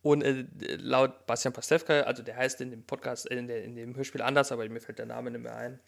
[0.01, 0.45] Und äh,
[0.77, 4.51] laut Bastian Pastewka, also der heißt in dem Podcast, in, der, in dem Hörspiel anders,
[4.51, 5.79] aber mir fällt der Name nicht mehr ein,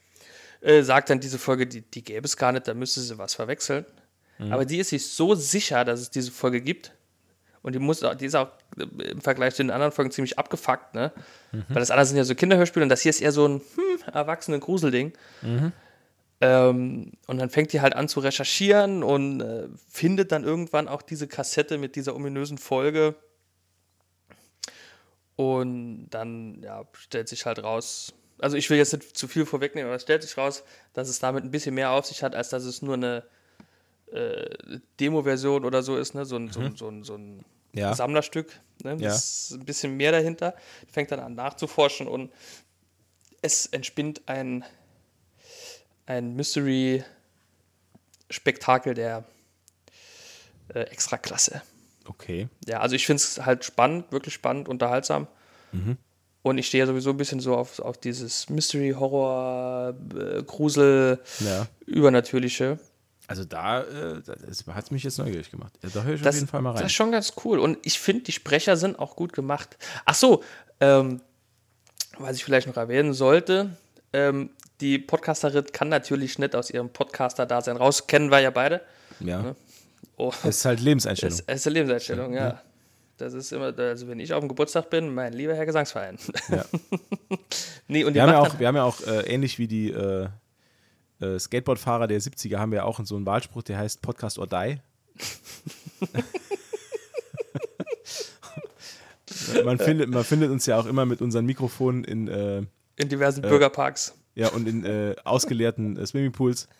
[0.61, 3.35] äh, sagt dann diese Folge, die, die gäbe es gar nicht, da müsste sie was
[3.35, 3.85] verwechseln.
[4.39, 6.91] Aber die ist sich so sicher, dass es diese Folge gibt.
[7.63, 10.93] Und die, muss, die ist auch äh, im Vergleich zu den anderen Folgen ziemlich abgefuckt,
[10.93, 11.11] ne?
[11.51, 14.13] Weil das andere sind ja so Kinderhörspiele und das hier ist eher so ein hm,
[14.13, 15.13] erwachsenen Gruselding.
[16.39, 21.01] Ähm, und dann fängt die halt an zu recherchieren und äh, findet dann irgendwann auch
[21.01, 23.15] diese Kassette mit dieser ominösen Folge.
[25.35, 29.87] Und dann ja, stellt sich halt raus, Also ich will jetzt nicht zu viel vorwegnehmen,
[29.87, 32.49] aber es stellt sich raus, dass es damit ein bisschen mehr auf sich hat, als
[32.49, 33.23] dass es nur eine
[34.11, 36.25] äh, Demo-Version oder so ist, ne?
[36.25, 37.43] so, ein, so, ein, so, ein, so ein
[37.73, 37.95] Ja.
[37.95, 38.59] Sammlerstück.
[38.83, 38.97] Ne?
[38.99, 39.13] Ja.
[39.13, 40.55] Ist ein bisschen mehr dahinter.
[40.91, 42.31] Fängt dann an nachzuforschen und
[43.41, 44.63] es entspinnt ein,
[46.05, 49.25] ein Mystery-Spektakel der
[50.73, 51.61] äh, Extraklasse.
[52.05, 52.47] Okay.
[52.65, 55.27] Ja, also ich finde es halt spannend, wirklich spannend, unterhaltsam.
[56.43, 61.19] Und ich stehe ja sowieso ein bisschen so auf, auf dieses Mystery, Horror, äh, Grusel,
[61.39, 61.67] Ja.
[61.85, 62.79] Übernatürliche.
[63.27, 65.73] Also da äh, das hat mich jetzt neugierig gemacht.
[65.83, 66.85] Ja, da höre ich Das, auf jeden Fall mal das rein.
[66.87, 67.59] ist schon ganz cool.
[67.59, 69.75] Und ich finde, die Sprecher sind auch gut gemacht.
[70.05, 70.41] Ach so,
[70.79, 71.21] ähm,
[72.17, 73.71] was ich vielleicht noch erwähnen sollte,
[74.13, 78.81] ähm, die Podcasterin kann natürlich nicht aus ihrem Podcaster-Dasein raus, kennen wir ja beide.
[79.19, 79.55] Ja.
[80.15, 81.37] Oh, Es ist halt Lebenseinstellung.
[81.45, 82.61] das ist eine Lebenseinstellung, ja.
[83.17, 86.19] Das ist immer, also wenn ich auf dem Geburtstag bin, mein lieber Herr Gesangsverein.
[86.49, 86.63] Ja.
[87.87, 90.27] nee, und Wir haben ja auch, wir haben ja auch äh, ähnlich wie die äh,
[91.19, 94.77] äh, Skateboardfahrer der 70er, haben wir auch so einen Wahlspruch, der heißt Podcast or Die.
[99.65, 102.61] man, findet, man findet uns ja auch immer mit unseren Mikrofonen in, äh,
[102.97, 106.67] in diversen Bürgerparks ja, und in äh, ausgeleerten äh, Swimmingpools.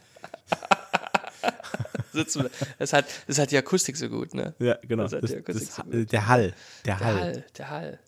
[2.18, 2.50] sitzen.
[2.80, 4.54] Das halt, das halt die Akustik so gut, ne?
[4.60, 5.04] Ja, genau.
[5.04, 6.12] Das hat Das, die Akustik so gut.
[6.12, 6.54] der Hall.
[6.86, 7.16] Der, Der Hall.
[7.22, 8.00] Hall, der Hall.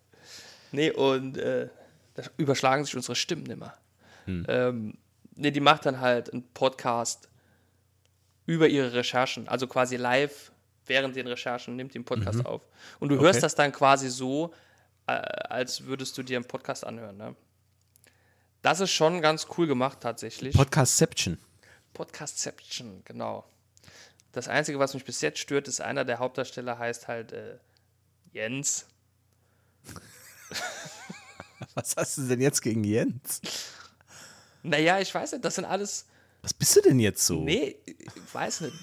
[0.71, 1.69] Nee, und äh,
[2.15, 3.73] da überschlagen sich unsere Stimmen immer.
[4.25, 4.45] Hm.
[4.47, 4.97] Ähm,
[5.35, 7.29] nee, die macht dann halt einen Podcast
[8.45, 10.51] über ihre Recherchen, also quasi live
[10.85, 12.63] während den Recherchen nimmt die einen Podcast auf.
[12.99, 13.19] Und du Mhm.
[13.19, 13.27] Okay.
[13.27, 14.51] hörst das dann quasi so,
[15.05, 17.15] äh, als würdest du dir einen Podcast anhören.
[17.15, 17.35] Ne?
[18.63, 20.55] Das ist schon ganz cool gemacht tatsächlich.
[20.55, 21.37] Podcastception.
[21.93, 23.45] Podcastception, genau.
[24.31, 27.57] Das Einzige, was mich bis jetzt stört, ist, einer der Hauptdarsteller heißt halt äh,
[28.31, 28.85] Jens.
[31.75, 33.41] Was hast du denn jetzt gegen Jens?
[34.63, 36.05] Naja, ich weiß nicht, das sind alles.
[36.41, 37.41] Was bist du denn jetzt so?
[37.41, 38.75] Nee, ich weiß nicht.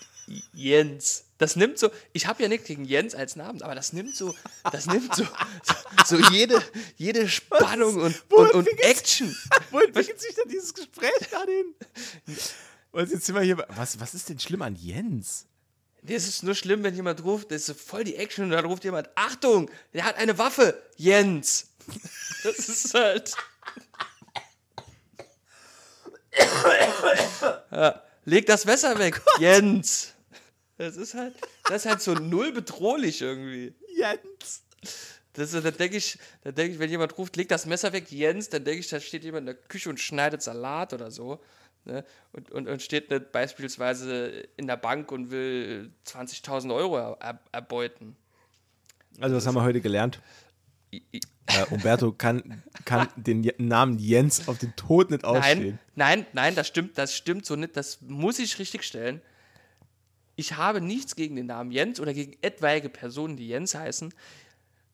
[0.52, 1.24] Jens.
[1.38, 4.34] Das nimmt so, ich habe ja nichts gegen Jens als Namen, aber das nimmt so,
[4.72, 6.60] das nimmt so, so, so jede,
[6.96, 9.36] jede Spannung und, und, und Action.
[9.70, 11.74] Wo entwickelt sich denn dieses Gespräch gerade hin?
[12.96, 13.56] Und jetzt sind wir hier.
[13.56, 15.46] bei- Was, was ist denn schlimm an Jens?
[16.02, 18.64] Nee, es ist nur schlimm, wenn jemand ruft, das ist voll die Action und dann
[18.64, 21.68] ruft jemand, Achtung, der hat eine Waffe, Jens.
[22.44, 23.34] Das ist halt.
[27.70, 30.12] ja, leg das Messer weg, Jens.
[30.78, 33.74] Das ist halt, das ist halt so null bedrohlich irgendwie.
[33.96, 34.62] Jens.
[35.32, 38.10] Das ist, da denke ich, da denke ich, wenn jemand ruft, leg das Messer weg,
[38.10, 41.40] Jens, dann denke ich, da steht jemand in der Küche und schneidet Salat oder so.
[41.86, 42.04] Ne?
[42.32, 47.40] Und, und, und steht nicht beispielsweise in der Bank und will 20.000 Euro er, er,
[47.52, 48.16] erbeuten.
[49.20, 50.20] Also, was haben wir heute gelernt?
[50.92, 55.78] I- i- Äh, Umberto kann, kann den Je- Namen Jens auf den Tod nicht ausstehen.
[55.94, 57.76] Nein, nein, nein, das stimmt, das stimmt so nicht.
[57.76, 59.22] Das muss ich richtig stellen.
[60.34, 64.12] Ich habe nichts gegen den Namen Jens oder gegen etwaige Personen, die Jens heißen.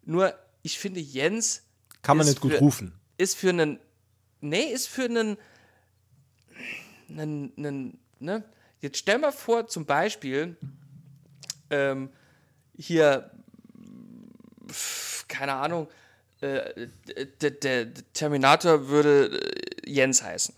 [0.05, 1.63] Nur, ich finde, Jens
[2.03, 2.93] Kann man nicht gut für- rufen.
[3.17, 3.79] ist für einen.
[4.43, 5.39] Nee, ist für einen.
[7.19, 8.45] Einen, einen ne?
[8.81, 10.57] Jetzt stell mal vor, zum Beispiel,
[11.71, 12.11] ähm,
[12.77, 13.31] hier,
[15.29, 15.89] keine Ahnung,
[16.41, 16.89] äh,
[17.41, 20.55] der, der, Terminator würde äh, Jens heißen.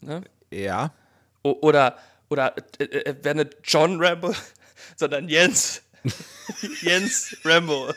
[0.00, 0.22] Ne?
[0.50, 0.94] Ja.
[1.42, 1.98] O oder
[2.30, 4.34] oder äh, äh, wäre nicht John Rambo,
[4.96, 5.82] sondern Jens.
[6.80, 7.92] Jens Rambo.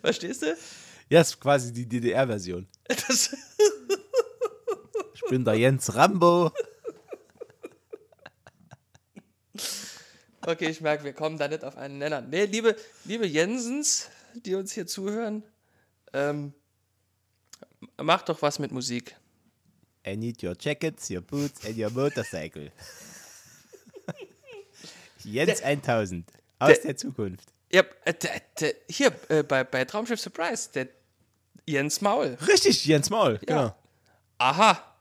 [0.00, 0.56] Verstehst du?
[1.08, 2.66] Ja, ist quasi die DDR-Version.
[2.84, 3.34] Das,
[5.24, 6.50] Ich bin der Jens Rambo.
[10.44, 12.20] Okay, ich merke, wir kommen da nicht auf einen Nenner.
[12.20, 12.74] Nee, liebe,
[13.04, 15.44] liebe Jensens, die uns hier zuhören,
[16.12, 16.52] ähm,
[17.96, 19.14] macht doch was mit Musik.
[20.06, 22.72] I need your jackets, your boots and your motorcycle.
[25.24, 26.28] Jens 1000
[26.58, 27.52] aus der- der Zukunft.
[27.72, 30.88] Ja, äh, der, der, hier äh, bei, bei Traumschiff Surprise, der
[31.66, 32.36] Jens Maul.
[32.48, 33.76] Richtig, Jens Maul, genau.
[34.38, 34.91] Aha.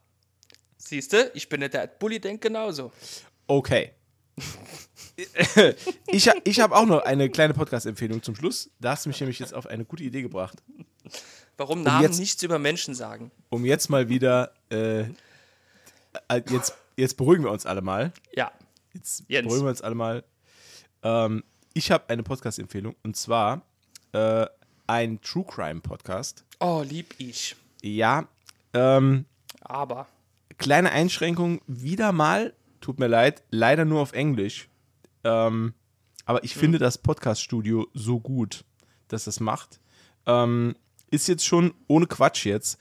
[0.83, 2.91] Siehst du, ich bin nicht der Bulli, denk genauso.
[3.45, 3.91] Okay.
[6.07, 8.71] ich ich habe auch noch eine kleine Podcast-Empfehlung zum Schluss.
[8.79, 10.57] Da hast du mich nämlich jetzt auf eine gute Idee gebracht.
[11.57, 13.31] Warum Namen jetzt- nichts über Menschen sagen?
[13.49, 18.11] Um jetzt mal wieder, äh, äh, jetzt, jetzt beruhigen wir uns alle mal.
[18.33, 18.51] Ja.
[18.93, 19.45] Jetzt Jens.
[19.45, 20.23] beruhigen wir uns alle mal.
[21.03, 21.43] Ähm,
[21.73, 23.61] ich habe eine Podcast-Empfehlung und zwar
[24.13, 24.47] äh,
[24.87, 26.43] ein True Crime Podcast.
[26.59, 27.55] Oh, lieb ich.
[27.83, 28.27] Ja,
[28.73, 29.25] ähm,
[29.61, 30.07] Aber.
[30.61, 34.69] Kleine Einschränkung wieder mal, tut mir leid, leider nur auf Englisch.
[35.23, 35.73] Ähm,
[36.25, 38.63] aber ich finde das Podcast-Studio so gut,
[39.07, 39.79] dass das macht.
[40.27, 40.75] Ähm,
[41.09, 42.79] ist jetzt schon ohne Quatsch jetzt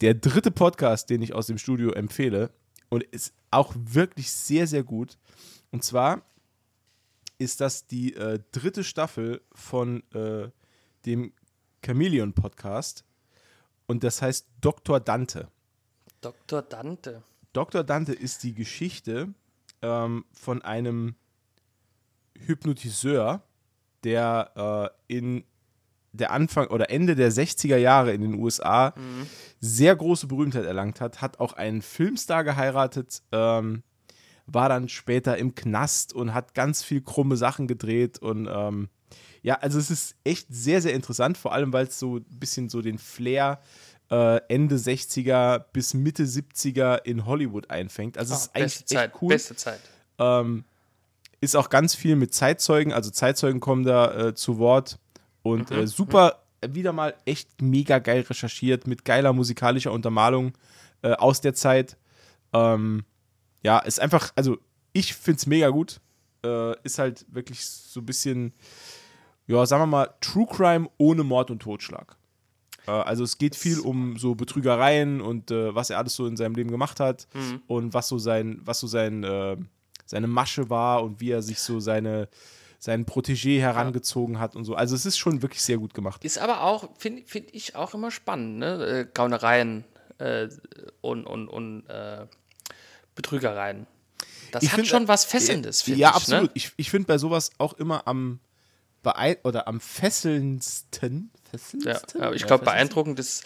[0.00, 2.50] der dritte Podcast, den ich aus dem Studio empfehle
[2.88, 5.18] und ist auch wirklich sehr, sehr gut.
[5.70, 6.22] Und zwar
[7.36, 10.48] ist das die äh, dritte Staffel von äh,
[11.04, 11.34] dem
[11.84, 13.04] Chameleon Podcast
[13.86, 14.98] und das heißt Dr.
[14.98, 15.50] Dante.
[16.20, 16.62] Dr.
[16.62, 17.22] Dante.
[17.52, 17.84] Dr.
[17.84, 19.28] Dante ist die Geschichte
[19.82, 21.14] ähm, von einem
[22.38, 23.42] Hypnotiseur,
[24.04, 25.44] der äh, in
[26.12, 29.26] der Anfang oder Ende der 60er Jahre in den USA mhm.
[29.60, 33.82] sehr große Berühmtheit erlangt hat, hat auch einen Filmstar geheiratet, ähm,
[34.46, 38.88] war dann später im Knast und hat ganz viel krumme Sachen gedreht und ähm,
[39.42, 42.68] ja, also es ist echt sehr, sehr interessant, vor allem weil es so ein bisschen
[42.68, 43.66] so den Flair äh,
[44.10, 48.16] Ende 60er bis Mitte 70er in Hollywood einfängt.
[48.18, 49.28] Also es ist eigentlich beste Zeit, echt cool.
[49.28, 49.80] beste Zeit.
[50.18, 50.64] Ähm,
[51.40, 54.98] ist auch ganz viel mit Zeitzeugen, also Zeitzeugen kommen da äh, zu Wort
[55.42, 55.76] und Mhm.
[55.78, 60.52] äh, super, äh, wieder mal echt mega geil recherchiert mit geiler musikalischer Untermalung
[61.02, 61.96] äh, aus der Zeit.
[62.52, 63.04] Ähm,
[63.62, 64.58] ja, ist einfach, also
[64.92, 66.00] ich finde es mega gut.
[66.44, 68.52] Äh, ist halt wirklich so ein bisschen,
[69.46, 72.16] ja, sagen wir mal, True Crime ohne Mord und Totschlag.
[72.88, 76.36] Äh, also es geht viel um so Betrügereien und äh, was er alles so in
[76.36, 77.62] seinem Leben gemacht hat Mhm.
[77.66, 79.56] und was so sein, was so sein, äh,
[80.06, 82.28] seine Masche war und wie er sich so seine,
[82.78, 84.74] seinen Protégé herangezogen hat und so.
[84.74, 86.24] Also es ist schon wirklich sehr gut gemacht.
[86.24, 88.86] Ist aber auch, finde find ich auch immer spannend, ne?
[88.86, 89.84] Äh, Gaunereien
[90.18, 90.48] äh,
[91.00, 92.26] und, und, und äh,
[93.14, 93.86] Betrügereien.
[94.52, 96.14] Das Ich hat find, schon was Fesselndes, finde Ja, ich.
[96.16, 96.44] absolut.
[96.44, 96.50] Ne?
[96.54, 98.40] Ich, ich finde bei sowas auch immer am
[99.44, 101.30] oder am fesselndsten.
[101.52, 102.22] Ja, fesselndsten?
[102.22, 103.44] aber ich Ja, glaube, beeindruckend ist,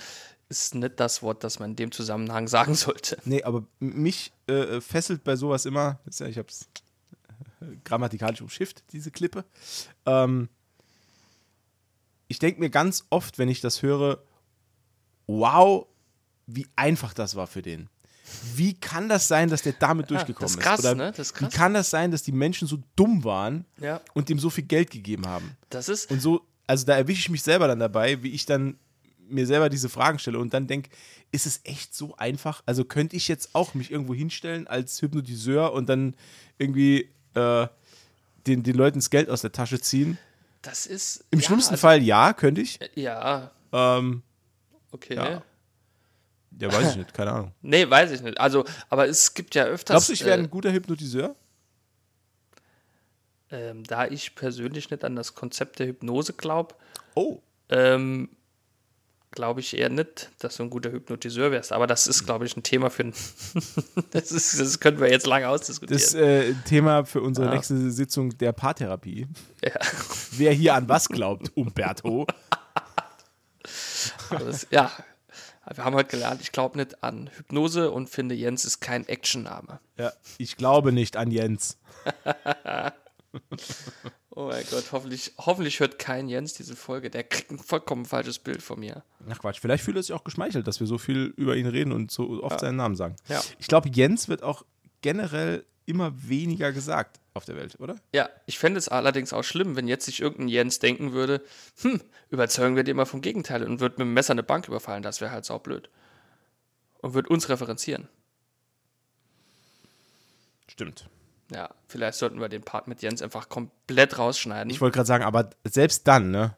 [0.48, 3.18] ist nicht das Wort, das man in dem Zusammenhang sagen sollte.
[3.24, 6.68] Nee, aber mich äh, fesselt bei sowas immer, ist ja, ich habe es
[7.84, 9.44] grammatikalisch umschifft, diese Klippe.
[10.06, 10.48] Ähm,
[12.28, 14.22] ich denke mir ganz oft, wenn ich das höre,
[15.26, 15.86] wow,
[16.46, 17.88] wie einfach das war für den.
[18.54, 21.10] Wie kann das sein, dass der damit durchgekommen das ist krass, Oder ne?
[21.14, 21.52] Das ist Wie krass.
[21.54, 24.00] kann das sein, dass die Menschen so dumm waren Ja.
[24.14, 25.56] und dem so viel Geld gegeben haben?
[25.68, 28.76] Das ist, Und so, also da erwische ich mich selber dann dabei, wie ich dann
[29.28, 30.90] mir selber diese Fragen stelle und dann denke,
[31.30, 32.62] ist es echt so einfach?
[32.66, 36.14] Also könnte ich jetzt auch mich irgendwo hinstellen als Hypnotiseur und dann
[36.58, 37.66] irgendwie äh,
[38.46, 40.18] den, den Leuten das Geld aus der Tasche ziehen?
[40.62, 41.24] das ist.
[41.30, 42.78] Im ja, schlimmsten also- Fall ja, könnte ich.
[42.94, 44.22] Ja, Ähm,
[44.92, 45.16] okay.
[45.16, 45.42] Ja.
[46.60, 47.52] ja, weiß ich nicht, keine Ahnung.
[47.62, 48.38] Nee, weiß ich nicht.
[48.38, 49.94] Also, aber es gibt ja öfters.
[49.94, 51.34] Glaubst du, ich wäre äh, ein guter Hypnotiseur?
[53.52, 56.74] Ähm, da ich persönlich nicht an das Konzept der Hypnose glaube,
[57.14, 58.30] Oh, ähm,
[59.30, 61.72] glaube ich eher nicht, dass du ein guter Hypnotiseur wärst.
[61.72, 63.14] Aber das ist, glaube ich, ein Thema für ein.
[64.10, 66.00] das, ist, das können wir jetzt lange ausdiskutieren.
[66.02, 67.54] das äh, Thema für unsere Ja.
[67.54, 69.26] nächste Sitzung der Paartherapie.
[69.64, 69.72] ja.
[70.32, 72.26] Wer hier an was glaubt, Umberto?
[74.30, 74.90] Das, ja.
[75.74, 79.78] Wir haben heute gelernt, ich glaube nicht an Hypnose und finde, Jens ist kein Actionname.
[79.96, 81.78] Ja, ich glaube nicht an Jens.
[84.34, 87.10] Oh mein Gott, hoffentlich, hoffentlich hört kein Jens diese Folge.
[87.10, 89.04] Der kriegt ein vollkommen falsches Bild von mir.
[89.28, 91.92] Ach Quatsch, vielleicht fühlt er sich auch geschmeichelt, dass wir so viel über ihn reden
[91.92, 93.16] und so oft seinen Namen sagen.
[93.28, 93.42] Ja.
[93.58, 94.64] Ich glaube, Jens wird auch
[95.02, 97.96] generell immer weniger gesagt auf der Welt, oder?
[98.14, 101.42] Ja, ich fände es allerdings auch schlimm, wenn jetzt sich irgendein Jens denken würde,
[101.82, 102.00] hm,
[102.30, 105.02] überzeugen wir die immer vom Gegenteil und wird mit dem Messer eine Bank überfallen.
[105.02, 105.90] Das wäre halt saublöd.
[107.00, 108.08] Und wird uns referenzieren.
[110.68, 111.08] Stimmt.
[111.54, 114.70] Ja, vielleicht sollten wir den Part mit Jens einfach komplett rausschneiden.
[114.70, 116.56] Ich wollte gerade sagen, aber selbst dann, ne,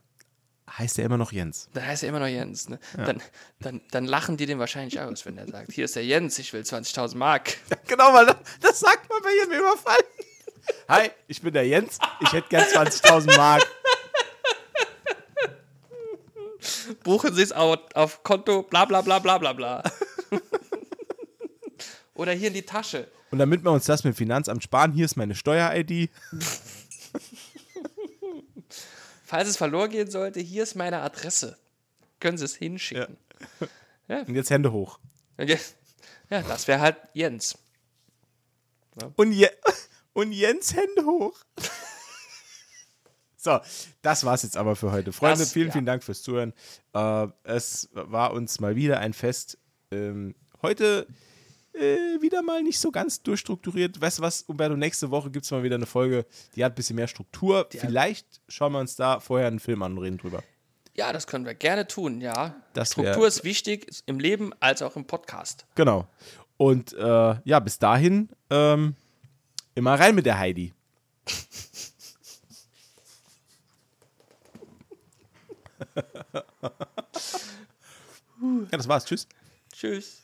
[0.79, 1.69] heißt er immer noch Jens.
[1.75, 2.69] Dann heißt er immer noch Jens.
[2.69, 2.79] Ne?
[2.97, 3.21] Dann,
[3.61, 6.53] dann, dann lachen die den wahrscheinlich aus, wenn er sagt, hier ist der Jens, ich
[6.53, 7.57] will 20.000 Mark.
[7.87, 9.99] genau, weil das, das sagt man bei jedem Überfall.
[10.89, 13.67] Hi, ich bin der Jens, ich hätte gern 20.000 Mark.
[17.03, 19.83] Buchen Sie es auf, auf Konto, bla bla bla bla bla bla.
[22.15, 23.09] Oder hier in die Tasche.
[23.35, 26.09] Und damit wir uns das mit dem Finanzamt sparen, hier ist meine Steuer-ID.
[29.25, 31.59] Falls es verloren gehen sollte, hier ist meine Adresse.
[32.21, 33.17] Können Sie es hinschicken.
[34.07, 35.01] Und jetzt Hände hoch.
[36.31, 37.59] Ja, das wäre halt Jens.
[39.17, 39.49] Und, Je
[40.13, 41.37] und Jens Hände hoch.
[43.37, 43.59] So,
[44.03, 45.13] das war's jetzt aber für heute.
[45.13, 45.73] Freunde, Das- vielen, ja.
[45.73, 46.53] vielen Dank fürs Zuhören.
[46.93, 49.59] Äh, es war uns mal wieder ein Fest.
[49.91, 51.09] Ähm, heute
[51.75, 54.01] äh, wieder mal nicht so ganz durchstrukturiert.
[54.01, 56.75] Weißt du was, Umberto, nächste Woche gibt es mal wieder eine Folge, die hat ein
[56.77, 57.69] bisschen mehr Struktur.
[57.71, 60.43] Vielleicht schauen wir uns da vorher einen Film an und reden drüber.
[60.95, 62.55] Ja, das können wir gerne tun, ja.
[62.73, 65.67] Das wär- Struktur ist wichtig, im Leben als auch im Podcast.
[65.75, 66.07] Genau.
[66.57, 68.95] Und äh, ja, bis dahin ähm,
[69.75, 70.73] immer rein mit der Heidi.
[78.41, 79.05] Ja, das war's.
[79.05, 79.27] Tschüss.
[79.73, 80.23] Tschüss.